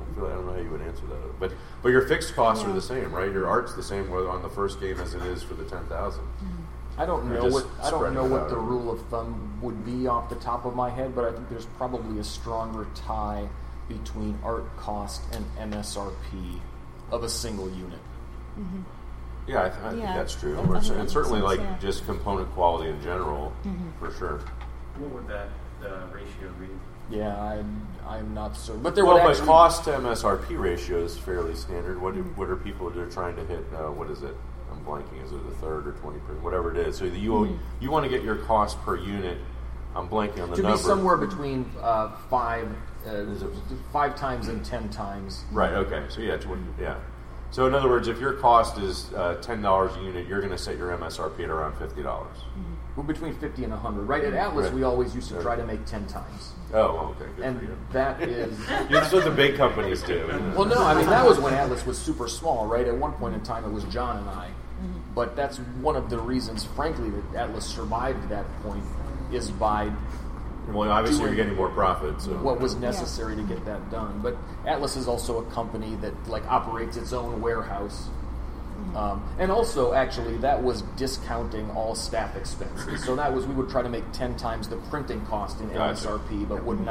I 0.00 0.14
feel 0.14 0.26
I 0.26 0.30
don't 0.30 0.46
know 0.46 0.52
how 0.52 0.58
you 0.60 0.70
would 0.70 0.82
answer 0.82 1.06
that, 1.06 1.40
but 1.40 1.52
but 1.82 1.90
your 1.90 2.06
fixed 2.08 2.34
costs 2.34 2.64
are 2.64 2.72
the 2.72 2.82
same, 2.82 3.12
right? 3.12 3.30
Your 3.30 3.46
art's 3.46 3.74
the 3.74 3.82
same 3.82 4.10
whether 4.10 4.28
on 4.28 4.42
the 4.42 4.50
first 4.50 4.80
game 4.80 4.98
as 5.00 5.14
it 5.14 5.22
is 5.22 5.42
for 5.42 5.54
the 5.54 5.64
ten 5.64 5.84
thousand. 5.86 6.24
Mm-hmm. 6.24 7.00
I 7.00 7.06
don't 7.06 7.32
know 7.32 7.46
what 7.46 7.66
I 7.82 7.90
don't 7.90 8.12
know 8.12 8.24
what 8.24 8.48
the 8.48 8.56
rule 8.56 8.90
of 8.90 9.00
thumb 9.08 9.58
would 9.62 9.84
be 9.84 10.08
off 10.08 10.28
the 10.28 10.36
top 10.36 10.64
of 10.64 10.74
my 10.74 10.90
head, 10.90 11.14
but 11.14 11.24
I 11.24 11.32
think 11.32 11.48
there's 11.48 11.66
probably 11.76 12.18
a 12.18 12.24
stronger 12.24 12.86
tie 12.94 13.48
between 13.88 14.38
art 14.42 14.76
cost 14.76 15.22
and 15.32 15.72
MSRP 15.72 16.60
of 17.10 17.22
a 17.22 17.28
single 17.28 17.70
unit. 17.70 18.00
Yeah, 19.46 19.64
I, 19.64 19.68
th- 19.70 19.82
I 19.82 19.90
think 19.90 20.02
that's 20.02 20.34
true. 20.34 20.58
I 20.58 20.62
Or 20.62 20.74
that 20.74 20.88
and 20.90 20.98
makes 20.98 21.12
certainly 21.12 21.40
sense, 21.40 21.48
like 21.48 21.60
yeah. 21.60 21.78
just 21.80 22.04
component 22.04 22.50
quality 22.52 22.90
in 22.90 23.00
general, 23.02 23.52
for 23.98 24.12
sure. 24.12 24.40
What 24.98 25.10
would 25.10 25.28
that 25.28 25.48
uh, 25.82 26.06
ratio 26.12 26.52
be? 26.60 26.68
Yeah, 27.10 27.40
I'm 27.42 27.86
I'm 28.06 28.34
not 28.34 28.56
so. 28.56 28.76
But 28.76 28.94
there 28.94 29.06
well, 29.06 29.24
would 29.24 29.38
but 29.38 29.46
cost 29.46 29.84
to 29.84 29.90
MSRP 29.92 30.58
ratio 30.58 31.02
is 31.02 31.16
fairly 31.16 31.54
standard. 31.54 32.00
What 32.00 32.14
do, 32.14 32.22
what 32.36 32.50
are 32.50 32.56
people 32.56 32.90
that 32.90 32.98
are 32.98 33.10
trying 33.10 33.36
to 33.36 33.44
hit? 33.46 33.64
Uh, 33.72 33.90
what 33.90 34.10
is 34.10 34.22
it? 34.22 34.34
I'm 34.70 34.84
blanking. 34.84 35.24
Is 35.24 35.32
it 35.32 35.40
a 35.46 35.50
third 35.56 35.86
or 35.86 35.92
twenty 35.92 36.18
percent? 36.20 36.42
Whatever 36.42 36.70
it 36.70 36.86
is. 36.86 36.98
So 36.98 37.08
the, 37.08 37.18
you 37.18 37.58
you 37.80 37.90
want 37.90 38.04
to 38.04 38.10
get 38.10 38.22
your 38.22 38.36
cost 38.36 38.78
per 38.82 38.96
unit. 38.96 39.38
I'm 39.94 40.08
blanking 40.08 40.42
on 40.42 40.50
the 40.50 40.56
to 40.56 40.62
number. 40.62 40.76
be 40.76 40.82
somewhere 40.82 41.16
between 41.16 41.70
uh, 41.80 42.14
five 42.28 42.68
uh, 43.06 43.24
five 43.92 44.14
times 44.14 44.48
and 44.48 44.62
ten 44.62 44.90
times. 44.90 45.44
Right. 45.50 45.72
Okay. 45.72 46.04
So 46.10 46.20
yeah, 46.20 46.36
twenty. 46.36 46.62
Yeah. 46.78 46.98
So 47.50 47.66
in 47.66 47.74
other 47.74 47.88
words, 47.88 48.08
if 48.08 48.20
your 48.20 48.34
cost 48.34 48.78
is 48.78 49.12
uh, 49.14 49.36
ten 49.40 49.62
dollars 49.62 49.96
a 49.96 50.02
unit, 50.02 50.26
you're 50.26 50.40
going 50.40 50.52
to 50.52 50.58
set 50.58 50.76
your 50.76 50.96
MSRP 50.96 51.44
at 51.44 51.50
around 51.50 51.76
fifty 51.78 52.02
dollars. 52.02 52.36
Mm-hmm. 52.36 52.74
We're 52.96 53.04
between 53.04 53.34
fifty 53.34 53.64
and 53.64 53.72
hundred. 53.72 54.02
Right 54.02 54.22
at 54.22 54.30
mm-hmm. 54.30 54.38
Atlas, 54.38 54.66
Right. 54.66 54.74
we 54.74 54.82
always 54.82 55.14
used 55.14 55.28
to 55.30 55.40
try 55.40 55.56
to 55.56 55.64
make 55.64 55.84
ten 55.86 56.06
times, 56.06 56.52
Oh, 56.74 57.14
okay. 57.16 57.24
Good 57.26 57.36
for 57.36 57.42
and 57.42 57.62
you. 57.62 57.78
that 57.92 58.22
is. 58.28 58.66
That's 58.66 59.12
what 59.12 59.24
the 59.24 59.30
big 59.30 59.56
companies 59.56 60.02
do. 60.02 60.26
Well, 60.56 60.66
no, 60.66 60.82
I 60.84 60.94
mean 60.94 61.06
that 61.06 61.26
was 61.26 61.38
when 61.38 61.54
Atlas 61.54 61.86
was 61.86 61.96
super 61.96 62.28
small, 62.28 62.66
right? 62.66 62.86
At 62.86 62.96
one 62.96 63.12
point 63.12 63.34
in 63.34 63.40
time, 63.42 63.64
it 63.64 63.72
was 63.72 63.84
John 63.84 64.18
and 64.18 64.28
I. 64.28 64.48
Mm-hmm. 64.48 65.14
But 65.14 65.34
that's 65.34 65.56
one 65.80 65.96
of 65.96 66.10
the 66.10 66.18
reasons, 66.18 66.64
frankly, 66.64 67.10
that 67.10 67.44
Atlas 67.44 67.64
survived 67.64 68.28
that 68.28 68.46
point 68.62 68.84
is 69.32 69.50
by 69.50 69.90
Well, 70.68 70.90
obviously 70.90 71.24
you're 71.24 71.34
getting 71.34 71.54
more 71.54 71.70
profit. 71.70 72.20
So 72.20 72.32
what 72.32 72.60
was 72.60 72.76
necessary 72.76 73.36
to 73.36 73.42
get 73.42 73.64
that 73.64 73.90
done. 73.90 74.20
But 74.22 74.36
Atlas 74.66 74.96
is 74.96 75.08
also 75.08 75.38
a 75.38 75.50
company 75.50 75.96
that 75.96 76.28
like 76.28 76.46
operates 76.46 76.96
its 76.96 77.12
own 77.12 77.40
warehouse. 77.40 78.08
Um, 78.94 79.22
and 79.38 79.50
also, 79.50 79.92
actually, 79.92 80.36
that 80.38 80.62
was 80.62 80.82
discounting 80.96 81.70
all 81.72 81.94
staff 81.94 82.36
expenses. 82.36 83.04
So 83.04 83.16
that 83.16 83.32
was 83.32 83.44
we 83.44 83.54
would 83.54 83.68
try 83.68 83.82
to 83.82 83.88
make 83.88 84.10
ten 84.12 84.36
times 84.36 84.68
the 84.68 84.76
printing 84.76 85.24
cost 85.26 85.60
in 85.60 85.68
Gotcha. 85.68 86.06
MSRP, 86.06 86.48
but 86.48 86.64
Wouldn't 86.64 86.86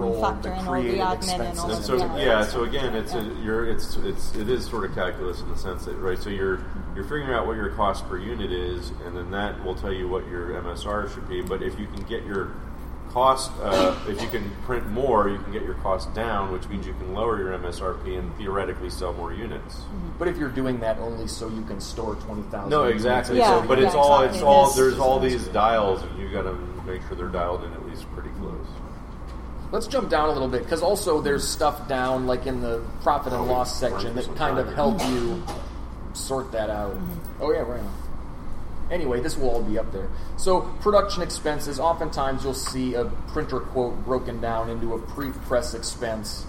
roll 0.00 0.20
factor 0.20 0.50
the 0.50 0.58
in 0.58 0.66
all 0.66 0.74
the 0.74 0.80
creative 0.80 1.00
admin 1.00 1.12
and 1.12 1.22
expenses. 1.22 1.58
all 1.60 1.70
And 1.70 1.84
so 1.84 1.96
Yeah. 1.96 2.16
yeah, 2.16 2.44
so 2.44 2.64
again, 2.64 2.94
it's 2.94 3.14
a, 3.14 3.22
you're 3.42 3.66
it's 3.68 3.96
it's 3.96 4.34
it 4.36 4.48
is 4.48 4.66
sort 4.66 4.84
of 4.84 4.94
calculus 4.94 5.40
in 5.40 5.48
the 5.48 5.56
sense 5.56 5.84
that 5.84 5.94
right. 5.96 6.18
So 6.18 6.30
you're 6.30 6.60
you're 6.94 7.04
figuring 7.04 7.30
out 7.32 7.46
what 7.46 7.56
your 7.56 7.70
cost 7.70 8.08
per 8.08 8.18
unit 8.18 8.52
is, 8.52 8.90
and 9.06 9.16
then 9.16 9.30
that 9.30 9.62
will 9.64 9.74
tell 9.74 9.92
you 9.92 10.08
what 10.08 10.26
your 10.28 10.48
MSR 10.62 11.12
should 11.12 11.28
be. 11.28 11.40
But 11.42 11.62
if 11.62 11.78
you 11.78 11.86
can 11.86 12.02
get 12.04 12.24
your 12.24 12.52
cost, 13.10 13.50
uh, 13.60 13.94
if 14.08 14.20
you 14.22 14.28
can 14.28 14.50
print 14.64 14.88
more, 14.88 15.28
you 15.28 15.38
can 15.38 15.52
get 15.52 15.62
your 15.62 15.74
cost 15.74 16.14
down, 16.14 16.50
which 16.50 16.66
means 16.68 16.86
you 16.86 16.94
can 16.94 17.12
lower 17.12 17.38
your 17.38 17.52
MSRP 17.58 18.18
and 18.18 18.34
theoretically 18.36 18.88
sell 18.88 19.12
more 19.12 19.34
units. 19.34 19.82
But 20.18 20.28
if 20.28 20.38
you're 20.38 20.48
doing 20.48 20.80
that 20.80 20.98
only 20.98 21.28
so 21.28 21.48
you 21.48 21.62
can 21.64 21.80
store 21.80 22.14
twenty 22.16 22.42
thousand, 22.44 22.70
No, 22.70 22.84
exactly. 22.84 23.36
Yeah, 23.38 23.60
so, 23.60 23.68
but 23.68 23.78
yeah, 23.78 23.86
it's 23.86 23.94
all 23.94 24.22
it's 24.22 24.40
all 24.40 24.70
there's 24.72 24.98
all 24.98 25.18
these 25.20 25.46
dials, 25.48 26.02
and 26.02 26.18
you 26.18 26.30
got 26.30 26.42
to 26.42 26.54
make 26.86 27.02
sure 27.06 27.16
they're 27.16 27.28
dialed 27.28 27.64
in 27.64 27.72
at 27.74 27.86
least 27.86 28.10
pretty 28.12 28.30
close. 28.30 28.31
Let's 29.72 29.86
jump 29.86 30.10
down 30.10 30.28
a 30.28 30.32
little 30.32 30.48
bit 30.48 30.62
because 30.62 30.82
also 30.82 31.22
there's 31.22 31.48
stuff 31.48 31.88
down 31.88 32.26
like 32.26 32.46
in 32.46 32.60
the 32.60 32.84
profit 33.00 33.32
and 33.32 33.48
loss 33.48 33.80
section 33.80 34.14
that 34.14 34.36
kind 34.36 34.58
of 34.58 34.72
help 34.74 35.00
you 35.06 35.42
sort 36.12 36.52
that 36.52 36.68
out. 36.68 36.92
Mm-hmm. 36.92 37.42
Oh 37.42 37.52
yeah, 37.52 37.60
right 37.60 37.80
on. 37.80 38.02
Anyway, 38.90 39.20
this 39.20 39.38
will 39.38 39.48
all 39.48 39.62
be 39.62 39.78
up 39.78 39.90
there. 39.90 40.10
So 40.36 40.60
production 40.82 41.22
expenses. 41.22 41.80
Oftentimes 41.80 42.44
you'll 42.44 42.52
see 42.52 42.92
a 42.92 43.06
printer 43.28 43.60
quote 43.60 44.04
broken 44.04 44.42
down 44.42 44.68
into 44.68 44.92
a 44.92 44.98
pre-press 44.98 45.72
expense, 45.72 46.44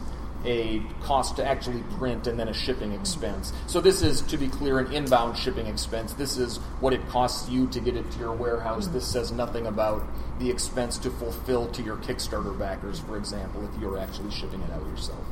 a 0.46 0.82
cost 1.02 1.38
to 1.38 1.46
actually 1.46 1.84
print, 1.98 2.28
and 2.28 2.40
then 2.40 2.48
a 2.48 2.54
shipping 2.54 2.94
expense. 2.94 3.54
So 3.68 3.82
this 3.82 4.02
is, 4.02 4.22
to 4.24 4.38
be 4.38 4.48
clear, 4.48 4.80
an 4.80 4.92
inbound 4.92 5.38
shipping 5.38 5.68
expense. 5.68 6.14
This 6.14 6.38
is 6.38 6.58
what 6.80 6.94
it 6.94 7.08
costs 7.08 7.50
you 7.50 7.68
to 7.68 7.80
get 7.80 7.96
it 7.96 8.10
to 8.12 8.20
your 8.20 8.34
warehouse. 8.34 8.88
This 8.88 9.06
says 9.06 9.32
nothing 9.32 9.68
about 9.68 10.04
the 10.40 10.50
expense 10.50 10.98
to 11.00 11.10
fulfill 11.12 11.68
to 11.72 11.82
your 11.82 11.98
Kickstarter 11.98 12.58
backers, 12.58 13.00
for 13.00 13.18
example, 13.18 13.68
if 13.74 13.82
you're 13.82 13.98
actually 13.98 14.32
shipping 14.32 14.62
it 14.62 14.72
out 14.72 14.86
yourself 14.88 15.24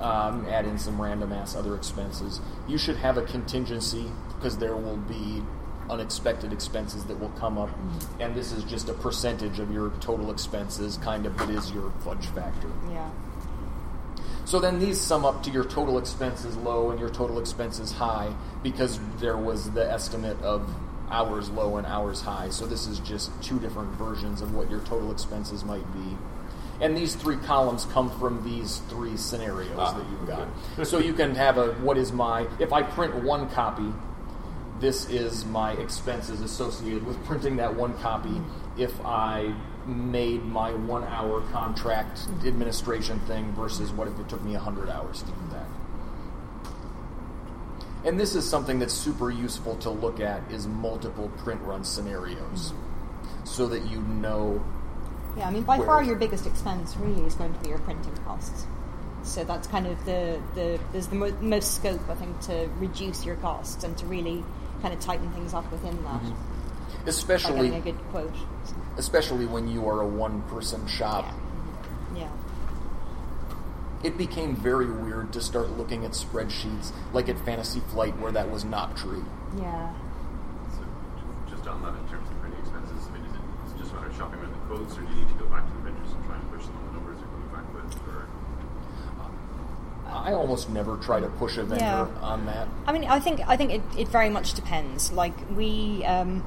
um, 0.00 0.46
add 0.48 0.66
in 0.66 0.78
some 0.78 1.00
random 1.00 1.32
ass 1.32 1.54
other 1.54 1.74
expenses. 1.74 2.40
You 2.66 2.78
should 2.78 2.96
have 2.96 3.18
a 3.18 3.22
contingency 3.22 4.10
because 4.36 4.58
there 4.58 4.76
will 4.76 4.96
be 4.96 5.42
unexpected 5.90 6.52
expenses 6.52 7.04
that 7.04 7.18
will 7.18 7.30
come 7.30 7.58
up, 7.58 7.70
and 8.20 8.34
this 8.34 8.52
is 8.52 8.62
just 8.64 8.88
a 8.88 8.94
percentage 8.94 9.58
of 9.58 9.72
your 9.72 9.90
total 10.00 10.30
expenses, 10.30 10.98
kind 10.98 11.24
of 11.26 11.36
that 11.38 11.50
is 11.50 11.70
your 11.72 11.90
fudge 12.04 12.26
factor. 12.26 12.68
Yeah. 12.90 13.10
So 14.48 14.58
then 14.58 14.78
these 14.78 14.98
sum 14.98 15.26
up 15.26 15.42
to 15.42 15.50
your 15.50 15.64
total 15.64 15.98
expenses 15.98 16.56
low 16.56 16.90
and 16.90 16.98
your 16.98 17.10
total 17.10 17.38
expenses 17.38 17.92
high 17.92 18.32
because 18.62 18.98
there 19.20 19.36
was 19.36 19.70
the 19.72 19.92
estimate 19.92 20.40
of 20.40 20.66
hours 21.10 21.50
low 21.50 21.76
and 21.76 21.86
hours 21.86 22.22
high. 22.22 22.48
So 22.48 22.64
this 22.64 22.86
is 22.86 22.98
just 23.00 23.30
two 23.42 23.58
different 23.58 23.90
versions 23.96 24.40
of 24.40 24.54
what 24.54 24.70
your 24.70 24.80
total 24.80 25.12
expenses 25.12 25.66
might 25.66 25.84
be. 25.92 26.16
And 26.80 26.96
these 26.96 27.14
three 27.14 27.36
columns 27.36 27.84
come 27.92 28.08
from 28.18 28.42
these 28.42 28.78
three 28.88 29.18
scenarios 29.18 29.76
Ah, 29.76 29.92
that 29.92 30.06
you've 30.10 30.26
got. 30.26 30.48
so 30.86 30.98
you 30.98 31.12
can 31.12 31.34
have 31.34 31.58
a 31.58 31.74
what 31.74 31.98
is 31.98 32.10
my 32.10 32.46
if 32.58 32.72
I 32.72 32.82
print 32.82 33.16
one 33.16 33.50
copy, 33.50 33.92
this 34.80 35.10
is 35.10 35.44
my 35.44 35.72
expenses 35.72 36.40
associated 36.40 37.04
with 37.04 37.22
printing 37.26 37.56
that 37.56 37.74
one 37.74 37.98
copy. 37.98 38.40
If 38.78 38.98
I 39.04 39.54
made 39.88 40.44
my 40.44 40.72
one 40.72 41.04
hour 41.04 41.40
contract 41.50 42.28
administration 42.44 43.18
thing 43.20 43.52
versus 43.52 43.90
what 43.90 44.06
if 44.06 44.18
it 44.18 44.28
took 44.28 44.42
me 44.44 44.52
100 44.52 44.90
hours 44.90 45.22
to 45.22 45.30
do 45.30 45.32
that. 45.50 45.66
And 48.04 48.20
this 48.20 48.34
is 48.34 48.48
something 48.48 48.78
that's 48.78 48.94
super 48.94 49.30
useful 49.30 49.76
to 49.76 49.90
look 49.90 50.20
at 50.20 50.42
is 50.52 50.66
multiple 50.66 51.30
print 51.38 51.60
run 51.62 51.84
scenarios 51.84 52.72
so 53.44 53.66
that 53.66 53.86
you 53.86 54.02
know 54.02 54.62
Yeah, 55.36 55.48
I 55.48 55.50
mean, 55.50 55.62
by 55.62 55.78
far 55.78 56.02
your 56.02 56.16
biggest 56.16 56.46
expense 56.46 56.96
really 56.96 57.22
is 57.22 57.34
going 57.34 57.52
to 57.54 57.60
be 57.60 57.70
your 57.70 57.78
printing 57.78 58.16
costs. 58.24 58.66
So 59.22 59.44
that's 59.44 59.66
kind 59.66 59.86
of 59.86 60.02
the, 60.04 60.40
the 60.54 60.78
there's 60.92 61.08
the 61.08 61.16
mo- 61.16 61.36
most 61.40 61.74
scope, 61.74 62.00
I 62.08 62.14
think, 62.14 62.38
to 62.42 62.68
reduce 62.78 63.24
your 63.24 63.36
costs 63.36 63.84
and 63.84 63.96
to 63.98 64.06
really 64.06 64.44
kind 64.80 64.94
of 64.94 65.00
tighten 65.00 65.30
things 65.32 65.54
up 65.54 65.70
within 65.72 65.96
that 66.04 66.22
mm-hmm. 66.22 67.04
by 67.04 67.08
especially 67.08 67.74
a 67.74 67.80
good 67.80 67.98
quote. 68.10 68.34
Especially 68.98 69.46
when 69.46 69.68
you 69.68 69.88
are 69.88 70.02
a 70.02 70.06
one 70.06 70.42
person 70.42 70.86
shop. 70.86 71.24
Yeah. 72.14 72.22
Yeah. 72.22 72.30
It 74.02 74.18
became 74.18 74.54
very 74.56 74.90
weird 74.90 75.32
to 75.32 75.40
start 75.40 75.70
looking 75.78 76.04
at 76.04 76.12
spreadsheets 76.12 76.92
like 77.12 77.28
at 77.28 77.38
Fantasy 77.44 77.80
Flight 77.80 78.18
where 78.18 78.32
that 78.32 78.50
was 78.50 78.64
not 78.64 78.96
true. 78.96 79.24
Yeah. 79.56 79.92
So 80.76 80.84
just 81.50 81.66
on 81.66 81.82
that, 81.82 81.94
in 81.94 82.08
terms 82.08 82.28
of 82.28 82.38
printing 82.40 82.60
expenses, 82.60 83.06
I 83.08 83.12
mean, 83.12 83.24
is 83.24 83.32
it 83.34 83.40
it's 83.64 83.80
just 83.82 83.94
on 83.94 84.04
a 84.04 84.14
shopping 84.16 84.40
around 84.40 84.52
the 84.52 84.58
quotes, 84.66 84.96
or 84.98 85.02
do 85.02 85.08
you 85.08 85.14
need 85.24 85.28
to 85.28 85.34
go 85.34 85.46
back 85.46 85.66
to 85.66 85.72
the 85.72 85.80
vendors 85.80 86.12
and 86.12 86.24
try 86.26 86.36
and 86.36 86.50
push 86.52 86.66
them 86.66 86.76
on 86.76 86.86
the 86.86 86.92
numbers 86.92 87.18
they're 87.18 87.26
coming 87.28 87.48
back 87.54 87.66
with? 87.74 88.08
Or 88.08 88.26
I 90.12 90.32
almost 90.32 90.70
never 90.70 90.96
try 90.96 91.20
to 91.20 91.28
push 91.28 91.56
a 91.58 91.64
vendor 91.64 91.84
Yeah. 91.84 92.06
on 92.22 92.46
that. 92.46 92.66
I 92.86 92.92
mean, 92.92 93.04
I 93.04 93.20
think 93.20 93.40
I 93.46 93.56
think 93.56 93.72
it, 93.72 93.82
it 93.96 94.08
very 94.08 94.30
much 94.30 94.54
depends. 94.54 95.12
Like 95.12 95.34
we 95.54 96.04
um, 96.04 96.42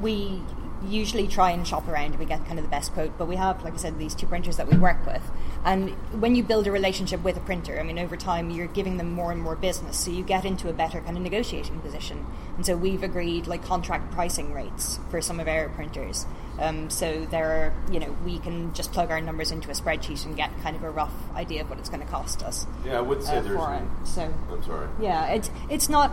we 0.00 0.42
usually 0.86 1.26
try 1.26 1.50
and 1.50 1.66
shop 1.66 1.88
around 1.88 2.10
and 2.10 2.18
we 2.18 2.24
get 2.24 2.44
kind 2.46 2.58
of 2.58 2.64
the 2.64 2.70
best 2.70 2.92
quote, 2.92 3.16
but 3.18 3.26
we 3.26 3.36
have, 3.36 3.62
like 3.64 3.74
I 3.74 3.76
said, 3.76 3.98
these 3.98 4.14
two 4.14 4.26
printers 4.26 4.56
that 4.56 4.70
we 4.70 4.78
work 4.78 5.04
with. 5.06 5.22
And 5.64 5.90
when 6.20 6.34
you 6.36 6.42
build 6.42 6.66
a 6.66 6.72
relationship 6.72 7.22
with 7.22 7.36
a 7.36 7.40
printer, 7.40 7.78
I 7.78 7.82
mean, 7.82 7.98
over 7.98 8.16
time 8.16 8.50
you're 8.50 8.66
giving 8.66 8.96
them 8.96 9.12
more 9.12 9.32
and 9.32 9.40
more 9.40 9.56
business, 9.56 9.96
so 9.98 10.10
you 10.10 10.22
get 10.22 10.44
into 10.44 10.68
a 10.68 10.72
better 10.72 11.00
kind 11.00 11.16
of 11.16 11.22
negotiating 11.22 11.80
position. 11.80 12.24
And 12.56 12.64
so 12.64 12.76
we've 12.76 13.02
agreed 13.02 13.46
like 13.46 13.64
contract 13.64 14.12
pricing 14.12 14.52
rates 14.52 14.98
for 15.10 15.20
some 15.20 15.40
of 15.40 15.48
our 15.48 15.68
printers. 15.70 16.26
Um, 16.58 16.90
so 16.90 17.24
there 17.26 17.46
are, 17.46 17.92
you 17.92 18.00
know, 18.00 18.16
we 18.24 18.38
can 18.38 18.74
just 18.74 18.92
plug 18.92 19.10
our 19.10 19.20
numbers 19.20 19.52
into 19.52 19.70
a 19.70 19.74
spreadsheet 19.74 20.26
and 20.26 20.36
get 20.36 20.50
kind 20.62 20.74
of 20.74 20.82
a 20.82 20.90
rough 20.90 21.14
idea 21.34 21.62
of 21.62 21.70
what 21.70 21.78
it's 21.78 21.88
going 21.88 22.02
to 22.02 22.06
cost 22.06 22.42
us. 22.42 22.66
Yeah, 22.84 22.98
I 22.98 23.00
would 23.00 23.22
say 23.22 23.36
uh, 23.36 23.40
there's. 23.42 23.56
it. 23.56 24.06
So 24.06 24.34
I'm 24.50 24.62
sorry. 24.64 24.88
yeah, 25.00 25.26
it's 25.28 25.50
it's 25.70 25.88
not. 25.88 26.12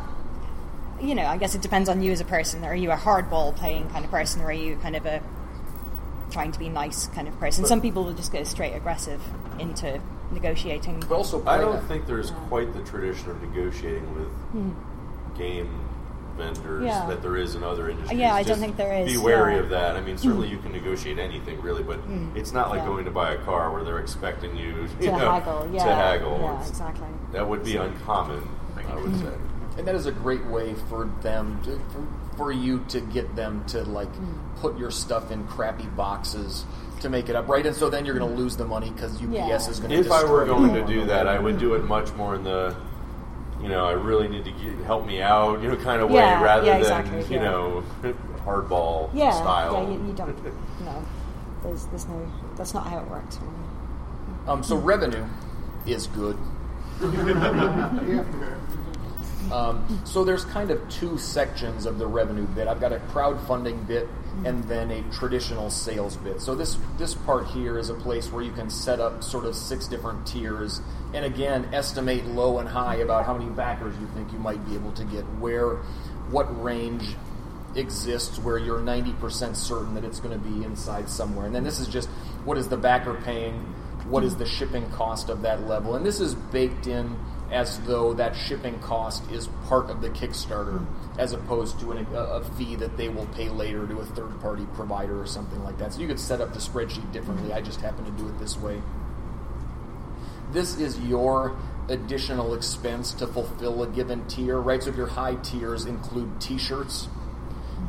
You 1.05 1.13
know, 1.13 1.25
I 1.27 1.37
guess 1.37 1.53
it 1.53 1.61
depends 1.61 1.87
on 1.87 2.01
you 2.01 2.11
as 2.11 2.19
a 2.19 2.25
person. 2.25 2.63
Are 2.65 2.75
you 2.75 2.91
a 2.91 2.95
hardball 2.95 3.55
playing 3.55 3.89
kind 3.89 4.03
of 4.03 4.09
person, 4.09 4.41
or 4.41 4.45
are 4.45 4.51
you 4.51 4.75
kind 4.77 4.95
of 4.95 5.05
a 5.05 5.21
trying 6.31 6.51
to 6.51 6.57
be 6.59 6.67
nice 6.67 7.07
kind 7.07 7.27
of 7.27 7.39
person? 7.39 7.63
Some 7.65 7.79
people 7.79 8.03
will 8.03 8.13
just 8.13 8.31
go 8.31 8.43
straight 8.43 8.73
aggressive 8.73 9.21
into 9.59 10.01
negotiating. 10.31 11.01
But 11.07 11.15
also, 11.15 11.45
I 11.45 11.57
don't 11.57 11.73
that- 11.73 11.83
think 11.87 12.07
there's 12.07 12.31
quite 12.49 12.73
the 12.73 12.81
tradition 12.81 13.29
of 13.29 13.41
negotiating 13.41 14.15
with 14.15 15.37
game 15.37 15.69
vendors 16.37 16.81
Hmm. 16.81 16.85
Yeah. 16.87 17.05
that 17.07 17.21
there 17.21 17.37
is 17.37 17.53
in 17.55 17.63
other 17.63 17.87
industries. 17.89 18.19
Yeah, 18.19 18.33
I 18.33 18.41
don't 18.43 18.57
think 18.57 18.75
there 18.75 18.93
is, 19.03 19.11
Be 19.11 19.17
wary 19.17 19.53
yeah. 19.53 19.57
Hmm. 19.59 19.63
of 19.65 19.69
that. 19.69 19.95
I 19.95 20.01
mean, 20.01 20.17
certainly 20.17 20.47
you 20.49 20.57
can 20.57 20.71
negotiate 20.71 21.19
anything, 21.19 21.61
really, 21.61 21.83
but 21.83 21.99
it's 22.33 22.51
not 22.51 22.69
like 22.71 22.79
Yeah. 22.79 22.87
going 22.87 23.05
to 23.05 23.11
buy 23.11 23.33
a 23.33 23.37
car 23.37 23.71
where 23.71 23.83
they're 23.83 23.99
expecting 23.99 24.55
you, 24.57 24.87
you 24.99 25.05
to 25.05 25.11
know, 25.11 25.17
haggle, 25.31 25.69
yeah, 25.71 25.85
to 25.85 25.93
haggle. 25.95 26.39
yeah, 26.41 26.67
exactly. 26.67 27.07
That 27.31 27.47
would 27.47 27.63
be 27.63 27.77
uncommon, 27.77 28.49
I 28.75 28.95
would 28.95 29.15
say. 29.19 29.27
And 29.77 29.87
that 29.87 29.95
is 29.95 30.05
a 30.05 30.11
great 30.11 30.45
way 30.45 30.73
for 30.89 31.05
them 31.21 31.61
to, 31.63 31.79
for, 31.91 32.05
for 32.37 32.51
you 32.51 32.83
to 32.89 33.01
get 33.01 33.35
them 33.35 33.63
to 33.67 33.83
like 33.83 34.07
Hmm. 34.15 34.33
put 34.61 34.77
your 34.77 34.91
stuff 34.91 35.31
in 35.31 35.45
crappy 35.47 35.85
boxes 35.87 36.65
to 37.01 37.09
make 37.09 37.27
it 37.29 37.35
up 37.35 37.47
right 37.47 37.65
and 37.65 37.75
so 37.75 37.89
then 37.89 38.05
you're 38.05 38.17
going 38.17 38.29
to 38.31 38.37
lose 38.37 38.55
the 38.55 38.65
money 38.65 38.89
because 38.89 39.15
UPS 39.21 39.31
Yeah. 39.33 39.55
is 39.69 39.79
going 39.79 39.91
to 39.91 39.97
If 39.97 40.11
I 40.11 40.23
were 40.23 40.45
going 40.45 40.73
to 40.73 40.85
do 40.85 41.05
that, 41.05 41.27
I 41.27 41.37
would 41.39 41.59
do 41.59 41.73
it 41.75 41.83
much 41.83 42.11
more 42.13 42.35
in 42.35 42.43
the, 42.43 42.75
you 43.61 43.67
know, 43.69 43.85
I 43.85 43.91
really 43.91 44.27
need 44.27 44.45
to 44.45 44.51
get, 44.51 44.77
help 44.85 45.05
me 45.05 45.21
out, 45.21 45.61
you 45.61 45.67
know, 45.69 45.75
kind 45.75 46.01
of 46.01 46.09
way, 46.09 46.21
Yeah, 46.21 46.41
rather 46.41 46.65
yeah, 46.65 46.79
than 46.79 46.81
exactly, 47.05 47.35
you 47.35 47.41
know, 47.41 47.83
hardball 48.45 49.09
Yeah, 49.13 49.31
style. 49.31 49.73
yeah, 49.83 49.89
you, 49.89 50.05
you 50.07 50.13
don't. 50.13 50.35
No, 50.85 51.05
there's 51.63 51.85
there's 51.87 52.07
no. 52.07 52.31
That's 52.57 52.73
not 52.73 52.87
how 52.87 52.99
it 52.99 53.07
works. 53.09 53.37
Really. 53.41 54.47
um, 54.47 54.63
so 54.63 54.75
revenue 54.77 55.25
is 55.85 56.07
good 56.07 56.37
Um, 59.51 60.01
so 60.05 60.23
there's 60.23 60.45
kind 60.45 60.71
of 60.71 60.87
two 60.89 61.17
sections 61.17 61.85
of 61.85 61.97
the 61.99 62.07
revenue 62.07 62.45
bit. 62.47 62.67
I've 62.67 62.81
got 62.81 62.93
a 62.93 62.99
crowdfunding 62.99 63.87
bit 63.87 64.07
and 64.43 64.63
then 64.65 64.91
a 64.91 65.01
traditional 65.13 65.69
sales 65.69 66.17
bit. 66.17 66.41
So 66.41 66.55
this 66.55 66.77
this 66.97 67.13
part 67.13 67.47
here 67.47 67.77
is 67.77 67.89
a 67.89 67.93
place 67.93 68.31
where 68.31 68.43
you 68.43 68.51
can 68.51 68.69
set 68.69 68.99
up 68.99 69.23
sort 69.23 69.45
of 69.45 69.55
six 69.55 69.87
different 69.87 70.27
tiers 70.27 70.81
and 71.13 71.23
again 71.23 71.69
estimate 71.73 72.25
low 72.25 72.59
and 72.59 72.67
high 72.67 72.97
about 72.97 73.25
how 73.25 73.37
many 73.37 73.49
backers 73.51 73.95
you 73.99 74.07
think 74.07 74.31
you 74.33 74.39
might 74.39 74.65
be 74.67 74.75
able 74.75 74.91
to 74.93 75.03
get, 75.05 75.23
where 75.39 75.77
what 76.29 76.63
range 76.63 77.15
exists 77.75 78.39
where 78.39 78.57
you're 78.57 78.79
90% 78.79 79.55
certain 79.55 79.95
that 79.95 80.03
it's 80.03 80.19
going 80.19 80.31
to 80.31 80.49
be 80.49 80.63
inside 80.63 81.09
somewhere. 81.09 81.45
And 81.45 81.53
then 81.53 81.63
this 81.63 81.79
is 81.79 81.87
just 81.87 82.09
what 82.45 82.57
is 82.57 82.69
the 82.69 82.77
backer 82.77 83.13
paying, 83.13 83.53
what 84.07 84.23
is 84.23 84.35
the 84.37 84.45
shipping 84.45 84.89
cost 84.91 85.29
of 85.29 85.41
that 85.41 85.67
level. 85.67 85.95
And 85.95 86.05
this 86.05 86.19
is 86.19 86.35
baked 86.35 86.87
in 86.87 87.17
as 87.51 87.79
though 87.81 88.13
that 88.13 88.35
shipping 88.35 88.79
cost 88.79 89.29
is 89.31 89.47
part 89.67 89.89
of 89.89 90.01
the 90.01 90.09
Kickstarter 90.09 90.85
as 91.17 91.33
opposed 91.33 91.79
to 91.79 91.91
an, 91.91 92.07
a, 92.13 92.43
fee 92.57 92.75
that 92.75 92.97
they 92.97 93.07
will 93.07 93.27
pay 93.27 93.49
later 93.49 93.87
to 93.87 93.99
a 93.99 94.05
third 94.05 94.39
party 94.41 94.65
provider 94.73 95.21
or 95.21 95.27
something 95.27 95.63
like 95.63 95.77
that. 95.77 95.93
So 95.93 96.01
you 96.01 96.07
could 96.07 96.19
set 96.19 96.41
up 96.41 96.53
the 96.53 96.59
spreadsheet 96.59 97.11
differently. 97.11 97.53
I 97.53 97.61
just 97.61 97.81
happen 97.81 98.03
to 98.05 98.11
do 98.11 98.27
it 98.27 98.37
this 98.39 98.57
way. 98.57 98.81
This 100.51 100.79
is 100.79 100.99
your 101.01 101.55
additional 101.87 102.53
expense 102.53 103.13
to 103.13 103.27
fulfill 103.27 103.83
a 103.83 103.87
given 103.87 104.27
tier, 104.27 104.59
right? 104.59 104.81
So 104.81 104.89
if 104.89 104.95
your 104.95 105.07
high 105.07 105.35
tiers 105.35 105.85
include 105.85 106.41
t 106.41 106.57
shirts, 106.57 107.07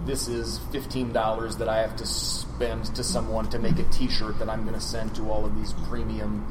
this 0.05 0.29
is 0.29 0.59
$15 0.73 1.59
that 1.59 1.69
I 1.69 1.79
have 1.79 1.97
to 1.97 2.07
spend 2.07 2.95
to 2.95 3.03
someone 3.03 3.49
to 3.51 3.59
make 3.59 3.79
a 3.79 3.85
t 3.85 4.09
shirt 4.09 4.39
that 4.39 4.49
I'm 4.49 4.63
going 4.63 4.75
to 4.75 4.81
send 4.81 5.15
to 5.17 5.31
all 5.31 5.45
of 5.45 5.57
these 5.57 5.73
premium 5.89 6.47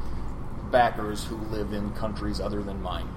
backers 0.70 1.24
who 1.24 1.36
live 1.36 1.72
in 1.72 1.90
countries 1.92 2.40
other 2.40 2.62
than 2.62 2.82
mine. 2.82 3.08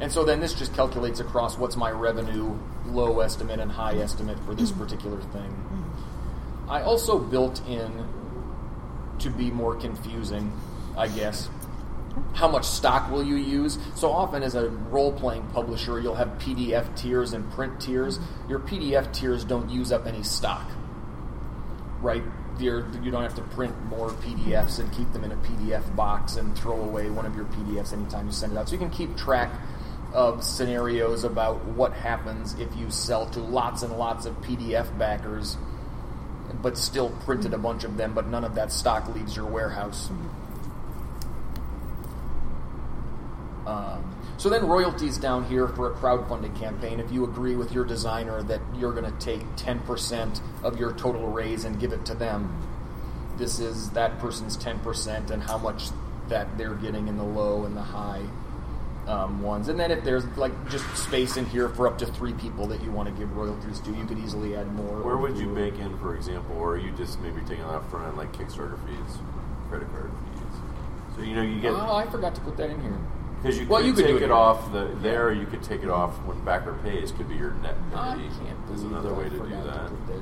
And 0.00 0.10
so 0.10 0.24
then 0.24 0.40
this 0.40 0.54
just 0.54 0.74
calculates 0.74 1.20
across 1.20 1.56
what's 1.56 1.76
my 1.76 1.90
revenue, 1.90 2.58
low 2.86 3.20
estimate, 3.20 3.60
and 3.60 3.70
high 3.70 3.94
estimate 3.94 4.38
for 4.40 4.54
this 4.54 4.70
particular 4.70 5.20
thing. 5.20 5.94
I 6.68 6.82
also 6.82 7.18
built 7.18 7.66
in, 7.68 8.04
to 9.20 9.30
be 9.30 9.50
more 9.50 9.76
confusing, 9.76 10.52
I 10.96 11.08
guess, 11.08 11.48
how 12.34 12.48
much 12.48 12.64
stock 12.64 13.10
will 13.10 13.24
you 13.24 13.36
use? 13.36 13.78
So 13.94 14.10
often, 14.10 14.42
as 14.42 14.54
a 14.54 14.68
role 14.68 15.12
playing 15.12 15.46
publisher, 15.48 16.00
you'll 16.00 16.14
have 16.14 16.28
PDF 16.38 16.96
tiers 16.96 17.32
and 17.32 17.50
print 17.52 17.80
tiers. 17.80 18.20
Your 18.48 18.60
PDF 18.60 19.12
tiers 19.12 19.44
don't 19.44 19.68
use 19.68 19.90
up 19.90 20.06
any 20.06 20.22
stock, 20.22 20.68
right? 22.00 22.22
You're, 22.58 22.86
you 23.02 23.10
don't 23.10 23.22
have 23.22 23.34
to 23.34 23.42
print 23.42 23.74
more 23.86 24.10
PDFs 24.10 24.78
and 24.78 24.92
keep 24.92 25.12
them 25.12 25.24
in 25.24 25.32
a 25.32 25.36
PDF 25.36 25.94
box 25.96 26.36
and 26.36 26.56
throw 26.56 26.80
away 26.80 27.10
one 27.10 27.26
of 27.26 27.34
your 27.34 27.46
PDFs 27.46 27.92
anytime 27.92 28.26
you 28.26 28.32
send 28.32 28.52
it 28.52 28.58
out. 28.58 28.68
So 28.68 28.74
you 28.74 28.78
can 28.78 28.90
keep 28.90 29.16
track 29.16 29.50
of 30.12 30.44
scenarios 30.44 31.24
about 31.24 31.64
what 31.64 31.92
happens 31.92 32.54
if 32.60 32.74
you 32.76 32.90
sell 32.90 33.26
to 33.30 33.40
lots 33.40 33.82
and 33.82 33.98
lots 33.98 34.26
of 34.26 34.40
PDF 34.42 34.96
backers, 34.96 35.56
but 36.62 36.78
still 36.78 37.10
printed 37.24 37.52
a 37.52 37.58
bunch 37.58 37.82
of 37.82 37.96
them, 37.96 38.14
but 38.14 38.28
none 38.28 38.44
of 38.44 38.54
that 38.54 38.70
stock 38.70 39.12
leaves 39.12 39.34
your 39.34 39.46
warehouse. 39.46 40.10
Um, 43.66 44.14
so 44.36 44.48
then 44.48 44.66
royalties 44.66 45.18
down 45.18 45.44
here 45.44 45.68
for 45.68 45.92
a 45.92 45.94
crowdfunding 45.94 46.58
campaign. 46.58 47.00
If 47.00 47.10
you 47.12 47.24
agree 47.24 47.56
with 47.56 47.72
your 47.72 47.84
designer 47.84 48.42
that 48.44 48.60
you're 48.76 48.92
going 48.92 49.10
to 49.10 49.18
take 49.24 49.42
10% 49.56 50.40
of 50.62 50.78
your 50.78 50.92
total 50.92 51.28
raise 51.28 51.64
and 51.64 51.78
give 51.78 51.92
it 51.92 52.04
to 52.06 52.14
them, 52.14 52.52
this 53.36 53.58
is 53.58 53.90
that 53.90 54.18
person's 54.18 54.56
10% 54.56 55.30
and 55.30 55.42
how 55.42 55.58
much 55.58 55.88
that 56.28 56.56
they're 56.56 56.74
getting 56.74 57.08
in 57.08 57.16
the 57.16 57.24
low 57.24 57.64
and 57.64 57.76
the 57.76 57.82
high 57.82 58.22
um, 59.06 59.42
ones. 59.42 59.68
And 59.68 59.78
then 59.78 59.90
if 59.90 60.02
there's 60.04 60.24
like 60.36 60.52
just 60.70 60.84
space 60.96 61.36
in 61.36 61.46
here 61.46 61.68
for 61.68 61.86
up 61.86 61.98
to 61.98 62.06
three 62.06 62.32
people 62.32 62.66
that 62.68 62.82
you 62.82 62.90
want 62.90 63.08
to 63.08 63.14
give 63.14 63.34
royalties 63.36 63.80
to, 63.80 63.90
you 63.92 64.04
could 64.04 64.18
easily 64.18 64.56
add 64.56 64.72
more. 64.74 65.02
Where 65.02 65.16
would 65.16 65.36
you 65.36 65.46
bake 65.54 65.78
in, 65.78 65.96
for 65.98 66.16
example, 66.16 66.56
or 66.56 66.72
are 66.72 66.78
you 66.78 66.90
just 66.92 67.20
maybe 67.20 67.40
taking 67.42 67.66
that 67.68 67.88
front 67.90 68.08
end 68.08 68.16
like 68.16 68.32
Kickstarter 68.32 68.78
fees, 68.86 69.18
credit 69.68 69.88
card 69.90 70.10
fees? 70.10 70.60
So 71.16 71.22
you 71.22 71.34
know 71.34 71.42
you 71.42 71.60
get 71.60 71.72
Oh, 71.72 71.94
I 71.94 72.10
forgot 72.10 72.34
to 72.34 72.40
put 72.40 72.56
that 72.56 72.70
in 72.70 72.80
here. 72.80 72.98
Because 73.44 73.60
you 73.60 73.66
Well, 73.68 73.80
could 73.80 73.86
you 73.88 73.92
could 73.92 74.04
take 74.06 74.10
do 74.12 74.16
it, 74.16 74.22
it 74.22 74.30
off 74.30 74.72
the 74.72 74.84
there. 75.02 75.30
You 75.32 75.44
could 75.46 75.62
take 75.62 75.82
it 75.82 75.90
off 75.90 76.12
when 76.24 76.42
backer 76.44 76.72
pays. 76.82 77.12
Could 77.12 77.28
be 77.28 77.34
your 77.34 77.50
net 77.52 77.76
oh, 77.92 77.98
I 77.98 78.14
penalty. 78.14 78.28
can't 78.44 78.66
There's 78.68 78.82
another 78.82 79.14
I 79.14 79.18
way 79.18 79.24
to 79.24 79.30
do 79.30 79.36
that. 79.38 79.88
put 79.90 80.06
that. 80.06 80.20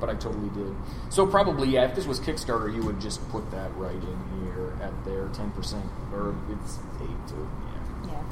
But 0.00 0.08
I 0.08 0.14
totally 0.14 0.48
did. 0.50 0.74
So 1.10 1.26
probably, 1.26 1.68
yeah. 1.68 1.84
If 1.84 1.94
this 1.96 2.06
was 2.06 2.20
Kickstarter, 2.20 2.72
you 2.74 2.82
would 2.84 3.00
just 3.00 3.28
put 3.30 3.50
that 3.50 3.76
right 3.76 3.92
in 3.92 4.44
here 4.44 4.72
at 4.80 4.92
their 5.04 5.28
ten 5.28 5.50
percent, 5.50 5.84
or 6.12 6.34
it's 6.50 6.78
eight 7.02 7.28
to 7.28 7.34
yeah. 7.34 8.12
Yeah. 8.12 8.22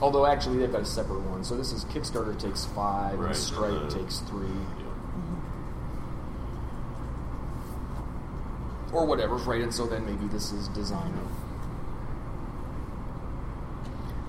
Although 0.00 0.24
actually, 0.26 0.58
they've 0.58 0.72
got 0.72 0.80
a 0.82 0.86
separate 0.86 1.20
one. 1.22 1.44
So 1.44 1.56
this 1.56 1.72
is 1.72 1.84
Kickstarter 1.86 2.38
takes 2.38 2.64
five, 2.66 3.18
Right, 3.18 3.26
and 3.28 3.36
Stripe 3.36 3.90
the- 3.90 3.98
takes 3.98 4.20
three, 4.20 4.46
Yeah. 4.48 4.84
Or 8.92 9.06
whatever, 9.06 9.36
right? 9.36 9.60
And 9.62 9.72
so 9.72 9.86
then 9.86 10.04
maybe 10.04 10.26
this 10.28 10.52
is 10.52 10.68
designer. 10.68 11.26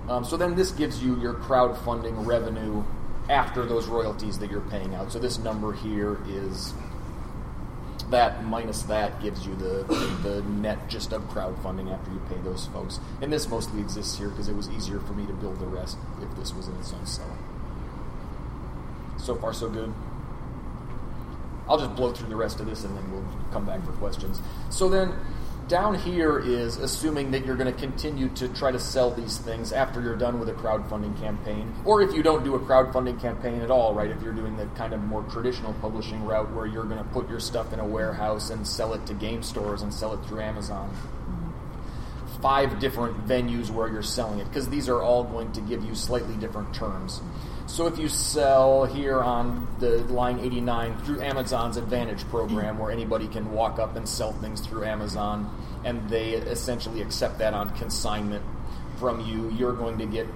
Um, 0.10 0.26
so 0.26 0.36
then 0.36 0.56
this 0.56 0.72
gives 0.72 1.02
you 1.02 1.20
your 1.22 1.36
crowdfunding 1.36 2.26
revenue 2.26 2.84
after 3.30 3.66
those 3.66 3.88
royalties 3.88 4.40
that 4.40 4.52
you're 4.52 4.62
paying 4.62 4.94
out. 4.94 5.12
So 5.12 5.20
this 5.20 5.38
number 5.38 5.74
here 5.74 6.18
is 6.28 6.74
that 8.10 8.44
minus 8.44 8.82
that 8.84 9.22
gives 9.22 9.48
you 9.48 9.56
the 9.56 9.84
the 10.22 10.42
net 10.44 10.90
just 10.90 11.14
of 11.14 11.22
crowdfunding 11.30 11.94
after 11.94 12.12
you 12.12 12.22
pay 12.28 12.38
those 12.44 12.68
folks. 12.68 13.00
And 13.22 13.32
this 13.32 13.48
mostly 13.48 13.80
exists 13.80 14.18
here 14.18 14.30
because 14.30 14.50
it 14.50 14.56
was 14.56 14.70
easier 14.70 15.00
for 15.00 15.14
me 15.14 15.26
to 15.28 15.34
build 15.34 15.60
the 15.60 15.66
rest 15.66 15.98
if 16.22 16.36
this 16.36 16.54
was 16.54 16.68
in 16.68 16.76
its 16.76 16.92
own 16.94 17.06
cell. 17.06 17.38
So 19.18 19.36
far, 19.36 19.54
so 19.54 19.70
good. 19.70 19.94
I'll 21.68 21.78
just 21.78 21.96
blow 21.96 22.12
through 22.12 22.30
the 22.30 22.36
rest 22.36 22.60
of 22.60 22.66
this 22.66 22.84
and 22.84 22.96
then 22.96 23.12
we'll 23.12 23.26
come 23.52 23.66
back 23.66 23.84
for 23.86 23.92
questions. 23.94 24.42
So 24.70 24.90
then, 24.90 25.14
down 25.68 25.96
here 25.96 26.38
is 26.38 26.76
assuming 26.76 27.32
that 27.32 27.46
you're 27.46 27.56
going 27.56 27.74
to 27.74 27.80
continue 27.80 28.28
to 28.30 28.50
try 28.50 28.72
to 28.72 28.80
sell 28.80 29.10
these 29.10 29.38
things 29.38 29.72
after 29.72 30.02
you're 30.02 30.18
done 30.18 30.38
with 30.38 30.50
a 30.50 30.54
crowdfunding 30.54 31.18
campaign, 31.22 31.74
or 31.86 32.02
if 32.02 32.14
you 32.14 32.22
don't 32.22 32.44
do 32.44 32.56
a 32.56 32.60
crowdfunding 32.60 33.22
campaign 33.22 33.62
at 33.62 33.72
all, 33.72 33.94
right? 33.94 34.10
If 34.10 34.22
you're 34.22 34.34
doing 34.34 34.58
the 34.58 34.66
kind 34.76 34.92
of 34.94 35.02
more 35.02 35.24
traditional 35.24 35.72
publishing 35.76 36.26
route 36.26 36.52
where 36.54 36.66
you're 36.66 36.84
going 36.84 36.98
to 36.98 37.06
put 37.06 37.30
your 37.30 37.40
stuff 37.40 37.72
in 37.72 37.80
a 37.80 37.86
warehouse 37.86 38.50
and 38.50 38.68
sell 38.68 38.94
it 38.94 39.06
to 39.06 39.14
game 39.14 39.44
stores 39.44 39.82
and 39.82 39.94
sell 39.94 40.14
it 40.14 40.26
through 40.26 40.42
Amazon. 40.42 40.94
Five 42.42 42.80
different 42.80 43.26
venues 43.26 43.70
where 43.70 43.88
you're 43.88 44.04
selling 44.04 44.40
it, 44.40 44.50
because 44.50 44.68
these 44.68 44.90
are 44.90 45.02
all 45.02 45.24
going 45.24 45.54
to 45.54 45.62
give 45.62 45.86
you 45.86 45.96
slightly 45.96 46.36
different 46.36 46.74
terms. 46.74 47.22
So 47.72 47.88
if 47.88 47.98
you 47.98 48.10
sell 48.10 48.84
here 48.84 49.22
on 49.22 49.66
the 49.80 50.00
line 50.12 50.40
89 50.40 50.98
through 51.04 51.22
Amazon's 51.22 51.78
Advantage 51.78 52.26
program, 52.26 52.78
where 52.78 52.92
anybody 52.92 53.30
can 53.30 53.50
walk 53.54 53.80
up 53.80 53.96
and 53.96 54.08
sell 54.08 54.34
things 54.34 54.60
through 54.60 54.84
Amazon, 54.84 55.50
and 55.86 56.10
they 56.10 56.34
essentially 56.34 57.02
accept 57.02 57.38
that 57.38 57.54
on 57.54 57.70
consignment 57.78 58.44
from 59.00 59.26
you, 59.26 59.50
you're 59.52 59.72
going 59.72 59.98
to 60.00 60.06
get 60.06 60.28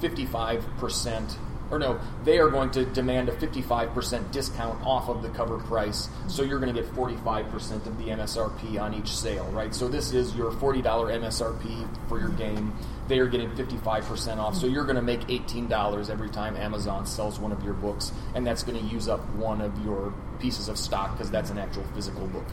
55%, 0.00 1.36
or 1.70 1.78
no, 1.78 2.00
they 2.24 2.38
are 2.38 2.48
going 2.48 2.70
to 2.72 2.84
demand 2.86 3.28
a 3.28 3.32
55% 3.32 4.32
discount 4.32 4.84
off 4.84 5.08
of 5.08 5.22
the 5.22 5.28
cover 5.30 5.58
price. 5.58 6.08
So 6.26 6.42
you're 6.42 6.60
going 6.60 6.74
to 6.74 6.82
get 6.82 6.90
45% 6.92 7.86
of 7.86 7.98
the 7.98 8.04
MSRP 8.04 8.80
on 8.80 8.94
each 8.94 9.08
sale, 9.08 9.44
right? 9.52 9.74
So 9.74 9.88
this 9.88 10.12
is 10.12 10.34
your 10.34 10.50
$40 10.52 10.82
MSRP 10.82 12.08
for 12.08 12.18
your 12.18 12.30
game. 12.30 12.74
They 13.08 13.18
are 13.18 13.26
getting 13.26 13.50
55% 13.50 14.38
off. 14.38 14.54
So 14.54 14.66
you're 14.66 14.84
going 14.84 14.96
to 14.96 15.02
make 15.02 15.20
$18 15.28 16.10
every 16.10 16.30
time 16.30 16.56
Amazon 16.56 17.06
sells 17.06 17.38
one 17.38 17.52
of 17.52 17.62
your 17.62 17.74
books, 17.74 18.12
and 18.34 18.46
that's 18.46 18.62
going 18.62 18.78
to 18.78 18.84
use 18.92 19.08
up 19.08 19.20
one 19.34 19.60
of 19.60 19.76
your 19.84 20.12
pieces 20.40 20.68
of 20.68 20.78
stock 20.78 21.12
because 21.12 21.30
that's 21.30 21.50
an 21.50 21.58
actual 21.58 21.84
physical 21.94 22.26
book. 22.28 22.46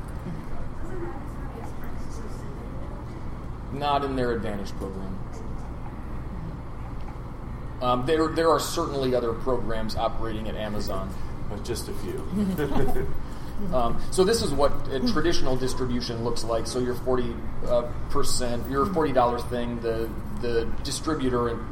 Not 3.74 4.06
in 4.06 4.16
their 4.16 4.32
Advantage 4.32 4.72
program. 4.78 5.20
Um, 7.82 8.06
there, 8.06 8.28
there 8.30 8.50
are 8.50 8.60
certainly 8.60 9.16
other 9.16 9.34
programs 9.34 9.96
operating 9.96 10.48
at 10.48 10.56
Amazon. 10.56 11.14
But 11.50 11.64
just 11.64 11.90
a 11.90 11.94
few. 11.94 13.06
Um, 13.74 14.02
so 14.12 14.24
this 14.24 14.42
is 14.42 14.52
what 14.52 14.72
a 14.92 15.00
traditional 15.12 15.56
distribution 15.56 16.24
looks 16.24 16.44
like. 16.44 16.68
So 16.68 16.80
your 16.80 16.96
forty 16.96 17.34
uh, 17.66 17.84
percent, 18.10 18.70
your 18.70 18.86
forty 18.86 19.14
dollar 19.14 19.40
thing, 19.40 19.80
the 19.80 20.10
the 20.42 20.66
distributor 20.84 21.48
and 21.48 21.66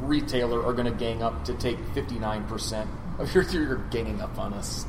retailer 0.00 0.64
are 0.64 0.72
going 0.72 0.90
to 0.90 0.98
gang 0.98 1.22
up 1.22 1.44
to 1.44 1.54
take 1.54 1.78
fifty 1.92 2.18
nine 2.18 2.44
percent 2.46 2.88
of 3.18 3.34
your. 3.34 3.44
You're 3.44 3.76
ganging 3.90 4.20
up 4.22 4.38
on 4.38 4.54
us. 4.54 4.86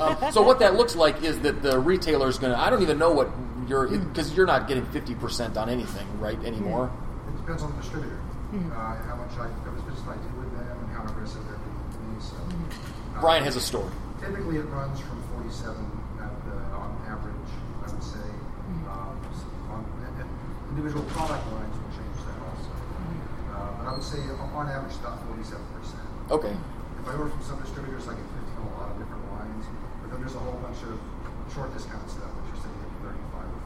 Um, 0.00 0.16
so 0.32 0.42
what 0.42 0.58
that 0.60 0.74
looks 0.74 0.96
like 0.96 1.22
is 1.22 1.38
that 1.40 1.62
the 1.62 1.78
retailer 1.78 2.28
is 2.28 2.38
going 2.38 2.52
to. 2.52 2.58
I 2.58 2.70
don't 2.70 2.82
even 2.82 2.98
know 2.98 3.12
what 3.12 3.30
you're 3.68 3.86
because 3.98 4.34
you're 4.34 4.46
not 4.46 4.66
getting 4.66 4.86
fifty 4.86 5.14
percent 5.14 5.56
on 5.56 5.68
anything 5.68 6.06
right 6.18 6.42
anymore. 6.44 6.90
It 7.28 7.36
depends 7.36 7.62
on 7.62 7.70
the 7.70 7.80
distributor, 7.80 8.18
uh, 8.54 8.94
how 9.10 9.16
much 9.18 9.34
I, 9.34 9.50
how 9.66 9.70
much 9.74 9.82
business 9.86 10.06
I 10.06 10.14
do 10.16 10.30
with 10.38 10.50
them, 10.54 10.76
and 10.78 10.88
how 10.94 11.02
aggressive 11.10 11.42
they're 11.48 11.58
being 11.58 11.78
with 11.90 11.98
me. 12.06 12.16
So, 12.22 12.36
uh, 12.38 13.20
Brian 13.20 13.42
has 13.44 13.56
a 13.56 13.60
story. 13.60 13.90
Typically, 14.20 14.56
it 14.62 14.66
runs 14.70 15.00
from 15.00 15.18
47 15.42 15.74
at 16.22 16.32
the, 16.46 16.56
on 16.78 16.90
average, 17.10 17.50
I 17.82 17.90
would 17.92 18.02
say. 18.04 18.22
Um, 18.88 19.18
s- 19.34 19.44
on, 19.68 19.82
and- 20.06 20.16
and 20.22 20.30
individual 20.70 21.04
product 21.12 21.44
lines 21.52 21.74
will 21.76 21.92
change 21.98 22.18
that 22.24 22.38
also. 22.46 22.70
Uh, 22.72 23.70
but 23.78 23.84
I 23.90 23.92
would 23.92 24.06
say 24.06 24.22
on 24.38 24.48
on 24.54 24.66
average, 24.70 24.94
about 25.02 25.18
47 25.28 25.58
percent. 25.76 26.06
Okay. 26.30 26.54
If 26.54 27.04
I 27.10 27.12
order 27.18 27.28
from 27.30 27.42
some 27.42 27.60
distributors, 27.60 28.06
I 28.08 28.14
get 28.16 28.24
15 28.24 28.54
on 28.56 28.66
a 28.70 28.74
lot 28.80 28.88
of 28.94 28.96
different 29.02 29.24
lines, 29.34 29.66
but 30.00 30.10
then 30.14 30.20
there's 30.24 30.34
a 30.34 30.40
whole 30.40 30.56
bunch 30.62 30.80
of 30.88 30.96
short 31.52 31.68
discount 31.74 32.06
stuff, 32.08 32.30
which 32.40 32.56
are 32.56 32.60
saying 32.64 32.78
at 32.80 32.90
35 33.04 33.44
or 33.44 33.60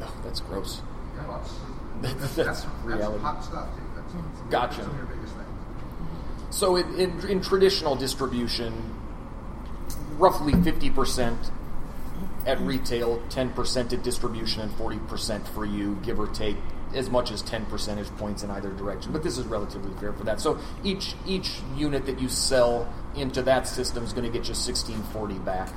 40. 0.00 0.08
Oh, 0.08 0.14
that's 0.24 0.40
gross. 0.40 0.80
Yeah, 1.18 1.26
lots. 1.28 1.50
That's- 2.02 2.34
That's, 2.34 2.62
that's 2.64 2.66
reality. 2.84 3.22
hot 3.22 3.44
stuff, 3.44 3.68
too. 3.76 3.82
Gotcha. 4.50 4.88
So 6.50 6.76
in, 6.76 7.00
in, 7.00 7.28
in 7.28 7.40
traditional 7.40 7.96
distribution, 7.96 8.94
roughly 10.18 10.52
50% 10.52 11.50
at 12.46 12.60
retail, 12.60 13.20
10% 13.28 13.92
at 13.92 14.02
distribution, 14.02 14.62
and 14.62 14.70
40% 14.72 15.46
for 15.48 15.64
you, 15.64 15.98
give 16.04 16.20
or 16.20 16.28
take 16.28 16.56
as 16.94 17.10
much 17.10 17.32
as 17.32 17.42
10 17.42 17.66
percentage 17.66 18.08
points 18.18 18.42
in 18.42 18.50
either 18.50 18.70
direction. 18.70 19.12
But 19.12 19.22
this 19.22 19.36
is 19.36 19.46
relatively 19.46 19.92
fair 19.98 20.12
for 20.12 20.24
that. 20.24 20.40
So 20.40 20.58
each 20.84 21.14
each 21.26 21.60
unit 21.76 22.06
that 22.06 22.20
you 22.20 22.28
sell 22.28 22.92
into 23.16 23.42
that 23.42 23.66
system 23.66 24.04
is 24.04 24.12
going 24.12 24.24
to 24.24 24.30
get 24.30 24.46
you 24.46 24.54
1640 24.54 25.34
back. 25.40 25.72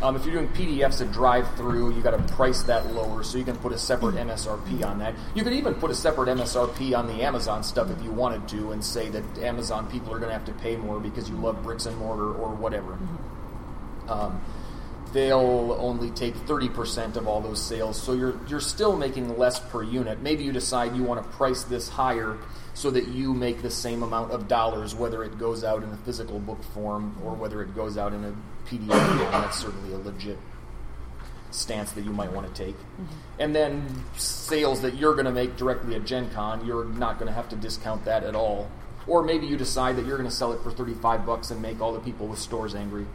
Um, 0.00 0.14
if 0.14 0.24
you're 0.24 0.34
doing 0.34 0.48
PDFs 0.48 0.98
that 0.98 1.10
DriveThru, 1.10 1.94
you 1.94 2.00
got 2.02 2.12
to 2.12 2.34
price 2.34 2.62
that 2.64 2.92
lower, 2.92 3.24
so 3.24 3.36
you 3.36 3.44
can 3.44 3.56
put 3.56 3.72
a 3.72 3.78
separate 3.78 4.14
MSRP 4.14 4.84
on 4.84 5.00
that. 5.00 5.14
You 5.34 5.42
could 5.42 5.52
even 5.52 5.74
put 5.74 5.90
a 5.90 5.94
separate 5.94 6.28
MSRP 6.28 6.96
on 6.96 7.08
the 7.08 7.24
Amazon 7.24 7.64
stuff 7.64 7.90
if 7.90 8.00
you 8.04 8.12
wanted 8.12 8.46
to, 8.48 8.70
and 8.70 8.84
say 8.84 9.08
that 9.08 9.38
Amazon 9.38 9.90
people 9.90 10.14
are 10.14 10.20
going 10.20 10.28
to 10.28 10.34
have 10.34 10.44
to 10.44 10.52
pay 10.52 10.76
more 10.76 11.00
because 11.00 11.28
you 11.28 11.36
love 11.36 11.64
bricks 11.64 11.86
and 11.86 11.96
mortar 11.96 12.32
or 12.32 12.54
whatever. 12.54 12.96
Um, 14.08 14.40
they'll 15.12 15.76
only 15.80 16.10
take 16.10 16.34
30% 16.34 17.16
of 17.16 17.26
all 17.26 17.40
those 17.40 17.60
sales, 17.60 18.00
so 18.00 18.12
you're 18.12 18.38
you're 18.46 18.60
still 18.60 18.96
making 18.96 19.36
less 19.36 19.58
per 19.58 19.82
unit. 19.82 20.22
Maybe 20.22 20.44
you 20.44 20.52
decide 20.52 20.94
you 20.94 21.02
want 21.02 21.24
to 21.24 21.28
price 21.30 21.64
this 21.64 21.88
higher 21.88 22.38
so 22.78 22.92
that 22.92 23.08
you 23.08 23.34
make 23.34 23.60
the 23.60 23.70
same 23.70 24.04
amount 24.04 24.30
of 24.30 24.46
dollars, 24.46 24.94
whether 24.94 25.24
it 25.24 25.36
goes 25.36 25.64
out 25.64 25.82
in 25.82 25.90
a 25.90 25.96
physical 25.96 26.38
book 26.38 26.62
form 26.62 27.16
or 27.24 27.34
whether 27.34 27.60
it 27.60 27.74
goes 27.74 27.98
out 27.98 28.12
in 28.12 28.24
a 28.24 28.32
PDF 28.68 29.18
form. 29.18 29.32
That's 29.32 29.58
certainly 29.58 29.92
a 29.92 29.98
legit 29.98 30.38
stance 31.50 31.90
that 31.90 32.04
you 32.04 32.12
might 32.12 32.30
want 32.30 32.46
to 32.46 32.64
take. 32.64 32.76
Mm-hmm. 32.76 33.04
And 33.40 33.52
then 33.52 34.04
sales 34.16 34.80
that 34.82 34.94
you're 34.94 35.14
going 35.14 35.24
to 35.24 35.32
make 35.32 35.56
directly 35.56 35.96
at 35.96 36.04
Gen 36.04 36.30
Con, 36.30 36.64
you're 36.64 36.84
not 36.84 37.18
going 37.18 37.26
to 37.26 37.32
have 37.32 37.48
to 37.48 37.56
discount 37.56 38.04
that 38.04 38.22
at 38.22 38.36
all. 38.36 38.70
Or 39.08 39.24
maybe 39.24 39.48
you 39.48 39.56
decide 39.56 39.96
that 39.96 40.06
you're 40.06 40.18
going 40.18 40.30
to 40.30 40.36
sell 40.36 40.52
it 40.52 40.62
for 40.62 40.70
35 40.70 41.26
bucks 41.26 41.50
and 41.50 41.60
make 41.60 41.80
all 41.80 41.92
the 41.92 41.98
people 41.98 42.28
with 42.28 42.38
stores 42.38 42.76
angry. 42.76 43.06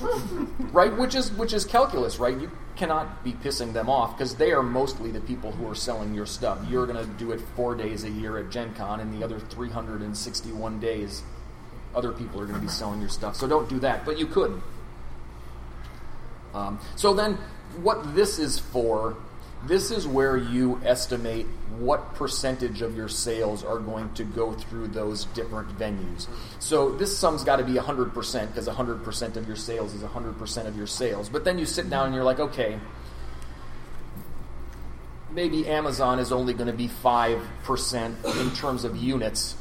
right? 0.72 0.96
Which 0.96 1.14
is 1.14 1.32
which 1.32 1.52
is 1.52 1.64
calculus, 1.64 2.18
right? 2.18 2.38
You 2.38 2.50
cannot 2.76 3.22
be 3.22 3.32
pissing 3.32 3.72
them 3.72 3.90
off 3.90 4.16
because 4.16 4.36
they 4.36 4.52
are 4.52 4.62
mostly 4.62 5.10
the 5.10 5.20
people 5.20 5.52
who 5.52 5.68
are 5.68 5.74
selling 5.74 6.14
your 6.14 6.26
stuff. 6.26 6.58
You're 6.68 6.86
going 6.86 7.04
to 7.04 7.10
do 7.14 7.32
it 7.32 7.40
4 7.54 7.74
days 7.74 8.04
a 8.04 8.10
year 8.10 8.38
at 8.38 8.50
Gen 8.50 8.74
Con 8.74 9.00
and 9.00 9.12
the 9.12 9.22
other 9.24 9.38
361 9.38 10.80
days 10.80 11.22
other 11.94 12.12
people 12.12 12.40
are 12.40 12.46
going 12.46 12.58
to 12.58 12.64
be 12.64 12.68
selling 12.68 13.00
your 13.00 13.08
stuff. 13.08 13.36
So 13.36 13.46
don't 13.48 13.68
do 13.68 13.78
that, 13.80 14.04
but 14.04 14.18
you 14.18 14.26
could. 14.26 14.62
Um, 16.54 16.80
so 16.96 17.14
then, 17.14 17.38
what 17.82 18.14
this 18.14 18.38
is 18.38 18.58
for, 18.58 19.16
this 19.66 19.90
is 19.90 20.06
where 20.06 20.36
you 20.36 20.80
estimate 20.84 21.46
what 21.78 22.14
percentage 22.14 22.82
of 22.82 22.96
your 22.96 23.08
sales 23.08 23.64
are 23.64 23.78
going 23.78 24.12
to 24.14 24.24
go 24.24 24.52
through 24.52 24.88
those 24.88 25.26
different 25.26 25.78
venues. 25.78 26.26
So 26.58 26.90
this 26.90 27.16
sum's 27.16 27.44
got 27.44 27.56
to 27.56 27.64
be 27.64 27.74
100% 27.74 28.46
because 28.48 28.68
100% 28.68 29.36
of 29.36 29.46
your 29.46 29.56
sales 29.56 29.94
is 29.94 30.02
100% 30.02 30.66
of 30.66 30.76
your 30.76 30.86
sales. 30.86 31.28
But 31.28 31.44
then 31.44 31.58
you 31.58 31.66
sit 31.66 31.90
down 31.90 32.06
and 32.06 32.14
you're 32.14 32.24
like, 32.24 32.40
okay, 32.40 32.78
maybe 35.30 35.66
Amazon 35.68 36.18
is 36.18 36.32
only 36.32 36.54
going 36.54 36.66
to 36.66 36.72
be 36.72 36.88
5% 36.88 38.40
in 38.40 38.50
terms 38.54 38.84
of 38.84 38.96
units 38.96 39.56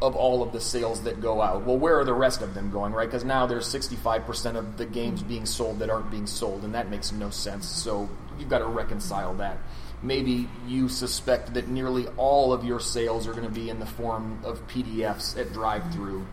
of 0.00 0.14
all 0.14 0.42
of 0.42 0.52
the 0.52 0.60
sales 0.60 1.02
that 1.02 1.20
go 1.20 1.42
out. 1.42 1.64
Well, 1.64 1.76
where 1.76 1.98
are 1.98 2.04
the 2.04 2.14
rest 2.14 2.40
of 2.40 2.54
them 2.54 2.70
going, 2.70 2.92
right? 2.92 3.08
Because 3.08 3.24
now 3.24 3.46
there's 3.46 3.66
65% 3.66 4.56
of 4.56 4.76
the 4.76 4.86
games 4.86 5.22
being 5.22 5.44
sold 5.44 5.80
that 5.80 5.90
aren't 5.90 6.10
being 6.10 6.26
sold, 6.26 6.64
and 6.64 6.74
that 6.74 6.88
makes 6.88 7.10
no 7.10 7.30
sense. 7.30 7.66
So 7.66 8.08
you've 8.38 8.48
got 8.48 8.60
to 8.60 8.66
reconcile 8.66 9.34
that. 9.34 9.58
Maybe 10.00 10.48
you 10.66 10.88
suspect 10.88 11.54
that 11.54 11.66
nearly 11.66 12.06
all 12.16 12.52
of 12.52 12.64
your 12.64 12.78
sales 12.78 13.26
are 13.26 13.32
going 13.32 13.48
to 13.48 13.50
be 13.50 13.68
in 13.68 13.80
the 13.80 13.86
form 13.86 14.40
of 14.44 14.66
PDFs 14.68 15.36
at 15.36 15.48
DriveThru. 15.48 16.24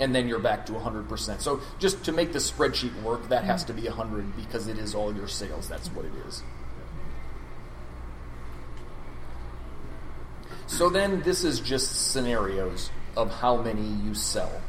And 0.00 0.14
then 0.14 0.28
you're 0.28 0.38
back 0.38 0.66
to 0.66 0.72
100%. 0.72 1.40
So 1.40 1.60
just 1.78 2.04
to 2.04 2.12
make 2.12 2.32
the 2.32 2.38
spreadsheet 2.38 3.02
work, 3.02 3.30
that 3.30 3.44
has 3.44 3.64
to 3.64 3.72
be 3.72 3.84
100 3.84 4.36
because 4.36 4.68
it 4.68 4.78
is 4.78 4.94
all 4.94 5.14
your 5.14 5.26
sales. 5.26 5.68
That's 5.68 5.88
what 5.88 6.04
it 6.04 6.12
is. 6.28 6.42
So 10.78 10.88
then 10.88 11.22
this 11.22 11.42
is 11.42 11.58
just 11.58 12.12
scenarios 12.12 12.92
of 13.16 13.32
how 13.32 13.56
many 13.60 13.82
you 13.82 14.14
sell. 14.14 14.62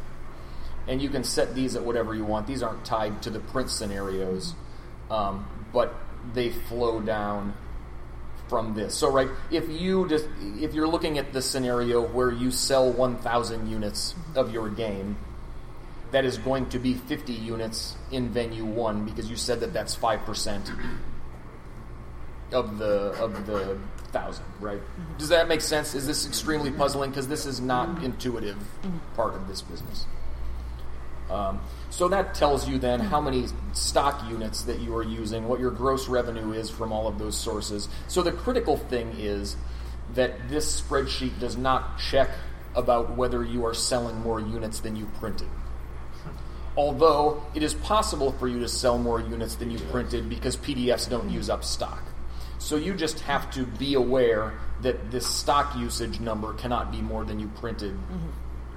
And 0.88 1.00
you 1.00 1.08
can 1.08 1.24
set 1.24 1.54
these 1.54 1.76
at 1.76 1.84
whatever 1.84 2.16
you 2.16 2.26
want. 2.26 2.48
These 2.48 2.64
aren't 2.64 2.84
tied 2.84 3.22
to 3.22 3.30
the 3.30 3.40
print 3.40 3.70
scenarios, 3.70 4.56
um, 5.12 5.48
but 5.72 5.94
they 6.34 6.50
flow 6.50 7.00
down 7.00 7.54
from 8.48 8.74
this. 8.74 8.96
So 8.96 9.12
right, 9.12 9.28
if 9.52 9.70
you 9.70 10.10
just 10.10 10.26
if 10.42 10.74
you're 10.74 10.88
looking 10.88 11.20
at 11.20 11.32
the 11.32 11.44
scenario 11.44 12.02
where 12.02 12.32
you 12.32 12.50
sell 12.50 12.92
1,000 12.92 13.70
units 13.70 14.16
of 14.34 14.52
your 14.52 14.68
game, 14.68 15.16
that 16.10 16.26
is 16.26 16.40
going 16.40 16.70
to 16.70 16.80
be 16.80 16.96
50 16.96 17.34
units 17.34 17.96
in 18.12 18.30
venue 18.30 18.66
one 18.66 19.06
because 19.06 19.30
you 19.30 19.36
said 19.36 19.60
that 19.60 19.74
that's 19.74 19.94
five 19.94 20.26
percent 20.26 20.72
of 22.52 22.80
the 22.80 23.14
of 23.22 23.46
the 23.46 23.78
thousand, 24.10 24.46
right? 24.60 24.82
Does 25.18 25.30
that 25.30 25.48
make 25.48 25.62
sense? 25.62 25.96
Is 25.96 26.06
this 26.06 26.28
extremely 26.28 26.72
puzzling? 26.72 27.10
Because 27.10 27.28
this 27.28 27.46
is 27.46 27.62
not 27.62 28.04
intuitive 28.04 28.58
part 29.16 29.34
of 29.34 29.48
this 29.48 29.62
business. 29.62 30.06
Um, 31.30 31.62
so 31.92 32.08
that 32.08 32.34
tells 32.34 32.68
you 32.68 32.80
then 32.80 33.00
how 33.00 33.22
many 33.22 33.46
stock 33.74 34.28
units 34.30 34.64
that 34.64 34.80
you 34.80 34.96
are 34.96 35.04
using, 35.04 35.48
what 35.48 35.60
your 35.60 35.72
gross 35.72 36.08
revenue 36.08 36.54
is 36.54 36.70
from 36.70 36.92
all 36.92 37.08
of 37.08 37.20
those 37.20 37.38
sources. 37.38 37.88
So 38.08 38.24
the 38.24 38.32
critical 38.32 38.78
thing 38.78 39.14
is 39.18 39.56
that 40.16 40.50
this 40.50 40.82
spreadsheet 40.82 41.40
does 41.40 41.56
not 41.56 42.00
check 42.00 42.30
about 42.76 43.16
whether 43.16 43.44
you 43.44 43.66
are 43.66 43.74
selling 43.74 44.20
more 44.22 44.40
units 44.40 44.80
than 44.80 44.96
you 44.96 45.06
printed. 45.20 45.48
Although 46.76 47.44
it 47.54 47.62
is 47.62 47.74
possible 47.74 48.32
for 48.34 48.48
you 48.48 48.60
to 48.60 48.68
sell 48.68 48.98
more 48.98 49.20
units 49.20 49.56
than 49.56 49.70
you 49.70 49.80
printed 49.92 50.30
because 50.30 50.56
PDFs 50.58 51.10
don't 51.10 51.30
use 51.30 51.50
up 51.50 51.64
stock. 51.64 52.02
So 52.60 52.76
you 52.76 52.94
just 52.94 53.22
have 53.22 53.50
to 53.52 53.66
be 53.66 53.96
aware 53.96 54.54
that 54.82 55.12
this 55.12 55.26
stock 55.26 55.76
usage 55.78 56.20
number 56.20 56.54
cannot 56.54 56.92
be 56.92 57.02
more 57.02 57.24
than 57.26 57.40
you 57.40 57.48
printed, 57.56 57.98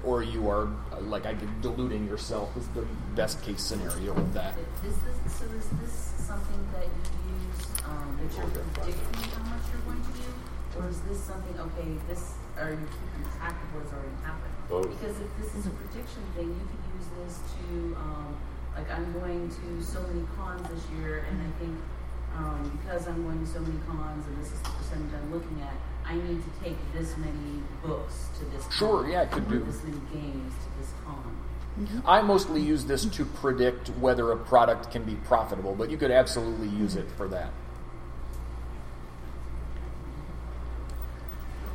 or 0.03 0.23
you 0.23 0.49
are, 0.49 0.67
uh, 0.91 1.01
like 1.01 1.25
I 1.25 1.33
did, 1.33 1.61
diluting 1.61 2.07
yourself 2.07 2.55
is 2.57 2.67
the 2.69 2.85
best 3.15 3.41
case 3.43 3.61
scenario 3.61 4.11
of 4.11 4.33
that. 4.33 4.55
Is 4.83 4.95
this, 4.95 4.95
so 5.31 5.45
is 5.45 5.67
this 5.79 6.13
something 6.17 6.59
that 6.73 6.87
you 6.87 7.47
use, 7.47 7.67
um, 7.85 8.19
that 8.19 8.35
you're 8.35 8.47
predicting 8.47 9.29
how 9.31 9.43
much 9.51 9.63
you're 9.71 9.83
going 9.87 10.01
to 10.01 10.13
do? 10.15 10.27
Or 10.79 10.89
is 10.89 10.99
this 11.01 11.19
something, 11.23 11.55
okay, 11.59 11.87
this, 12.07 12.33
are 12.57 12.71
you 12.71 12.87
keeping 12.87 13.31
track 13.37 13.53
of 13.53 13.75
what's 13.75 13.93
already 13.93 14.15
happened? 14.23 14.53
Both. 14.67 14.89
Because 14.89 15.19
if 15.21 15.29
this 15.39 15.55
is 15.55 15.67
a 15.67 15.69
prediction 15.71 16.23
thing, 16.35 16.49
you 16.51 16.65
could 16.67 16.83
use 16.99 17.07
this 17.19 17.39
to, 17.39 17.95
um, 17.95 18.35
like, 18.75 18.89
I'm 18.91 19.13
going 19.13 19.47
to 19.47 19.83
so 19.83 20.01
many 20.03 20.25
cons 20.35 20.67
this 20.67 20.83
year, 20.99 21.23
and 21.29 21.39
I 21.39 21.51
think, 21.59 21.75
um, 22.35 22.79
because 22.81 23.07
I'm 23.07 23.23
going 23.23 23.45
to 23.45 23.51
so 23.51 23.59
many 23.59 23.79
cons, 23.87 24.25
and 24.27 24.41
this 24.41 24.51
is 24.51 24.59
the 24.61 24.69
percentage 24.69 25.13
I'm 25.13 25.31
looking 25.33 25.61
at, 25.61 25.73
I 26.05 26.15
need 26.15 26.41
to 26.43 26.63
take 26.63 26.77
this 26.93 27.15
many 27.17 27.61
books 27.83 28.27
to 28.39 28.45
this 28.45 28.63
con. 28.63 28.71
Sure, 28.71 29.09
yeah, 29.09 29.21
it 29.21 29.31
could 29.31 29.49
do. 29.49 29.63
This 29.63 29.83
many 29.83 29.99
games 30.13 30.53
to 30.53 30.79
this 30.79 30.91
con. 31.05 31.37
I 32.05 32.21
mostly 32.21 32.61
use 32.61 32.85
this 32.85 33.05
to 33.05 33.25
predict 33.25 33.89
whether 33.99 34.31
a 34.31 34.37
product 34.37 34.91
can 34.91 35.03
be 35.03 35.15
profitable, 35.15 35.73
but 35.73 35.89
you 35.89 35.97
could 35.97 36.11
absolutely 36.11 36.67
use 36.67 36.95
it 36.95 37.09
for 37.17 37.27
that. 37.29 37.51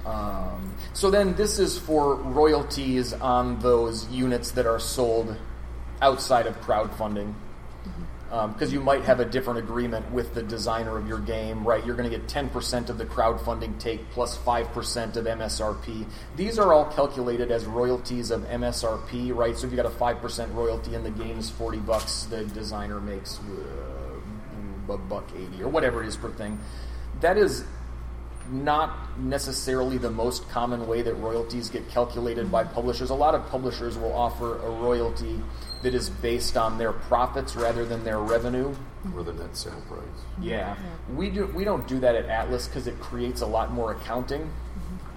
Um, 0.06 0.74
so 0.94 1.10
then 1.10 1.34
this 1.34 1.58
is 1.58 1.78
for 1.78 2.14
royalties 2.14 3.12
on 3.12 3.58
those 3.58 4.08
units 4.08 4.52
that 4.52 4.66
are 4.66 4.78
sold 4.78 5.36
outside 6.00 6.46
of 6.46 6.60
crowdfunding. 6.60 7.34
Because 8.28 8.72
you 8.72 8.80
might 8.80 9.04
have 9.04 9.20
a 9.20 9.24
different 9.24 9.58
agreement 9.58 10.10
with 10.12 10.34
the 10.34 10.42
designer 10.42 10.98
of 10.98 11.08
your 11.08 11.18
game, 11.18 11.66
right? 11.66 11.84
You're 11.84 11.96
going 11.96 12.10
to 12.10 12.14
get 12.14 12.28
10% 12.28 12.90
of 12.90 12.98
the 12.98 13.06
crowdfunding 13.06 13.78
take 13.78 14.10
plus 14.10 14.36
5% 14.36 15.16
of 15.16 15.24
MSRP. 15.24 16.06
These 16.36 16.58
are 16.58 16.74
all 16.74 16.84
calculated 16.84 17.50
as 17.50 17.64
royalties 17.64 18.30
of 18.30 18.42
MSRP, 18.42 19.34
right? 19.34 19.56
So 19.56 19.66
if 19.66 19.72
you 19.72 19.76
got 19.76 19.86
a 19.86 19.90
5% 19.90 20.54
royalty 20.54 20.94
and 20.94 21.06
the 21.06 21.10
game 21.10 21.38
is 21.38 21.48
40 21.48 21.78
bucks, 21.78 22.24
the 22.24 22.44
designer 22.44 23.00
makes 23.00 23.38
uh, 23.38 24.92
a 24.92 24.98
buck 24.98 25.28
80 25.34 25.62
or 25.62 25.68
whatever 25.68 26.02
it 26.02 26.08
is 26.08 26.16
per 26.16 26.30
thing. 26.30 26.58
That 27.20 27.38
is 27.38 27.64
not 28.50 29.18
necessarily 29.18 29.98
the 29.98 30.10
most 30.10 30.48
common 30.48 30.86
way 30.86 31.02
that 31.02 31.14
royalties 31.14 31.68
get 31.68 31.88
calculated 31.88 32.50
by 32.50 32.64
publishers. 32.64 33.10
A 33.10 33.14
lot 33.14 33.34
of 33.34 33.46
publishers 33.48 33.98
will 33.98 34.12
offer 34.12 34.58
a 34.58 34.70
royalty 34.70 35.40
that 35.82 35.94
is 35.94 36.10
based 36.10 36.56
on 36.56 36.78
their 36.78 36.92
profits 36.92 37.54
rather 37.56 37.84
than 37.84 38.04
their 38.04 38.18
revenue. 38.18 38.74
Or 39.14 39.22
the 39.22 39.32
net 39.32 39.56
sale 39.56 39.80
price. 39.88 40.02
Yeah, 40.40 40.76
we 41.14 41.30
do. 41.30 41.46
We 41.46 41.64
don't 41.64 41.86
do 41.86 42.00
that 42.00 42.14
at 42.14 42.26
Atlas 42.26 42.66
because 42.66 42.86
it 42.86 42.98
creates 43.00 43.42
a 43.42 43.46
lot 43.46 43.72
more 43.72 43.92
accounting, 43.92 44.50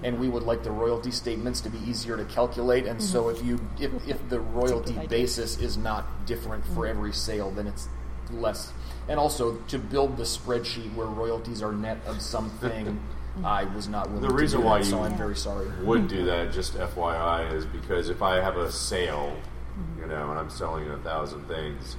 and 0.04 0.20
we 0.20 0.28
would 0.28 0.44
like 0.44 0.62
the 0.62 0.70
royalty 0.70 1.10
statements 1.10 1.60
to 1.62 1.70
be 1.70 1.78
easier 1.78 2.16
to 2.16 2.24
calculate. 2.26 2.86
And 2.86 3.02
so, 3.02 3.28
if 3.28 3.44
you 3.44 3.60
if, 3.80 3.90
if 4.08 4.28
the 4.28 4.38
royalty 4.38 4.96
basis 5.08 5.58
is 5.58 5.76
not 5.76 6.26
different 6.26 6.64
for 6.68 6.86
every 6.86 7.12
sale, 7.12 7.50
then 7.50 7.66
it's 7.66 7.88
less. 8.30 8.72
And 9.08 9.18
also 9.18 9.56
to 9.68 9.78
build 9.78 10.16
the 10.16 10.22
spreadsheet 10.22 10.94
where 10.94 11.06
royalties 11.06 11.60
are 11.62 11.72
net 11.72 11.98
of 12.06 12.22
something, 12.22 13.00
I 13.44 13.64
was 13.64 13.88
not 13.88 14.08
willing. 14.08 14.22
The 14.22 14.28
to 14.28 14.34
reason 14.34 14.60
do 14.60 14.66
why 14.66 14.78
that, 14.78 14.84
so 14.84 15.02
I'm 15.02 15.16
very 15.16 15.36
sorry. 15.36 15.68
would 15.82 16.06
do 16.08 16.24
that, 16.26 16.52
just 16.52 16.74
FYI, 16.74 17.52
is 17.54 17.64
because 17.66 18.08
if 18.10 18.22
I 18.22 18.36
have 18.36 18.56
a 18.56 18.70
sale, 18.70 19.36
Mm-hmm. 19.72 20.02
you 20.02 20.06
know, 20.08 20.28
and 20.30 20.38
I'm 20.38 20.50
selling 20.50 20.86
a 20.90 20.98
thousand 20.98 21.48
things, 21.48 21.96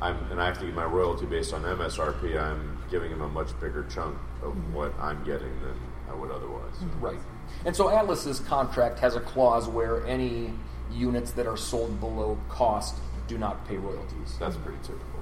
I'm 0.00 0.16
and 0.30 0.40
I 0.40 0.46
have 0.46 0.58
to 0.60 0.64
get 0.64 0.74
my 0.74 0.86
royalty 0.86 1.26
based 1.26 1.52
on 1.52 1.60
MSRP. 1.62 2.40
I'm 2.40 2.78
giving 2.90 3.10
him 3.10 3.20
a 3.20 3.28
much 3.28 3.48
bigger 3.60 3.84
chunk 3.90 4.16
of 4.42 4.52
Mm-hmm. 4.54 4.72
what 4.72 4.94
I'm 4.98 5.22
getting 5.22 5.52
than 5.60 5.74
I 6.10 6.14
would 6.14 6.30
otherwise. 6.30 6.72
Right. 7.00 7.18
And 7.66 7.76
so 7.76 7.90
Atlas's 7.90 8.40
contract 8.40 8.98
has 9.00 9.16
a 9.16 9.20
clause 9.20 9.68
where 9.68 10.06
any 10.06 10.54
units 10.90 11.32
that 11.32 11.46
are 11.46 11.58
sold 11.58 12.00
below 12.00 12.38
cost 12.48 12.94
do 13.28 13.36
not 13.36 13.66
pay 13.68 13.76
royalties. 13.76 14.36
That's 14.40 14.56
pretty 14.56 14.78
typical. 14.82 15.13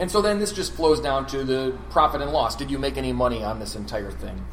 And 0.00 0.10
so 0.10 0.22
then 0.22 0.38
this 0.38 0.50
just 0.50 0.72
flows 0.72 0.98
down 0.98 1.26
to 1.26 1.44
the 1.44 1.78
profit 1.90 2.22
and 2.22 2.32
loss. 2.32 2.56
Did 2.56 2.70
you 2.70 2.78
make 2.78 2.96
any 2.96 3.12
money 3.12 3.44
on 3.44 3.60
this 3.60 3.76
entire 3.76 4.10
thing? 4.10 4.46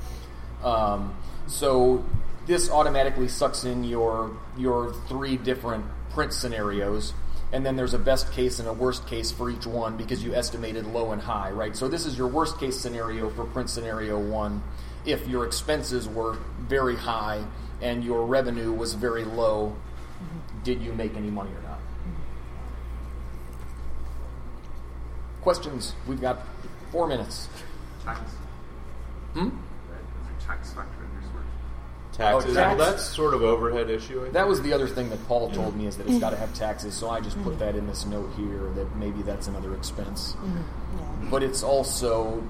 Um, 0.61 1.15
so 1.47 2.03
this 2.47 2.69
automatically 2.69 3.29
sucks 3.29 3.63
in 3.63 3.85
your 3.85 4.35
your 4.57 4.93
three 5.07 5.37
different 5.37 5.85
print 6.09 6.33
scenarios, 6.33 7.13
and 7.53 7.65
then 7.65 7.77
there's 7.77 7.93
a 7.93 7.99
best 7.99 8.33
case 8.33 8.59
and 8.59 8.67
a 8.67 8.73
worst 8.73 9.07
case 9.07 9.31
for 9.31 9.49
each 9.49 9.65
one 9.65 9.95
because 9.95 10.21
you 10.21 10.35
estimated 10.35 10.85
low 10.85 11.13
and 11.13 11.21
high, 11.21 11.51
right? 11.51 11.77
So 11.77 11.87
this 11.87 12.05
is 12.05 12.17
your 12.17 12.27
worst 12.27 12.59
case 12.59 12.77
scenario 12.77 13.29
for 13.29 13.45
print 13.45 13.69
scenario 13.69 14.19
one. 14.19 14.61
If 15.05 15.29
your 15.29 15.45
expenses 15.45 16.09
were 16.09 16.37
very 16.59 16.97
high 16.97 17.45
and 17.81 18.03
your 18.03 18.25
revenue 18.25 18.73
was 18.73 18.95
very 18.95 19.23
low, 19.23 19.77
did 20.65 20.81
you 20.81 20.91
make 20.91 21.15
any 21.15 21.29
money 21.29 21.51
or 21.51 21.61
not? 21.61 21.66
Questions? 25.47 25.95
We've 26.05 26.19
got 26.19 26.41
four 26.91 27.07
minutes. 27.07 27.47
Tax. 28.03 28.19
Hmm? 29.33 29.47
Tax 30.45 30.73
factor 30.73 31.05
in 31.05 31.09
your 31.13 31.21
spreadsheet? 31.21 32.17
Taxes. 32.17 32.51
Oh, 32.51 32.53
tax. 32.59 32.77
Well, 32.77 32.91
that's 32.91 33.03
sort 33.05 33.33
of 33.33 33.43
overhead 33.43 33.89
issue. 33.89 34.19
I 34.19 34.23
think. 34.23 34.33
That 34.33 34.45
was 34.45 34.61
the 34.61 34.73
other 34.73 34.87
thing 34.89 35.09
that 35.09 35.25
Paul 35.25 35.49
told 35.51 35.77
me 35.77 35.87
is 35.87 35.95
that 35.95 36.07
it's 36.09 36.19
got 36.19 36.31
to 36.31 36.35
have 36.35 36.53
taxes. 36.53 36.95
So 36.95 37.09
I 37.09 37.21
just 37.21 37.41
put 37.43 37.59
that 37.59 37.77
in 37.77 37.87
this 37.87 38.05
note 38.05 38.29
here 38.35 38.69
that 38.75 38.93
maybe 38.97 39.21
that's 39.21 39.47
another 39.47 39.73
expense. 39.73 40.35
But 41.31 41.43
it's 41.43 41.63
also 41.63 42.43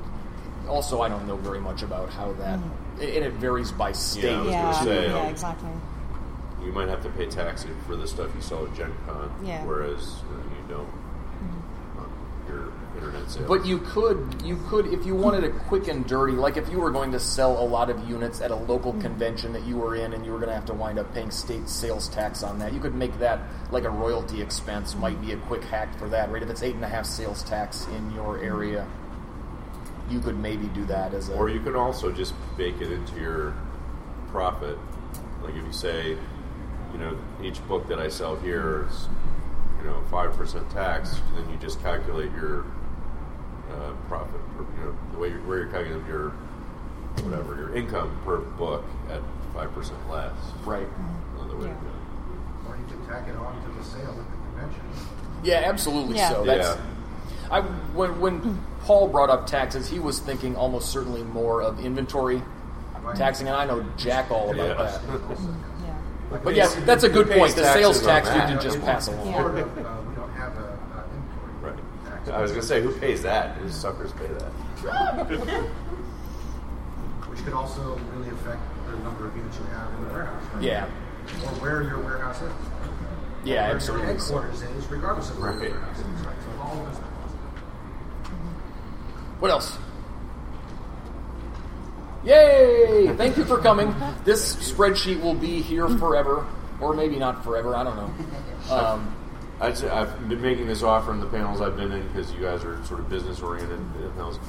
also 0.67 1.01
I 1.01 1.07
don't 1.07 1.27
know 1.27 1.37
very 1.37 1.59
much 1.61 1.83
about 1.83 2.09
how 2.09 2.33
that 2.33 2.57
and 2.99 3.23
it 3.23 3.33
varies 3.33 3.71
by 3.71 3.91
state. 3.91 4.23
Yeah, 4.23 4.39
I 4.39 4.41
was 4.41 4.51
Yeah, 4.51 4.81
say, 4.81 5.07
yeah, 5.09 5.19
um, 5.19 5.27
exactly. 5.27 5.69
you 6.65 6.71
might 6.71 6.89
have 6.89 7.03
to 7.03 7.09
pay 7.09 7.27
tax 7.27 7.63
for 7.85 7.95
the 7.95 8.07
stuff 8.07 8.31
you 8.35 8.41
sell 8.41 8.65
at 8.65 8.73
Gen 8.75 8.91
Con, 9.05 9.31
Yeah. 9.43 9.63
whereas 9.65 10.15
uh, 10.31 10.35
you 10.35 10.67
don't 10.67 10.89
on 10.89 11.06
your 13.07 13.15
internet 13.15 13.31
sales. 13.31 13.47
But 13.47 13.65
you 13.65 13.79
could, 13.79 14.41
you 14.43 14.57
could, 14.69 14.87
if 14.87 15.05
you 15.05 15.15
wanted 15.15 15.43
it 15.43 15.53
quick 15.67 15.87
and 15.87 16.05
dirty, 16.05 16.33
like 16.33 16.57
if 16.57 16.69
you 16.69 16.79
were 16.79 16.91
going 16.91 17.11
to 17.11 17.19
sell 17.19 17.61
a 17.61 17.65
lot 17.65 17.89
of 17.89 18.09
units 18.09 18.41
at 18.41 18.51
a 18.51 18.55
local 18.55 18.91
hmm. 18.91 19.01
convention 19.01 19.53
that 19.53 19.65
you 19.65 19.77
were 19.77 19.95
in, 19.95 20.13
and 20.13 20.25
you 20.25 20.31
were 20.31 20.39
going 20.39 20.49
to 20.49 20.55
have 20.55 20.65
to 20.65 20.73
wind 20.73 20.99
up 20.99 21.13
paying 21.13 21.31
state 21.31 21.67
sales 21.67 22.07
tax 22.09 22.43
on 22.43 22.59
that, 22.59 22.73
you 22.73 22.79
could 22.79 22.95
make 22.95 23.17
that 23.19 23.39
like 23.71 23.83
a 23.83 23.89
royalty 23.89 24.41
expense. 24.41 24.95
Might 24.95 25.19
be 25.21 25.31
a 25.31 25.37
quick 25.37 25.63
hack 25.63 25.97
for 25.97 26.09
that, 26.09 26.31
right? 26.31 26.43
If 26.43 26.49
it's 26.49 26.63
eight 26.63 26.75
and 26.75 26.83
a 26.83 26.89
half 26.89 27.05
sales 27.05 27.43
tax 27.43 27.87
in 27.87 28.11
your 28.11 28.39
area, 28.39 28.87
you 30.09 30.19
could 30.19 30.37
maybe 30.37 30.67
do 30.67 30.85
that 30.85 31.13
as 31.13 31.29
a. 31.29 31.33
Or 31.33 31.49
you 31.49 31.59
could 31.59 31.75
also 31.75 32.11
just 32.11 32.33
bake 32.57 32.81
it 32.81 32.91
into 32.91 33.19
your 33.19 33.55
profit. 34.29 34.77
Like 35.41 35.55
if 35.55 35.65
you 35.65 35.73
say, 35.73 36.17
you 36.91 36.97
know, 36.97 37.17
each 37.43 37.65
book 37.67 37.87
that 37.87 37.99
I 37.99 38.09
sell 38.09 38.35
here 38.37 38.87
is, 38.89 39.07
you 39.79 39.85
know, 39.85 40.01
five 40.09 40.33
percent 40.35 40.69
tax, 40.71 41.21
then 41.35 41.49
you 41.49 41.57
just 41.57 41.81
calculate 41.81 42.31
your 42.31 42.65
uh, 43.71 43.91
profit, 44.07 44.39
per, 44.57 44.63
you 44.79 44.85
know, 44.85 44.97
the 45.13 45.17
way 45.19 45.29
you're, 45.29 45.41
where 45.41 45.57
you're 45.59 45.67
calculating 45.67 46.05
your 46.07 46.29
whatever 47.23 47.55
your 47.55 47.75
income 47.75 48.15
per 48.23 48.37
book 48.37 48.83
at 49.09 49.21
five 49.53 49.71
percent 49.73 49.97
less. 50.09 50.33
right. 50.65 50.87
Another 51.39 51.55
way 51.57 51.63
to 51.67 51.69
do 51.69 51.73
it. 51.73 52.69
Or 52.69 52.77
you 52.77 52.85
can 52.87 53.05
tack 53.07 53.27
it 53.27 53.35
on 53.35 53.61
to 53.63 53.77
the 53.77 53.83
sale 53.83 54.09
at 54.09 54.15
the 54.17 54.37
convention. 54.59 54.81
Yeah, 55.43 55.61
absolutely. 55.65 56.17
Yeah. 56.17 56.29
So 56.29 56.43
that's. 56.45 56.67
Yeah. 56.67 56.81
I 57.49 57.61
when 57.61 58.19
when 58.19 58.61
Paul 58.81 59.07
brought 59.07 59.29
up 59.29 59.47
taxes, 59.47 59.87
he 59.89 59.99
was 59.99 60.19
thinking 60.19 60.55
almost 60.55 60.91
certainly 60.91 61.23
more 61.23 61.61
of 61.61 61.79
inventory 61.83 62.41
taxing, 63.15 63.47
and 63.47 63.55
I 63.55 63.65
know 63.65 63.85
jack 63.97 64.29
all 64.31 64.51
about 64.53 64.67
Yeah. 64.67 64.73
that. 64.73 65.01
Yeah. 66.29 66.39
But 66.43 66.55
yeah, 66.55 66.67
that's 66.81 67.05
a 67.05 67.09
good 67.09 67.29
point. 67.31 67.55
The 67.55 67.71
sales 67.71 68.01
tax 68.03 68.27
you 68.27 68.41
can 68.41 68.59
just 68.61 68.81
pass 68.81 69.07
along. 69.07 69.27
Yeah. 69.27 69.33
Florida, 69.39 69.61
uh, 69.63 70.01
we 70.09 70.15
don't 70.15 70.31
have 70.33 70.57
a, 70.57 70.61
uh 70.61 71.03
inventory 71.15 71.71
Right. 71.71 71.79
tax. 72.05 72.16
I 72.31 72.41
was 72.41 72.51
gonna 72.51 72.63
say, 72.63 72.81
who 72.81 72.91
pays 72.99 73.21
that? 73.23 73.61
These 73.63 73.75
suckers 73.75 74.11
pay 74.13 74.27
that. 74.27 74.51
Which 77.29 77.43
could 77.43 77.53
also 77.53 77.99
really 78.15 78.29
affect 78.29 78.59
the 78.89 78.97
number 78.97 79.27
of 79.27 79.35
units 79.35 79.57
you 79.57 79.65
have 79.65 79.93
in 79.95 80.07
the 80.07 80.13
warehouse. 80.13 80.43
right? 80.53 80.63
Yeah. 80.63 80.85
Or 80.85 81.49
where 81.61 81.83
your 81.83 81.99
warehouse 81.99 82.41
is. 82.41 82.51
Yeah, 83.43 83.67
where 83.67 83.75
absolutely. 83.75 84.07
Your 84.07 84.15
headquarters 84.17 84.61
is, 84.61 84.85
regardless 84.89 85.29
of 85.29 85.39
where 85.39 85.51
Right. 85.51 85.61
your 85.69 85.71
warehouse 85.79 85.99
is. 85.99 86.05
Right. 86.25 86.35
So 86.43 86.61
all 86.61 86.85
of 86.85 86.89
this. 86.91 86.99
What 89.39 89.51
else? 89.51 89.77
Yay! 92.23 93.13
Thank 93.15 93.37
you 93.37 93.45
for 93.45 93.57
coming. 93.59 93.93
This 94.25 94.55
spreadsheet 94.71 95.21
will 95.21 95.35
be 95.35 95.61
here 95.61 95.87
forever. 95.87 96.45
or 96.79 96.93
maybe 96.93 97.17
not 97.17 97.43
forever. 97.43 97.75
I 97.75 97.83
don't 97.83 97.95
know. 97.95 98.11
Um, 98.75 99.15
I'd 99.59 99.75
say 99.77 99.89
I've 99.89 100.29
been 100.29 100.41
making 100.41 100.67
this 100.67 100.83
offer 100.83 101.11
in 101.11 101.19
the 101.19 101.25
panels 101.25 101.61
I've 101.61 101.75
been 101.75 101.91
in 101.91 102.07
because 102.09 102.31
you 102.31 102.41
guys 102.41 102.63
are 102.63 102.83
sort 102.85 102.99
of 102.99 103.09
business 103.09 103.41
oriented 103.41 103.79
panels. 104.15 104.39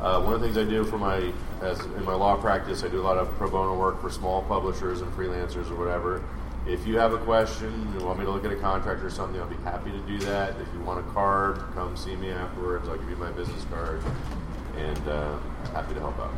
Uh, 0.00 0.22
one 0.22 0.34
of 0.34 0.40
the 0.40 0.46
things 0.46 0.58
I 0.58 0.64
do 0.68 0.84
for 0.84 0.98
my 0.98 1.32
as 1.60 1.78
in 1.80 2.04
my 2.04 2.14
law 2.14 2.36
practice, 2.36 2.82
I 2.82 2.88
do 2.88 3.00
a 3.00 3.02
lot 3.04 3.18
of 3.18 3.28
pro 3.36 3.50
bono 3.50 3.78
work 3.78 4.00
for 4.00 4.10
small 4.10 4.42
publishers 4.42 5.02
and 5.02 5.12
freelancers 5.12 5.70
or 5.70 5.76
whatever. 5.76 6.22
If 6.66 6.86
you 6.86 6.98
have 6.98 7.12
a 7.12 7.18
question, 7.18 7.92
you 7.92 8.06
want 8.06 8.18
me 8.18 8.24
to 8.24 8.30
look 8.30 8.46
at 8.46 8.52
a 8.52 8.56
contract 8.56 9.02
or 9.02 9.10
something, 9.10 9.38
I'll 9.38 9.46
be 9.46 9.56
happy 9.64 9.90
to 9.90 9.98
do 10.00 10.18
that. 10.20 10.58
If 10.58 10.66
you 10.72 10.80
want 10.80 11.06
a 11.06 11.10
card, 11.12 11.58
come 11.74 11.94
see 11.94 12.16
me 12.16 12.30
afterwards. 12.30 12.88
I'll 12.88 12.96
give 12.96 13.10
you 13.10 13.16
my 13.16 13.30
business 13.32 13.64
card, 13.70 14.02
and 14.78 15.08
uh, 15.08 15.38
happy 15.74 15.92
to 15.92 16.00
help 16.00 16.18
out. 16.18 16.32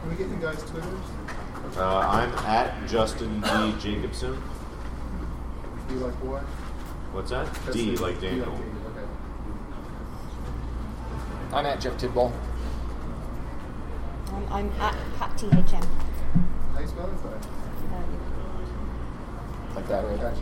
Can 0.00 0.10
we 0.10 0.16
get 0.16 0.28
you 0.28 0.36
guys' 0.36 0.62
Twitters? 0.62 0.88
Uh, 1.76 1.98
I'm 1.98 2.32
at 2.46 2.88
Justin 2.88 3.42
D 3.42 3.74
Jacobson. 3.78 4.42
Do 5.92 5.98
like 5.98 6.14
what? 6.24 6.42
What's 7.12 7.30
that? 7.32 7.52
That's 7.52 7.76
D 7.76 7.94
the- 7.94 8.02
like 8.02 8.18
D 8.18 8.28
Daniel. 8.28 8.46
like 8.46 8.58
Daniel, 8.64 8.86
okay. 8.96 9.06
I'm 11.52 11.66
at 11.66 11.80
Jeff 11.82 11.98
Tidball. 11.98 12.32
Um, 14.32 14.46
I'm 14.50 14.70
at 14.80 14.96
Pat 15.18 15.36
THM. 15.36 15.84
How 16.72 16.80
you 16.80 16.86
spell 16.86 17.08
that? 17.08 17.46
Like 19.76 19.86
that, 19.88 20.04
right? 20.06 20.18
Gotcha. 20.18 20.40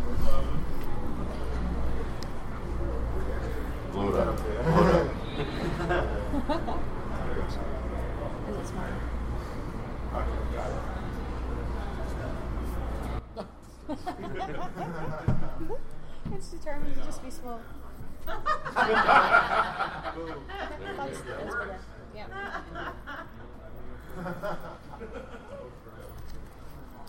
Blow 3.90 4.08
it 4.08 4.14
up. 4.14 4.36
Blow 4.64 4.86
it 4.86 4.94
up. 4.94 6.78
Is 8.50 8.56
it 8.56 8.66
small? 8.68 8.86
it's 16.32 16.48
determined 16.50 16.94
to 16.94 17.00
just 17.02 17.24
be 17.24 17.30
small. 17.30 17.60
that's, 18.24 18.40
that's. 20.96 21.84
Yeah. 22.14 22.26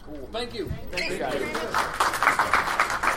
Cool. 0.03 0.29
Thank 0.32 0.53
you. 0.55 0.71
Thank 0.91 1.11
you 1.11 1.17
guys. 1.19 1.34
very 1.36 1.53
much. 1.53 3.07